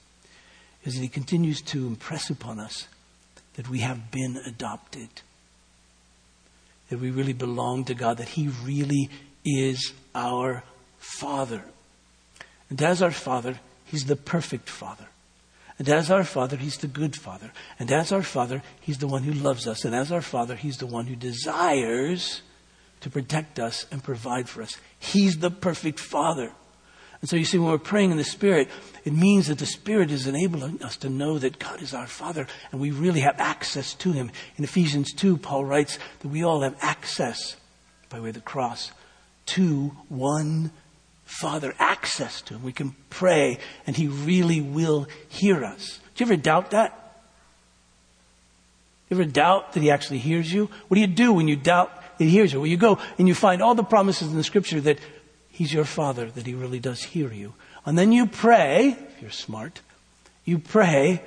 that 0.94 1.02
He 1.02 1.08
continues 1.08 1.62
to 1.64 1.88
impress 1.88 2.30
upon 2.30 2.60
us 2.60 2.88
that 3.56 3.70
we 3.70 3.80
have 3.80 4.12
been 4.12 4.38
adopted, 4.46 5.10
that 6.90 7.00
we 7.00 7.10
really 7.10 7.34
belong 7.34 7.86
to 7.86 7.94
God, 7.94 8.18
that 8.18 8.30
He 8.30 8.50
really 8.64 9.10
is 9.44 9.94
our 10.14 10.64
Father. 11.00 11.64
And 12.70 12.82
as 12.82 13.02
our 13.02 13.12
Father, 13.12 13.60
He's 13.86 14.06
the 14.06 14.16
perfect 14.16 14.70
Father. 14.70 15.08
And 15.78 15.90
as 15.90 16.10
our 16.10 16.24
Father, 16.24 16.58
He's 16.58 16.78
the 16.78 16.88
good 16.88 17.16
Father. 17.16 17.52
And 17.80 17.92
as 17.92 18.12
our 18.12 18.24
Father, 18.24 18.62
He's 18.80 19.00
the 19.00 19.08
one 19.08 19.24
who 19.24 19.34
loves 19.34 19.68
us. 19.68 19.86
And 19.86 19.96
as 19.96 20.12
our 20.12 20.22
Father, 20.22 20.56
He's 20.56 20.78
the 20.78 20.88
one 20.88 21.08
who 21.08 21.16
desires 21.16 22.42
to 23.02 23.10
protect 23.10 23.60
us 23.60 23.86
and 23.92 24.04
provide 24.04 24.50
for 24.50 24.62
us. 24.62 24.78
He's 25.00 25.38
the 25.38 25.52
perfect 25.52 26.00
Father. 26.00 26.52
And 27.22 27.30
so 27.30 27.36
you 27.36 27.46
see, 27.46 27.58
when 27.58 27.72
we're 27.72 27.78
praying 27.78 28.12
in 28.12 28.18
the 28.18 28.24
Spirit, 28.24 28.70
it 29.04 29.14
means 29.14 29.48
that 29.48 29.58
the 29.58 29.66
Spirit 29.66 30.12
is 30.12 30.28
enabling 30.28 30.84
us 30.84 30.98
to 30.98 31.10
know 31.10 31.40
that 31.40 31.60
God 31.60 31.82
is 31.82 31.94
our 31.94 32.08
Father 32.08 32.48
and 32.72 32.82
we 32.82 32.92
really 32.92 33.22
have 33.22 33.40
access 33.40 33.94
to 33.96 34.12
Him. 34.12 34.32
In 34.58 34.64
Ephesians 34.64 35.14
2, 35.14 35.38
Paul 35.38 35.66
writes 35.66 35.98
that 36.20 36.28
we 36.28 36.44
all 36.44 36.62
have 36.62 36.76
access 36.82 37.56
by 38.10 38.20
way 38.20 38.30
of 38.30 38.36
the 38.36 38.42
cross 38.42 38.92
to 39.48 39.92
one 40.10 40.72
Father, 41.26 41.74
access 41.80 42.42
to 42.44 42.56
Him. 42.56 42.64
We 42.64 42.72
can 42.72 42.96
pray 43.10 43.58
and 43.88 43.96
He 43.96 44.08
really 44.08 44.62
will 44.62 45.08
hear 45.28 45.64
us. 45.64 46.00
Do 46.16 46.24
you 46.24 46.32
ever 46.32 46.42
doubt 46.42 46.72
that? 46.72 47.02
You 49.10 49.18
ever 49.18 49.30
doubt 49.30 49.74
that 49.74 49.84
He 49.84 49.92
actually 49.92 50.20
hears 50.20 50.52
you? 50.52 50.70
What 50.88 50.96
do 50.96 51.02
you 51.02 51.08
do 51.08 51.34
when 51.34 51.48
you 51.48 51.56
doubt 51.56 51.92
that 52.18 52.24
He 52.24 52.30
hears 52.30 52.54
you? 52.54 52.60
Well, 52.60 52.68
you 52.68 52.78
go 52.78 53.00
and 53.18 53.28
you 53.28 53.36
find 53.36 53.62
all 53.62 53.76
the 53.76 53.84
promises 53.84 54.30
in 54.30 54.38
the 54.38 54.44
Scripture 54.44 54.82
that 54.82 55.00
He's 55.56 55.72
your 55.72 55.86
Father, 55.86 56.30
that 56.32 56.46
He 56.46 56.54
really 56.54 56.82
does 56.82 57.02
hear 57.02 57.32
you. 57.32 57.54
And 57.86 57.98
then 57.98 58.12
you 58.12 58.28
pray, 58.28 58.90
if 58.90 59.22
you're 59.22 59.32
smart, 59.32 59.80
you 60.44 60.60
pray 60.60 61.22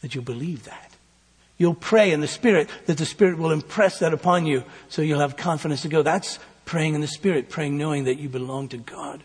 that 0.00 0.14
you 0.14 0.22
believe 0.22 0.64
that. 0.64 0.92
You'll 1.58 1.74
pray 1.74 2.10
in 2.12 2.22
the 2.22 2.26
Spirit 2.26 2.70
that 2.86 2.96
the 2.96 3.04
Spirit 3.04 3.36
will 3.36 3.50
impress 3.50 3.98
that 3.98 4.14
upon 4.14 4.46
you 4.46 4.64
so 4.88 5.02
you'll 5.02 5.20
have 5.20 5.36
confidence 5.36 5.82
to 5.82 5.88
go. 5.88 6.00
That's 6.00 6.38
praying 6.64 6.94
in 6.94 7.02
the 7.02 7.06
Spirit, 7.06 7.50
praying 7.50 7.76
knowing 7.76 8.04
that 8.04 8.18
you 8.18 8.30
belong 8.30 8.68
to 8.68 8.78
God. 8.78 9.22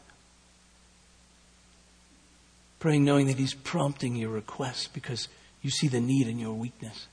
Praying 2.81 3.05
knowing 3.05 3.27
that 3.27 3.37
He's 3.37 3.53
prompting 3.53 4.17
your 4.17 4.31
requests 4.31 4.89
because 4.89 5.29
you 5.61 5.69
see 5.69 5.87
the 5.87 6.01
need 6.01 6.27
in 6.27 6.39
your 6.39 6.55
weakness. 6.55 7.07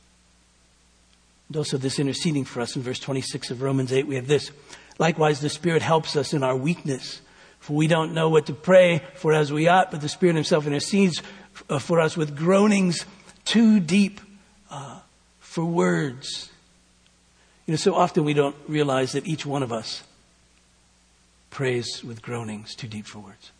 And 1.46 1.56
also 1.56 1.78
this 1.78 2.00
interceding 2.00 2.44
for 2.44 2.60
us 2.60 2.74
in 2.74 2.82
verse 2.82 2.98
26 2.98 3.52
of 3.52 3.62
Romans 3.62 3.92
8, 3.92 4.08
we 4.08 4.16
have 4.16 4.26
this. 4.26 4.50
Likewise, 5.00 5.40
the 5.40 5.48
Spirit 5.48 5.80
helps 5.80 6.14
us 6.14 6.34
in 6.34 6.42
our 6.42 6.54
weakness. 6.54 7.22
For 7.58 7.72
we 7.72 7.86
don't 7.86 8.12
know 8.12 8.28
what 8.28 8.46
to 8.46 8.52
pray 8.52 9.02
for 9.14 9.32
as 9.32 9.50
we 9.50 9.66
ought, 9.66 9.90
but 9.90 10.02
the 10.02 10.10
Spirit 10.10 10.34
Himself 10.34 10.66
intercedes 10.66 11.22
uh, 11.70 11.78
for 11.78 12.00
us 12.00 12.18
with 12.18 12.36
groanings 12.36 13.06
too 13.46 13.80
deep 13.80 14.20
uh, 14.70 15.00
for 15.40 15.64
words. 15.64 16.50
You 17.66 17.72
know, 17.72 17.76
so 17.76 17.94
often 17.94 18.24
we 18.24 18.34
don't 18.34 18.56
realize 18.68 19.12
that 19.12 19.26
each 19.26 19.46
one 19.46 19.62
of 19.62 19.72
us 19.72 20.02
prays 21.48 22.04
with 22.04 22.20
groanings 22.20 22.74
too 22.74 22.86
deep 22.86 23.06
for 23.06 23.20
words. 23.20 23.52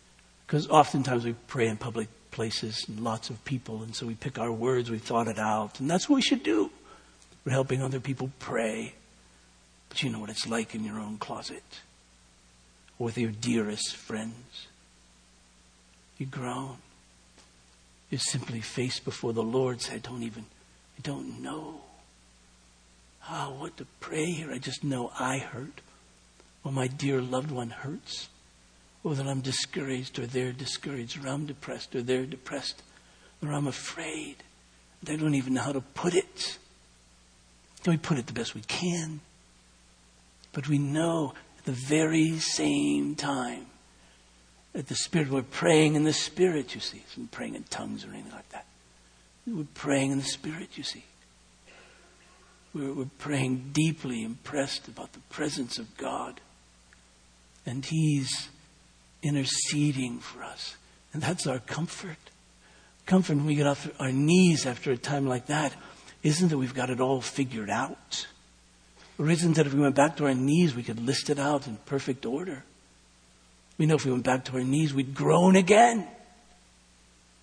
Because 0.45 0.67
oftentimes 0.67 1.25
we 1.25 1.33
pray 1.47 1.67
in 1.67 1.77
public 1.77 2.07
places 2.29 2.85
and 2.87 2.99
lots 2.99 3.31
of 3.31 3.43
people, 3.45 3.81
and 3.81 3.95
so 3.95 4.05
we 4.05 4.13
pick 4.13 4.37
our 4.37 4.51
words, 4.51 4.91
we've 4.91 5.01
thought 5.01 5.27
it 5.27 5.39
out, 5.39 5.79
and 5.79 5.89
that's 5.89 6.07
what 6.07 6.17
we 6.17 6.21
should 6.21 6.43
do. 6.43 6.69
We're 7.45 7.53
helping 7.53 7.81
other 7.81 7.99
people 7.99 8.31
pray. 8.37 8.93
But 9.91 10.01
you 10.03 10.09
know 10.09 10.19
what 10.19 10.29
it's 10.29 10.47
like 10.47 10.73
in 10.73 10.85
your 10.85 11.01
own 11.01 11.17
closet 11.17 11.81
or 12.97 13.07
with 13.07 13.17
your 13.17 13.31
dearest 13.31 13.93
friends. 13.93 14.67
You 16.17 16.27
groan. 16.27 16.77
You're 18.09 18.19
simply 18.19 18.61
face 18.61 19.01
before 19.01 19.33
the 19.33 19.43
Lord. 19.43 19.81
Say, 19.81 19.95
I 19.95 19.97
don't 19.97 20.23
even, 20.23 20.45
I 20.97 21.01
don't 21.01 21.41
know 21.41 21.81
how, 23.19 23.51
what 23.51 23.75
to 23.77 23.85
pray 23.99 24.27
here. 24.27 24.49
I 24.49 24.59
just 24.59 24.81
know 24.81 25.11
I 25.19 25.39
hurt, 25.39 25.81
or 26.63 26.71
my 26.71 26.87
dear 26.87 27.19
loved 27.19 27.51
one 27.51 27.71
hurts, 27.71 28.29
or 29.03 29.13
that 29.15 29.27
I'm 29.27 29.41
discouraged, 29.41 30.19
or 30.19 30.25
they're 30.25 30.53
discouraged, 30.53 31.21
or 31.21 31.27
I'm 31.27 31.45
depressed, 31.45 31.93
or 31.95 32.01
they're 32.01 32.25
depressed, 32.25 32.81
or 33.43 33.51
I'm 33.51 33.67
afraid. 33.67 34.37
I 35.05 35.17
don't 35.17 35.35
even 35.35 35.55
know 35.55 35.63
how 35.63 35.73
to 35.73 35.81
put 35.81 36.15
it. 36.15 36.59
we 37.85 37.97
put 37.97 38.17
it 38.17 38.27
the 38.27 38.33
best 38.33 38.55
we 38.55 38.61
can. 38.61 39.19
But 40.53 40.67
we 40.67 40.77
know 40.77 41.33
at 41.57 41.65
the 41.65 41.71
very 41.71 42.39
same 42.39 43.15
time 43.15 43.67
that 44.73 44.87
the 44.87 44.95
Spirit, 44.95 45.29
we're 45.29 45.41
praying 45.41 45.95
in 45.95 46.03
the 46.03 46.13
Spirit, 46.13 46.75
you 46.75 46.81
see. 46.81 47.03
It's 47.05 47.17
praying 47.31 47.55
in 47.55 47.63
tongues 47.63 48.05
or 48.05 48.09
anything 48.09 48.31
like 48.31 48.49
that. 48.49 48.65
We're 49.47 49.65
praying 49.73 50.11
in 50.11 50.19
the 50.19 50.23
Spirit, 50.23 50.69
you 50.75 50.83
see. 50.83 51.03
We're, 52.73 52.93
we're 52.93 53.05
praying 53.17 53.71
deeply 53.73 54.23
impressed 54.23 54.87
about 54.87 55.13
the 55.13 55.19
presence 55.29 55.77
of 55.77 55.97
God. 55.97 56.39
And 57.65 57.85
He's 57.85 58.49
interceding 59.21 60.19
for 60.19 60.43
us. 60.43 60.77
And 61.13 61.21
that's 61.21 61.47
our 61.47 61.59
comfort. 61.59 62.17
Comfort 63.05 63.35
when 63.35 63.45
we 63.45 63.55
get 63.55 63.67
off 63.67 63.89
our 63.99 64.11
knees 64.11 64.65
after 64.65 64.91
a 64.91 64.97
time 64.97 65.27
like 65.27 65.47
that 65.47 65.73
isn't 66.23 66.49
that 66.49 66.57
we've 66.57 66.73
got 66.73 66.89
it 66.89 67.01
all 67.01 67.21
figured 67.21 67.69
out. 67.69 68.27
Isn't 69.29 69.53
that 69.53 69.67
if 69.67 69.73
we 69.73 69.81
went 69.81 69.95
back 69.95 70.17
to 70.17 70.25
our 70.25 70.33
knees, 70.33 70.75
we 70.75 70.83
could 70.83 70.99
list 70.99 71.29
it 71.29 71.39
out 71.39 71.67
in 71.67 71.77
perfect 71.85 72.25
order? 72.25 72.63
We 73.77 73.85
know 73.85 73.95
if 73.95 74.05
we 74.05 74.11
went 74.11 74.23
back 74.23 74.45
to 74.45 74.53
our 74.53 74.63
knees, 74.63 74.93
we'd 74.93 75.13
groan 75.13 75.55
again. 75.55 76.07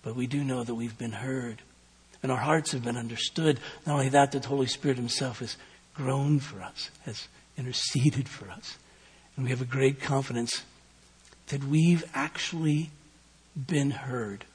But 0.01 0.15
we 0.15 0.27
do 0.27 0.43
know 0.43 0.63
that 0.63 0.75
we've 0.75 0.97
been 0.97 1.11
heard 1.11 1.61
and 2.21 2.31
our 2.31 2.37
hearts 2.37 2.71
have 2.71 2.83
been 2.83 2.97
understood. 2.97 3.59
Not 3.85 3.93
only 3.93 4.09
that, 4.09 4.31
the 4.31 4.39
Holy 4.39 4.67
Spirit 4.67 4.97
Himself 4.97 5.39
has 5.39 5.55
groaned 5.93 6.43
for 6.43 6.61
us, 6.61 6.89
has 7.05 7.27
interceded 7.57 8.27
for 8.27 8.49
us. 8.49 8.77
And 9.35 9.45
we 9.45 9.51
have 9.51 9.61
a 9.61 9.65
great 9.65 10.01
confidence 10.01 10.63
that 11.47 11.63
we've 11.63 12.03
actually 12.13 12.91
been 13.67 13.91
heard 13.91 14.45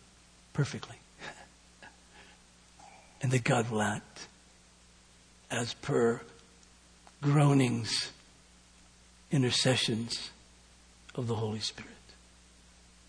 perfectly. 0.52 0.96
and 3.22 3.32
that 3.32 3.44
God 3.44 3.70
will 3.70 3.82
act 3.82 4.28
as 5.50 5.74
per 5.74 6.20
groanings, 7.24 8.12
intercessions 9.32 10.30
of 11.14 11.26
the 11.26 11.34
Holy 11.34 11.58
Spirit. 11.58 11.90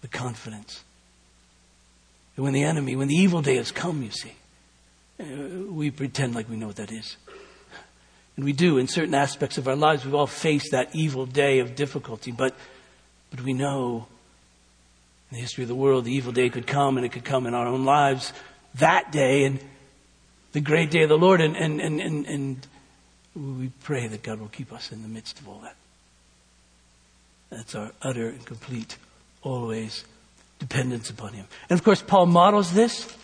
The 0.02 0.08
confidence. 0.08 0.84
that 2.36 2.42
when 2.42 2.54
the 2.54 2.64
enemy, 2.64 2.96
when 2.96 3.10
the 3.10 3.16
evil 3.16 3.42
day 3.42 3.58
has 3.58 3.72
come, 3.72 4.02
you 4.02 4.12
see, 4.12 4.34
uh, 5.20 5.72
we 5.72 5.92
pretend 5.92 6.34
like 6.34 6.50
we 6.50 6.56
know 6.56 6.68
what 6.68 6.78
that 6.78 6.92
is. 6.92 7.18
And 8.38 8.46
we 8.46 8.54
do 8.54 8.78
in 8.78 8.88
certain 8.88 9.14
aspects 9.14 9.58
of 9.58 9.68
our 9.68 9.76
lives. 9.76 10.06
We've 10.06 10.16
all 10.16 10.28
faced 10.28 10.72
that 10.72 10.96
evil 10.96 11.26
day 11.26 11.60
of 11.60 11.76
difficulty, 11.76 12.32
but, 12.32 12.56
but 13.32 13.42
we 13.42 13.54
know 13.54 14.08
in 15.30 15.36
the 15.38 15.42
history 15.42 15.64
of 15.64 15.68
the 15.68 15.76
world, 15.76 16.06
the 16.06 16.14
evil 16.14 16.32
day 16.32 16.50
could 16.50 16.68
come 16.68 16.98
and 16.98 17.06
it 17.06 17.12
could 17.12 17.26
come 17.26 17.48
in 17.48 17.54
our 17.54 17.68
own 17.68 17.84
lives 17.84 18.32
that 18.76 19.12
day 19.12 19.44
and 19.44 19.60
the 20.52 20.62
great 20.62 20.92
day 20.92 21.04
of 21.04 21.10
the 21.10 21.18
Lord. 21.18 21.42
And, 21.42 21.56
and, 21.56 21.82
and, 21.82 22.00
and, 22.00 22.26
and 22.26 22.68
we 23.36 23.70
pray 23.84 24.08
that 24.08 24.24
God 24.24 24.40
will 24.40 24.48
keep 24.48 24.72
us 24.72 24.92
in 24.92 25.02
the 25.02 25.08
midst 25.08 25.40
of 25.40 25.48
all 25.48 25.60
that. 25.60 25.76
That's 27.50 27.76
our 27.76 27.92
utter 28.02 28.30
and 28.30 28.46
complete, 28.46 28.98
always 29.42 30.06
dependence 30.60 31.10
upon 31.10 31.34
Him. 31.34 31.46
And 31.70 31.78
of 31.78 31.84
course, 31.84 32.02
Paul 32.02 32.28
models 32.28 32.74
this 32.74 33.16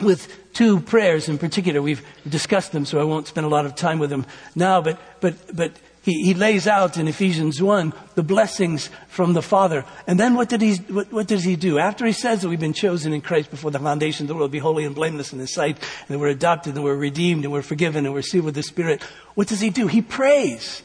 with 0.00 0.52
two 0.54 0.80
prayers 0.80 1.28
in 1.28 1.38
particular. 1.38 1.82
We've 1.82 2.04
discussed 2.28 2.72
them, 2.72 2.86
so 2.86 2.98
I 2.98 3.04
won't 3.04 3.26
spend 3.26 3.46
a 3.46 3.50
lot 3.50 3.66
of 3.66 3.76
time 3.76 3.98
with 3.98 4.10
them 4.10 4.26
now, 4.54 4.80
but, 4.80 4.98
but, 5.20 5.34
but 5.54 5.72
he, 6.02 6.24
he 6.24 6.34
lays 6.34 6.66
out 6.66 6.96
in 6.96 7.08
Ephesians 7.08 7.62
1 7.62 7.92
the 8.14 8.22
blessings 8.22 8.88
from 9.08 9.34
the 9.34 9.42
Father. 9.42 9.84
And 10.06 10.18
then 10.18 10.34
what, 10.34 10.48
did 10.48 10.62
he, 10.62 10.76
what, 10.76 11.12
what 11.12 11.26
does 11.26 11.44
he 11.44 11.56
do? 11.56 11.78
After 11.78 12.06
he 12.06 12.12
says 12.12 12.40
that 12.40 12.48
we've 12.48 12.58
been 12.58 12.72
chosen 12.72 13.12
in 13.12 13.20
Christ 13.20 13.50
before 13.50 13.70
the 13.70 13.78
foundation 13.78 14.24
of 14.24 14.28
the 14.28 14.34
world, 14.34 14.50
be 14.50 14.58
holy 14.58 14.84
and 14.84 14.94
blameless 14.94 15.32
in 15.34 15.38
his 15.38 15.52
sight, 15.52 15.76
and 15.76 16.08
that 16.08 16.18
we're 16.18 16.28
adopted, 16.28 16.74
and 16.74 16.84
we're 16.84 16.96
redeemed, 16.96 17.44
and 17.44 17.52
we're 17.52 17.60
forgiven, 17.60 18.06
and 18.06 18.14
we're 18.14 18.22
sealed 18.22 18.46
with 18.46 18.54
the 18.54 18.62
Spirit, 18.62 19.02
what 19.34 19.48
does 19.48 19.60
he 19.60 19.68
do? 19.68 19.88
He 19.88 20.00
prays. 20.00 20.82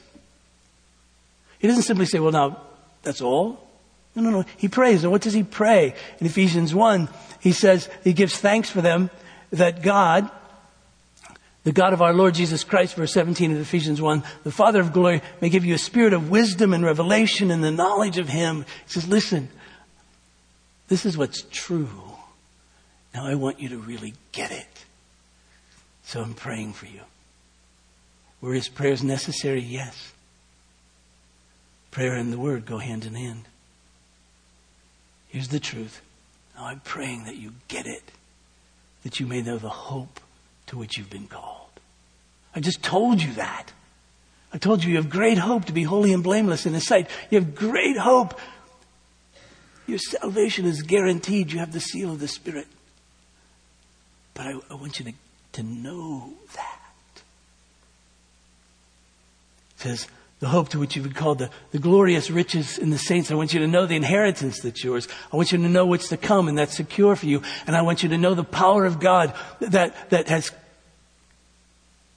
He 1.60 1.68
doesn't 1.68 1.84
simply 1.84 2.06
say, 2.06 2.20
well, 2.20 2.34
now, 2.34 2.62
that's 3.02 3.22
all. 3.22 3.66
No, 4.16 4.22
no, 4.22 4.30
no. 4.30 4.46
He 4.58 4.68
prays. 4.68 5.04
And 5.04 5.12
what 5.12 5.22
does 5.22 5.34
he 5.34 5.44
pray? 5.44 5.96
In 6.20 6.28
Ephesians 6.28 6.76
1, 6.76 7.08
he 7.40 7.54
says, 7.54 7.90
he 8.04 8.14
gives 8.14 8.38
thanks 8.38 8.70
for 8.70 8.82
them 8.82 9.10
that 9.52 9.82
God, 9.82 10.30
the 11.66 11.72
God 11.72 11.94
of 11.94 12.02
our 12.02 12.14
Lord 12.14 12.36
Jesus 12.36 12.64
Christ, 12.64 12.96
verse 12.96 13.12
17 13.12 13.52
of 13.52 13.60
Ephesians 13.60 14.00
1, 14.00 14.24
the 14.44 14.52
Father 14.52 14.80
of 14.80 14.94
glory 14.94 15.24
may 15.42 15.50
give 15.50 15.66
you 15.66 15.74
a 15.74 15.80
spirit 15.80 16.14
of 16.14 16.30
wisdom 16.30 16.74
and 16.74 16.86
revelation 16.86 17.50
and 17.50 17.64
the 17.64 17.72
knowledge 17.72 18.20
of 18.20 18.30
Him. 18.30 18.66
He 18.86 18.94
says, 18.94 19.08
listen, 19.08 19.50
this 20.88 21.08
is 21.08 21.18
what's 21.18 21.42
true. 21.52 21.90
Now 23.16 23.26
I 23.26 23.34
want 23.34 23.60
you 23.60 23.70
to 23.70 23.78
really 23.80 24.14
get 24.32 24.52
it. 24.52 24.86
So 26.04 26.22
I'm 26.22 26.36
praying 26.36 26.74
for 26.74 26.86
you. 26.86 27.02
Were 28.42 28.54
His 28.54 28.70
prayers 28.70 29.04
necessary? 29.04 29.62
Yes. 29.62 30.14
Prayer 31.90 32.14
and 32.14 32.32
the 32.32 32.38
Word 32.38 32.68
go 32.68 32.78
hand 32.78 33.06
in 33.06 33.16
hand. 33.16 33.46
Here's 35.30 35.48
the 35.48 35.60
truth. 35.60 36.04
Now 36.56 36.66
I'm 36.66 36.82
praying 36.82 37.24
that 37.24 37.38
you 37.38 37.54
get 37.68 37.88
it, 37.88 38.12
that 39.02 39.20
you 39.20 39.26
may 39.26 39.42
know 39.42 39.58
the 39.58 39.70
hope 39.70 40.20
to 40.76 40.80
which 40.80 40.98
you've 40.98 41.10
been 41.10 41.28
called. 41.28 41.70
I 42.54 42.60
just 42.60 42.84
told 42.84 43.22
you 43.22 43.34
that. 43.34 43.72
I 44.54 44.58
told 44.58 44.84
you 44.84 44.92
you 44.92 44.98
have 44.98 45.10
great 45.10 45.38
hope 45.38 45.66
to 45.66 45.74
be 45.74 45.84
holy 45.84 46.14
and 46.14 46.22
blameless 46.22 46.66
in 46.66 46.74
His 46.74 46.86
sight. 46.86 47.10
You 47.30 47.40
have 47.40 47.56
great 47.56 47.98
hope. 47.98 48.38
Your 49.88 50.00
salvation 50.00 50.66
is 50.66 50.82
guaranteed. 50.82 51.52
You 51.52 51.60
have 51.60 51.72
the 51.72 51.80
seal 51.80 52.12
of 52.12 52.20
the 52.20 52.28
Spirit. 52.28 52.68
But 54.34 54.48
I, 54.48 54.54
I 54.70 54.74
want 54.76 55.00
you 55.00 55.06
to, 55.06 55.14
to 55.54 55.64
know 55.64 56.34
that. 56.56 56.80
It 59.76 59.82
says, 59.82 60.08
the 60.40 60.48
hope 60.48 60.70
to 60.70 60.80
which 60.80 60.96
you've 60.96 61.06
been 61.06 61.14
called, 61.14 61.40
the, 61.40 61.50
the 61.72 61.80
glorious 61.80 62.30
riches 62.30 62.78
in 62.78 62.90
the 62.90 62.98
saints. 62.98 63.32
I 63.32 63.36
want 63.36 63.54
you 63.54 63.62
to 63.62 63.68
know 63.68 63.86
the 63.86 63.96
inheritance 63.96 64.60
that's 64.60 64.84
yours. 64.84 65.08
I 65.32 65.38
want 65.38 65.54
you 65.54 65.58
to 65.58 65.70
know 65.70 65.86
what's 65.86 66.10
to 66.10 66.18
come 66.18 66.50
and 66.50 66.58
that's 66.58 66.76
secure 66.76 67.16
for 67.16 67.26
you. 67.26 67.42
And 67.66 67.76
I 67.76 67.82
want 67.82 68.04
you 68.04 68.10
to 68.10 68.18
know 68.18 68.34
the 68.34 68.44
power 68.44 68.86
of 68.86 69.00
God 69.00 69.34
that, 69.62 70.10
that 70.10 70.28
has 70.28 70.52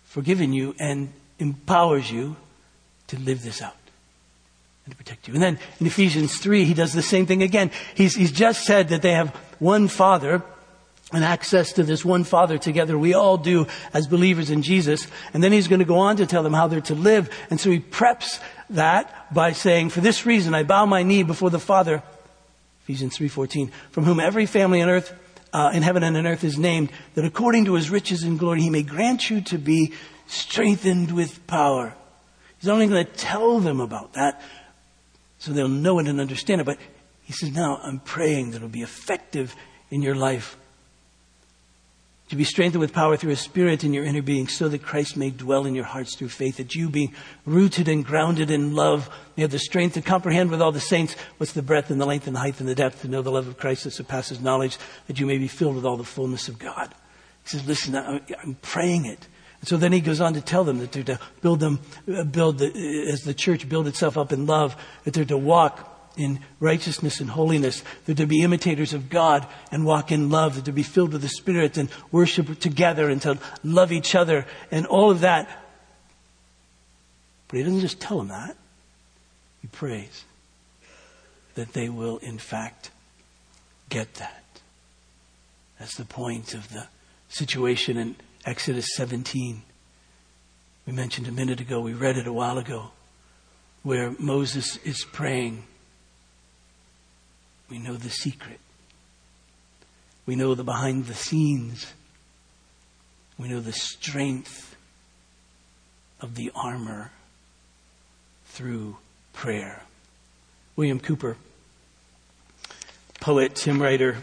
forgiven 0.08 0.52
you 0.52 0.74
and 0.80 1.12
empowers 1.38 2.10
you 2.10 2.36
to 3.08 3.18
live 3.18 3.42
this 3.42 3.62
out 3.62 3.76
and 4.84 4.92
to 4.92 4.96
protect 4.96 5.28
you. 5.28 5.34
And 5.34 5.42
then 5.42 5.58
in 5.80 5.86
Ephesians 5.86 6.38
3, 6.38 6.64
he 6.64 6.74
does 6.74 6.92
the 6.92 7.02
same 7.02 7.26
thing 7.26 7.42
again. 7.42 7.70
He's, 7.94 8.14
he's 8.14 8.32
just 8.32 8.64
said 8.64 8.88
that 8.88 9.02
they 9.02 9.12
have 9.12 9.34
one 9.58 9.88
Father 9.88 10.42
and 11.12 11.24
access 11.24 11.72
to 11.74 11.82
this 11.82 12.04
one 12.04 12.24
Father 12.24 12.58
together. 12.58 12.98
We 12.98 13.14
all 13.14 13.38
do 13.38 13.66
as 13.94 14.06
believers 14.06 14.50
in 14.50 14.62
Jesus. 14.62 15.06
And 15.32 15.42
then 15.42 15.52
he's 15.52 15.68
going 15.68 15.78
to 15.78 15.86
go 15.86 15.98
on 15.98 16.16
to 16.16 16.26
tell 16.26 16.42
them 16.42 16.52
how 16.52 16.68
they're 16.68 16.80
to 16.82 16.94
live. 16.94 17.30
And 17.50 17.60
so 17.60 17.70
he 17.70 17.80
preps 17.80 18.40
that 18.70 19.32
by 19.32 19.52
saying, 19.52 19.90
for 19.90 20.00
this 20.00 20.26
reason 20.26 20.54
I 20.54 20.64
bow 20.64 20.84
my 20.84 21.02
knee 21.02 21.22
before 21.22 21.50
the 21.50 21.58
Father, 21.58 22.02
Ephesians 22.82 23.16
3.14, 23.16 23.70
from 23.90 24.04
whom 24.04 24.20
every 24.20 24.46
family 24.46 24.82
on 24.82 24.88
earth, 24.88 25.12
uh, 25.52 25.70
in 25.72 25.82
heaven 25.82 26.02
and 26.02 26.16
on 26.16 26.26
earth 26.26 26.44
is 26.44 26.58
named, 26.58 26.90
that 27.14 27.24
according 27.24 27.64
to 27.64 27.74
his 27.74 27.90
riches 27.90 28.22
and 28.22 28.38
glory 28.38 28.60
he 28.60 28.70
may 28.70 28.82
grant 28.82 29.30
you 29.30 29.40
to 29.42 29.58
be 29.58 29.92
strengthened 30.26 31.12
with 31.12 31.46
power. 31.46 31.94
He's 32.60 32.68
only 32.68 32.86
going 32.86 33.06
to 33.06 33.12
tell 33.12 33.60
them 33.60 33.80
about 33.80 34.12
that 34.14 34.42
so 35.38 35.52
they'll 35.52 35.68
know 35.68 35.98
it 36.00 36.06
and 36.08 36.20
understand 36.20 36.60
it. 36.60 36.64
But 36.64 36.78
he 37.22 37.32
says, 37.32 37.52
now 37.52 37.80
I'm 37.82 38.00
praying 38.00 38.50
that 38.50 38.56
it'll 38.56 38.68
be 38.68 38.82
effective 38.82 39.54
in 39.90 40.02
your 40.02 40.14
life 40.14 40.57
to 42.28 42.36
be 42.36 42.44
strengthened 42.44 42.80
with 42.80 42.92
power 42.92 43.16
through 43.16 43.32
a 43.32 43.36
spirit 43.36 43.84
in 43.84 43.94
your 43.94 44.04
inner 44.04 44.22
being 44.22 44.48
so 44.48 44.68
that 44.68 44.82
Christ 44.82 45.16
may 45.16 45.30
dwell 45.30 45.64
in 45.64 45.74
your 45.74 45.84
hearts 45.84 46.14
through 46.14 46.28
faith, 46.28 46.58
that 46.58 46.74
you 46.74 46.90
being 46.90 47.14
rooted 47.46 47.88
and 47.88 48.04
grounded 48.04 48.50
in 48.50 48.74
love 48.74 49.08
may 49.36 49.42
have 49.42 49.50
the 49.50 49.58
strength 49.58 49.94
to 49.94 50.02
comprehend 50.02 50.50
with 50.50 50.60
all 50.60 50.72
the 50.72 50.80
saints 50.80 51.16
what's 51.38 51.52
the 51.52 51.62
breadth 51.62 51.90
and 51.90 52.00
the 52.00 52.06
length 52.06 52.26
and 52.26 52.36
the 52.36 52.40
height 52.40 52.60
and 52.60 52.68
the 52.68 52.74
depth 52.74 53.02
to 53.02 53.08
know 53.08 53.22
the 53.22 53.30
love 53.30 53.48
of 53.48 53.56
Christ 53.56 53.84
that 53.84 53.92
surpasses 53.92 54.40
knowledge, 54.40 54.76
that 55.06 55.18
you 55.18 55.26
may 55.26 55.38
be 55.38 55.48
filled 55.48 55.76
with 55.76 55.86
all 55.86 55.96
the 55.96 56.04
fullness 56.04 56.48
of 56.48 56.58
God. 56.58 56.94
He 57.44 57.50
says, 57.50 57.66
listen, 57.66 57.96
I'm 57.96 58.56
praying 58.60 59.06
it. 59.06 59.26
And 59.60 59.68
so 59.68 59.76
then 59.76 59.92
he 59.92 60.00
goes 60.00 60.20
on 60.20 60.34
to 60.34 60.40
tell 60.40 60.64
them 60.64 60.78
that 60.78 60.92
they're 60.92 61.02
to 61.04 61.18
build 61.40 61.60
them, 61.60 61.80
uh, 62.12 62.24
build 62.24 62.58
the, 62.58 63.08
as 63.10 63.22
the 63.22 63.34
church 63.34 63.68
build 63.68 63.88
itself 63.88 64.16
up 64.16 64.32
in 64.32 64.46
love, 64.46 64.76
that 65.04 65.14
they're 65.14 65.24
to 65.24 65.38
walk 65.38 65.97
in 66.18 66.40
righteousness 66.60 67.20
and 67.20 67.30
holiness. 67.30 67.82
They're 68.04 68.14
to 68.16 68.26
be 68.26 68.42
imitators 68.42 68.92
of 68.92 69.08
God 69.08 69.46
and 69.70 69.86
walk 69.86 70.12
in 70.12 70.28
love. 70.28 70.54
They're 70.54 70.64
to 70.64 70.72
be 70.72 70.82
filled 70.82 71.12
with 71.12 71.22
the 71.22 71.28
Spirit 71.28 71.78
and 71.78 71.88
worship 72.12 72.58
together 72.58 73.08
and 73.08 73.22
to 73.22 73.38
love 73.62 73.92
each 73.92 74.14
other 74.14 74.44
and 74.70 74.84
all 74.86 75.10
of 75.10 75.20
that. 75.20 75.48
But 77.46 77.58
he 77.58 77.62
doesn't 77.62 77.80
just 77.80 78.00
tell 78.00 78.18
them 78.18 78.28
that. 78.28 78.56
He 79.62 79.68
prays 79.68 80.24
that 81.54 81.72
they 81.72 81.88
will, 81.88 82.18
in 82.18 82.38
fact, 82.38 82.90
get 83.88 84.14
that. 84.14 84.44
That's 85.78 85.96
the 85.96 86.04
point 86.04 86.54
of 86.54 86.72
the 86.72 86.86
situation 87.28 87.96
in 87.96 88.16
Exodus 88.44 88.86
17. 88.94 89.62
We 90.86 90.92
mentioned 90.92 91.28
a 91.28 91.32
minute 91.32 91.60
ago, 91.60 91.80
we 91.80 91.92
read 91.92 92.16
it 92.16 92.26
a 92.26 92.32
while 92.32 92.58
ago, 92.58 92.90
where 93.82 94.14
Moses 94.18 94.76
is 94.78 95.04
praying 95.12 95.64
we 97.70 97.78
know 97.78 97.94
the 97.94 98.10
secret. 98.10 98.60
We 100.26 100.36
know 100.36 100.54
the 100.54 100.64
behind 100.64 101.06
the 101.06 101.14
scenes. 101.14 101.86
We 103.38 103.48
know 103.48 103.60
the 103.60 103.72
strength 103.72 104.76
of 106.20 106.34
the 106.34 106.50
armor 106.54 107.12
through 108.46 108.96
prayer. 109.32 109.82
William 110.76 111.00
Cowper, 111.00 111.36
poet, 113.20 113.58
hymn 113.58 113.80
writer, 113.80 114.18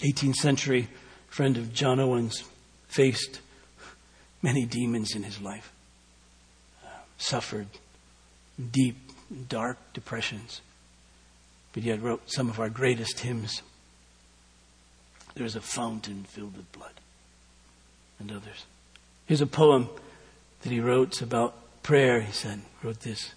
18th 0.00 0.34
century 0.36 0.88
friend 1.28 1.56
of 1.56 1.72
John 1.72 1.98
Owens, 1.98 2.44
faced 2.86 3.40
many 4.40 4.66
demons 4.66 5.16
in 5.16 5.24
his 5.24 5.40
life, 5.40 5.72
uh, 6.84 6.88
suffered 7.18 7.66
deep, 8.70 8.96
dark 9.48 9.78
depressions 9.92 10.60
but 11.74 11.82
yet 11.82 12.00
wrote 12.00 12.22
some 12.30 12.48
of 12.48 12.58
our 12.58 12.70
greatest 12.70 13.20
hymns. 13.20 13.60
There's 15.34 15.56
a 15.56 15.60
fountain 15.60 16.24
filled 16.24 16.56
with 16.56 16.70
blood, 16.72 16.92
and 18.20 18.30
others. 18.30 18.64
Here's 19.26 19.40
a 19.40 19.46
poem 19.46 19.88
that 20.62 20.70
he 20.70 20.80
wrote 20.80 21.20
about 21.20 21.54
prayer. 21.82 22.20
He 22.20 22.32
said, 22.32 22.60
wrote 22.82 23.00
this. 23.00 23.32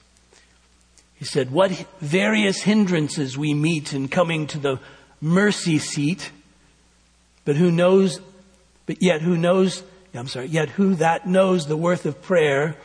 He 1.15 1.25
said, 1.25 1.49
What 1.49 1.71
various 1.99 2.61
hindrances 2.61 3.37
we 3.37 3.55
meet 3.55 3.91
in 3.91 4.07
coming 4.07 4.45
to 4.47 4.59
the 4.59 4.79
mercy 5.19 5.79
seat, 5.79 6.31
but 7.43 7.55
who 7.55 7.71
knows, 7.71 8.21
but 8.85 9.01
yet 9.01 9.23
who 9.23 9.35
knows, 9.35 9.81
I'm 10.13 10.27
sorry, 10.27 10.45
yet 10.45 10.69
who 10.69 10.93
that 10.95 11.27
knows 11.27 11.65
the 11.65 11.77
worth 11.77 12.05
of 12.05 12.21
prayer 12.21 12.75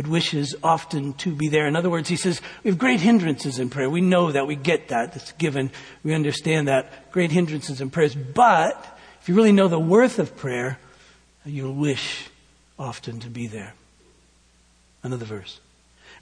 but 0.00 0.08
wishes 0.08 0.56
often 0.62 1.12
to 1.12 1.30
be 1.30 1.50
there. 1.50 1.66
In 1.66 1.76
other 1.76 1.90
words, 1.90 2.08
he 2.08 2.16
says, 2.16 2.40
we 2.64 2.70
have 2.70 2.78
great 2.78 3.00
hindrances 3.00 3.58
in 3.58 3.68
prayer. 3.68 3.90
We 3.90 4.00
know 4.00 4.32
that. 4.32 4.46
We 4.46 4.56
get 4.56 4.88
that. 4.88 5.12
That's 5.12 5.32
given. 5.32 5.70
We 6.02 6.14
understand 6.14 6.68
that. 6.68 7.12
Great 7.12 7.30
hindrances 7.30 7.82
in 7.82 7.90
prayers. 7.90 8.14
But 8.14 8.98
if 9.20 9.28
you 9.28 9.34
really 9.34 9.52
know 9.52 9.68
the 9.68 9.78
worth 9.78 10.18
of 10.18 10.34
prayer, 10.38 10.78
you'll 11.44 11.74
wish 11.74 12.30
often 12.78 13.20
to 13.20 13.28
be 13.28 13.46
there. 13.46 13.74
Another 15.02 15.26
verse. 15.26 15.60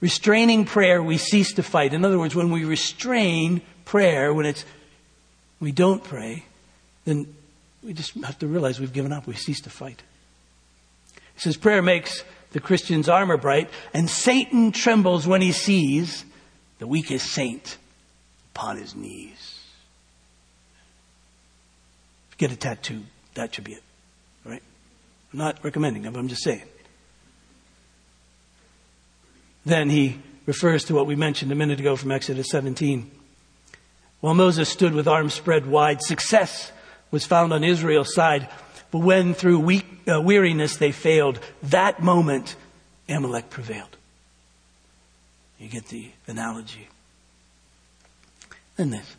Restraining 0.01 0.65
prayer, 0.65 1.01
we 1.01 1.17
cease 1.17 1.53
to 1.53 1.63
fight. 1.63 1.95
In 1.95 2.05
other 2.05 2.19
words, 2.19 2.35
when 2.35 2.51
we 2.51 2.65
restrain 2.65 3.63
prayer, 3.85 4.35
when 4.35 4.45
it's, 4.45 4.65
we 5.61 5.71
don't 5.71 6.03
pray, 6.03 6.47
then 7.05 7.33
we 7.85 7.93
just 7.93 8.15
have 8.25 8.41
to 8.41 8.49
realize 8.49 8.81
we've 8.81 8.93
given 8.93 9.13
up. 9.13 9.29
We 9.29 9.35
cease 9.35 9.61
to 9.61 9.71
fight. 9.71 10.03
He 11.35 11.41
says 11.43 11.57
prayer 11.57 11.81
makes 11.81 12.25
the 12.53 12.61
Christian's 12.61 13.09
armor 13.09 13.37
bright, 13.37 13.71
and 13.93 14.09
Satan 14.09 14.73
trembles 14.73 15.27
when 15.27 15.43
he 15.43 15.53
sees 15.53 16.25
the 16.79 16.87
weakest 16.87 17.27
saint 17.27 17.77
upon 18.55 18.77
his 18.77 18.95
knees. 18.95 19.61
Get 22.39 22.53
a 22.53 22.57
tattoo. 22.57 23.03
That 23.35 23.55
should 23.55 23.65
be 23.65 23.73
it. 23.73 23.83
All 24.47 24.53
right? 24.53 24.63
I'm 25.33 25.39
not 25.39 25.63
recommending 25.65 26.05
it, 26.05 26.13
but 26.13 26.21
I'm 26.21 26.29
just 26.29 26.45
saying. 26.45 26.63
Then 29.67 29.91
he 29.91 30.21
refers 30.47 30.85
to 30.85 30.95
what 30.95 31.07
we 31.07 31.17
mentioned 31.17 31.53
a 31.53 31.57
minute 31.57 31.81
ago 31.81 31.97
from 31.97 32.13
Exodus 32.13 32.47
17. 32.51 33.11
While 34.21 34.35
Moses 34.35 34.69
stood 34.69 34.95
with 34.95 35.07
arms 35.07 35.35
spread 35.35 35.67
wide, 35.67 36.01
success 36.01 36.73
was 37.11 37.27
found 37.27 37.53
on 37.53 37.65
Israel's 37.65 38.15
side. 38.15 38.49
But 38.91 39.01
when 39.01 39.35
through 39.35 39.61
weak, 39.61 39.87
uh, 40.09 40.21
weariness 40.21 40.77
they 40.77 40.93
failed, 40.93 41.41
that 41.65 42.03
moment 42.03 42.57
Amalek 43.09 43.51
prevailed. 43.51 43.97
You 45.59 45.69
get 45.69 45.87
the 45.87 46.11
analogy. 46.27 46.89
Then 48.77 48.91
this. 48.91 49.17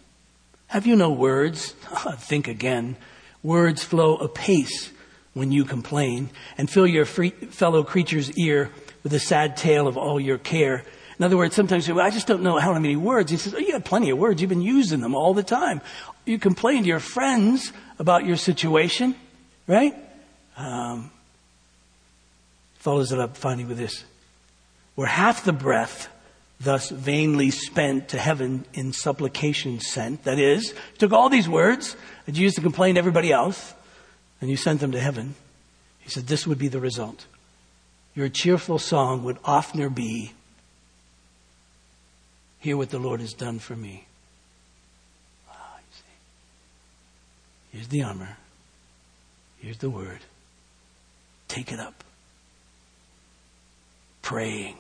Have 0.67 0.86
you 0.88 0.95
no 0.95 1.11
words? 1.11 1.72
Think 2.17 2.47
again. 2.47 2.95
Words 3.43 3.84
flow 3.84 4.15
apace 4.17 4.91
when 5.34 5.51
you 5.51 5.65
complain 5.65 6.30
and 6.57 6.70
fill 6.70 6.88
your 6.88 7.05
fellow 7.05 7.84
creature's 7.84 8.32
ear 8.38 8.72
with 9.03 9.13
a 9.13 9.20
sad 9.20 9.57
tale 9.57 9.88
of 9.88 9.97
all 9.97 10.20
your 10.20 10.38
care. 10.38 10.84
In 11.17 11.26
other 11.26 11.38
words, 11.38 11.55
sometimes 11.55 11.86
you 11.86 11.93
say, 11.93 11.97
well, 11.97 12.05
I 12.05 12.09
just 12.09 12.28
don't 12.28 12.43
know 12.43 12.57
how 12.59 12.74
many 12.74 12.95
words. 12.95 13.32
He 13.32 13.38
says, 13.38 13.53
oh, 13.53 13.59
you 13.59 13.74
have 13.74 13.84
plenty 13.84 14.09
of 14.09 14.17
words. 14.17 14.41
You've 14.41 14.49
been 14.49 14.61
using 14.61 15.01
them 15.01 15.15
all 15.15 15.34
the 15.34 15.43
time. 15.43 15.82
You 16.26 16.39
complain 16.39 16.84
to 16.84 16.88
your 16.88 16.99
friends 16.99 17.74
about 17.97 18.26
your 18.26 18.38
situation 18.38 19.15
right? 19.70 19.95
Um, 20.57 21.11
follows 22.80 23.11
it 23.13 23.20
up 23.20 23.38
finally 23.38 23.65
with 23.65 23.78
this. 23.78 24.03
Where 24.95 25.07
half 25.07 25.45
the 25.45 25.53
breath 25.53 26.09
thus 26.59 26.89
vainly 26.89 27.51
spent 27.51 28.09
to 28.09 28.17
heaven 28.17 28.65
in 28.74 28.91
supplication 28.91 29.80
sent, 29.80 30.24
that 30.26 30.39
is, 30.39 30.74
took 30.97 31.13
all 31.13 31.30
these 31.30 31.47
words 31.47 31.95
that 32.26 32.36
you 32.36 32.43
used 32.43 32.55
to 32.55 32.61
complain 32.61 32.95
to 32.95 32.99
everybody 32.99 33.32
else, 33.32 33.74
and 34.41 34.49
you 34.49 34.57
sent 34.57 34.82
them 34.82 34.91
to 34.91 34.99
heaven. 34.99 35.36
He 35.99 36.09
said 36.09 36.28
this 36.28 36.45
would 36.47 36.57
be 36.57 36.67
the 36.67 36.82
result. 36.82 37.28
Your 38.15 38.28
cheerful 38.28 38.80
song 38.80 39.24
would 39.24 39.38
oftener 39.45 39.89
be, 39.89 40.34
Hear 42.61 42.76
what 42.76 42.89
the 42.89 42.99
Lord 42.99 43.22
has 43.22 43.34
done 43.34 43.59
for 43.59 43.74
me. 43.74 44.05
Ah, 45.49 45.78
Here's 47.72 47.88
the 47.88 48.03
armor. 48.03 48.36
Here's 49.60 49.78
the 49.78 49.89
word. 49.89 50.20
Take 51.47 51.72
it 51.72 51.80
up. 51.80 52.03
Praying. 54.22 54.78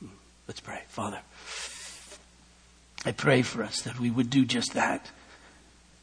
Hmm. 0.00 0.08
Let's 0.46 0.60
pray. 0.60 0.82
Father, 0.88 1.20
I 3.04 3.12
pray 3.12 3.42
for 3.42 3.62
us 3.62 3.82
that 3.82 3.98
we 3.98 4.10
would 4.10 4.28
do 4.30 4.44
just 4.44 4.74
that. 4.74 5.10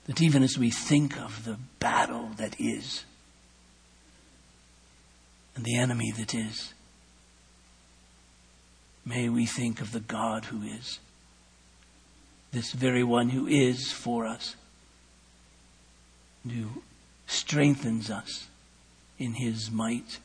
That 0.07 0.21
even 0.21 0.43
as 0.43 0.57
we 0.57 0.69
think 0.69 1.19
of 1.19 1.45
the 1.45 1.57
battle 1.79 2.29
that 2.37 2.55
is, 2.59 3.03
and 5.55 5.65
the 5.65 5.77
enemy 5.77 6.11
that 6.17 6.33
is, 6.33 6.73
may 9.05 9.29
we 9.29 9.45
think 9.45 9.81
of 9.81 9.91
the 9.91 9.99
God 9.99 10.45
who 10.45 10.61
is, 10.63 10.99
this 12.51 12.71
very 12.71 13.03
one 13.03 13.29
who 13.29 13.47
is 13.47 13.91
for 13.91 14.25
us, 14.25 14.55
who 16.51 16.81
strengthens 17.27 18.09
us 18.09 18.47
in 19.17 19.33
his 19.33 19.71
might 19.71 20.19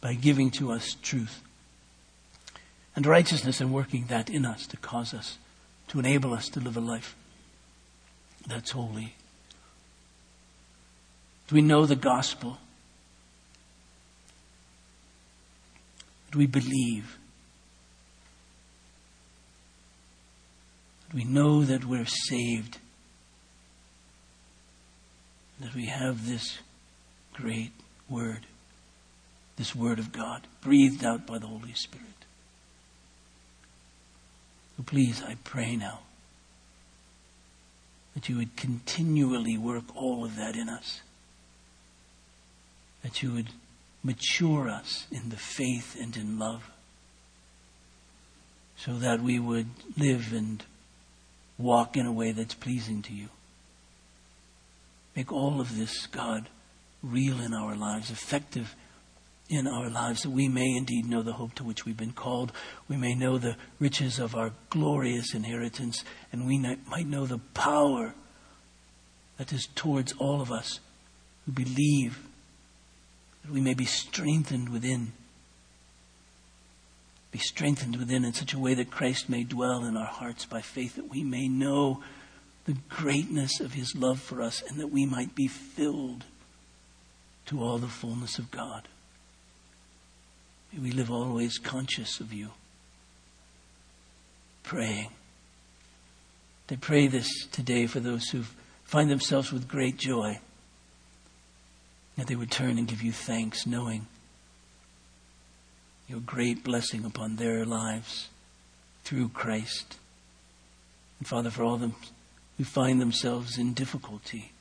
by 0.00 0.14
giving 0.14 0.50
to 0.50 0.70
us 0.70 0.96
truth 1.02 1.40
and 2.96 3.06
righteousness 3.06 3.60
and 3.60 3.72
working 3.72 4.06
that 4.08 4.30
in 4.30 4.44
us 4.44 4.66
to 4.66 4.76
cause 4.76 5.12
us, 5.12 5.38
to 5.88 5.98
enable 5.98 6.32
us 6.32 6.48
to 6.48 6.60
live 6.60 6.76
a 6.76 6.80
life 6.80 7.16
that's 8.46 8.70
holy. 8.70 9.14
Do 11.48 11.56
we 11.56 11.62
know 11.62 11.86
the 11.86 11.96
gospel? 11.96 12.58
Do 16.30 16.38
we 16.38 16.46
believe? 16.46 17.18
Do 21.10 21.16
we 21.16 21.24
know 21.24 21.64
that 21.64 21.84
we're 21.84 22.06
saved? 22.06 22.78
That 25.60 25.74
we 25.74 25.86
have 25.86 26.26
this 26.26 26.58
great 27.32 27.72
word, 28.08 28.46
this 29.56 29.74
word 29.74 29.98
of 29.98 30.12
God, 30.12 30.46
breathed 30.60 31.04
out 31.04 31.26
by 31.26 31.38
the 31.38 31.46
Holy 31.46 31.72
Spirit. 31.74 32.06
So 34.76 34.82
please, 34.82 35.22
I 35.22 35.36
pray 35.44 35.76
now 35.76 36.00
that 38.14 38.28
you 38.28 38.36
would 38.36 38.56
continually 38.56 39.58
work 39.58 39.84
all 39.96 40.24
of 40.24 40.36
that 40.36 40.56
in 40.56 40.68
us. 40.68 41.00
That 43.02 43.22
you 43.22 43.32
would 43.32 43.50
mature 44.02 44.68
us 44.68 45.06
in 45.10 45.30
the 45.30 45.36
faith 45.36 45.96
and 46.00 46.16
in 46.16 46.38
love. 46.38 46.70
So 48.76 48.94
that 48.98 49.20
we 49.20 49.38
would 49.38 49.68
live 49.96 50.32
and 50.32 50.62
walk 51.58 51.96
in 51.96 52.06
a 52.06 52.12
way 52.12 52.32
that's 52.32 52.54
pleasing 52.54 53.02
to 53.02 53.12
you. 53.12 53.28
Make 55.16 55.32
all 55.32 55.60
of 55.60 55.76
this, 55.76 56.06
God, 56.06 56.48
real 57.02 57.40
in 57.40 57.54
our 57.54 57.76
lives, 57.76 58.10
effective 58.10 58.74
in 59.48 59.66
our 59.66 59.90
lives, 59.90 60.22
that 60.22 60.30
we 60.30 60.48
may 60.48 60.74
indeed 60.74 61.06
know 61.06 61.22
the 61.22 61.34
hope 61.34 61.54
to 61.54 61.64
which 61.64 61.84
we've 61.84 61.96
been 61.96 62.12
called. 62.12 62.50
We 62.88 62.96
may 62.96 63.14
know 63.14 63.38
the 63.38 63.56
riches 63.78 64.18
of 64.18 64.34
our 64.34 64.52
glorious 64.70 65.34
inheritance, 65.34 66.02
and 66.32 66.46
we 66.46 66.58
might 66.58 67.06
know 67.06 67.26
the 67.26 67.38
power 67.52 68.14
that 69.36 69.52
is 69.52 69.68
towards 69.74 70.12
all 70.14 70.40
of 70.40 70.50
us 70.50 70.80
who 71.44 71.52
believe, 71.52 72.18
that 73.44 73.52
we 73.52 73.60
may 73.60 73.74
be 73.74 73.84
strengthened 73.84 74.70
within. 74.70 75.12
Be 77.30 77.38
strengthened 77.38 77.96
within 77.96 78.24
in 78.24 78.32
such 78.32 78.54
a 78.54 78.58
way 78.58 78.74
that 78.74 78.90
Christ 78.90 79.28
may 79.28 79.44
dwell 79.44 79.84
in 79.84 79.96
our 79.96 80.06
hearts 80.06 80.46
by 80.46 80.62
faith, 80.62 80.96
that 80.96 81.10
we 81.10 81.22
may 81.22 81.48
know 81.48 82.02
the 82.64 82.76
greatness 82.88 83.60
of 83.60 83.74
his 83.74 83.94
love 83.94 84.20
for 84.20 84.40
us, 84.40 84.62
and 84.62 84.80
that 84.80 84.90
we 84.90 85.04
might 85.04 85.34
be 85.34 85.46
filled 85.46 86.24
to 87.46 87.62
all 87.62 87.78
the 87.78 87.86
fullness 87.86 88.38
of 88.38 88.50
God. 88.50 88.88
May 90.72 90.80
we 90.80 90.90
live 90.90 91.10
always 91.10 91.58
conscious 91.58 92.20
of 92.20 92.32
you, 92.32 92.50
praying. 94.62 95.10
They 96.68 96.76
pray 96.76 97.06
this 97.06 97.46
today 97.52 97.86
for 97.86 98.00
those 98.00 98.30
who 98.30 98.44
find 98.84 99.10
themselves 99.10 99.52
with 99.52 99.68
great 99.68 99.98
joy, 99.98 100.38
that 102.16 102.26
they 102.28 102.36
would 102.36 102.50
turn 102.50 102.78
and 102.78 102.88
give 102.88 103.02
you 103.02 103.12
thanks, 103.12 103.66
knowing 103.66 104.06
your 106.08 106.20
great 106.20 106.64
blessing 106.64 107.04
upon 107.04 107.36
their 107.36 107.64
lives 107.66 108.28
through 109.04 109.28
Christ. 109.28 109.96
And 111.18 111.28
Father, 111.28 111.50
for 111.50 111.62
all 111.62 111.76
them 111.76 111.94
who 112.56 112.64
find 112.64 113.00
themselves 113.00 113.58
in 113.58 113.74
difficulty, 113.74 114.52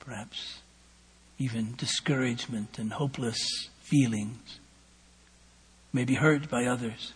perhaps 0.00 0.58
even 1.38 1.74
discouragement 1.76 2.78
and 2.78 2.92
hopeless 2.92 3.68
feelings, 3.80 4.58
may 5.92 6.04
be 6.04 6.14
hurt 6.14 6.48
by 6.48 6.64
others, 6.64 7.12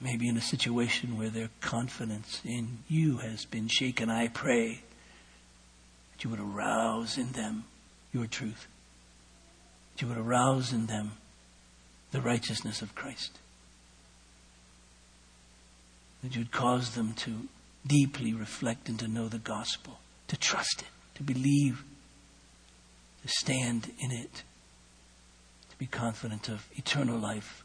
maybe 0.00 0.28
in 0.28 0.36
a 0.36 0.40
situation 0.40 1.18
where 1.18 1.28
their 1.28 1.50
confidence 1.60 2.40
in 2.44 2.78
you 2.88 3.18
has 3.18 3.44
been 3.44 3.68
shaken. 3.68 4.10
I 4.10 4.28
pray 4.28 4.80
that 6.12 6.24
you 6.24 6.30
would 6.30 6.40
arouse 6.40 7.18
in 7.18 7.32
them 7.32 7.64
your 8.12 8.26
truth, 8.26 8.66
that 9.92 10.02
you 10.02 10.08
would 10.08 10.18
arouse 10.18 10.72
in 10.72 10.86
them 10.86 11.12
the 12.12 12.20
righteousness 12.20 12.80
of 12.80 12.94
Christ, 12.94 13.38
that 16.22 16.34
you 16.34 16.42
would 16.42 16.52
cause 16.52 16.94
them 16.94 17.12
to 17.14 17.48
deeply 17.86 18.32
reflect 18.34 18.88
and 18.88 18.98
to 18.98 19.08
know 19.08 19.28
the 19.28 19.38
gospel, 19.38 20.00
to 20.28 20.36
trust 20.36 20.82
it, 20.82 20.88
to 21.16 21.22
believe, 21.22 21.84
to 23.22 23.28
stand 23.28 23.92
in 23.98 24.10
it 24.10 24.42
to 25.70 25.78
be 25.78 25.86
confident 25.86 26.48
of 26.48 26.68
eternal 26.76 27.18
life, 27.18 27.64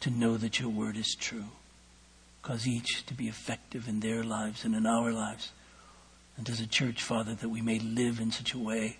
to 0.00 0.10
know 0.10 0.36
that 0.36 0.58
your 0.58 0.70
word 0.70 0.96
is 0.96 1.14
true. 1.18 1.44
Cause 2.42 2.66
each 2.66 3.06
to 3.06 3.14
be 3.14 3.28
effective 3.28 3.86
in 3.86 4.00
their 4.00 4.24
lives 4.24 4.64
and 4.64 4.74
in 4.74 4.86
our 4.86 5.12
lives. 5.12 5.52
And 6.36 6.48
as 6.48 6.60
a 6.60 6.66
church, 6.66 7.02
Father, 7.02 7.34
that 7.34 7.48
we 7.48 7.60
may 7.60 7.78
live 7.78 8.18
in 8.18 8.32
such 8.32 8.52
a 8.54 8.58
way 8.58 8.96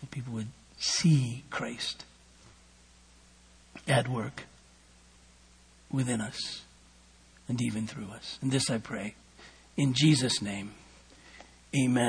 that 0.00 0.10
people 0.10 0.34
would 0.34 0.48
see 0.78 1.44
Christ 1.50 2.04
at 3.88 4.06
work 4.06 4.44
within 5.90 6.20
us 6.20 6.62
and 7.48 7.60
even 7.60 7.86
through 7.86 8.10
us. 8.10 8.38
And 8.42 8.50
this 8.50 8.70
I 8.70 8.78
pray 8.78 9.14
in 9.76 9.94
Jesus' 9.94 10.42
name. 10.42 10.72
Amen. 11.76 12.06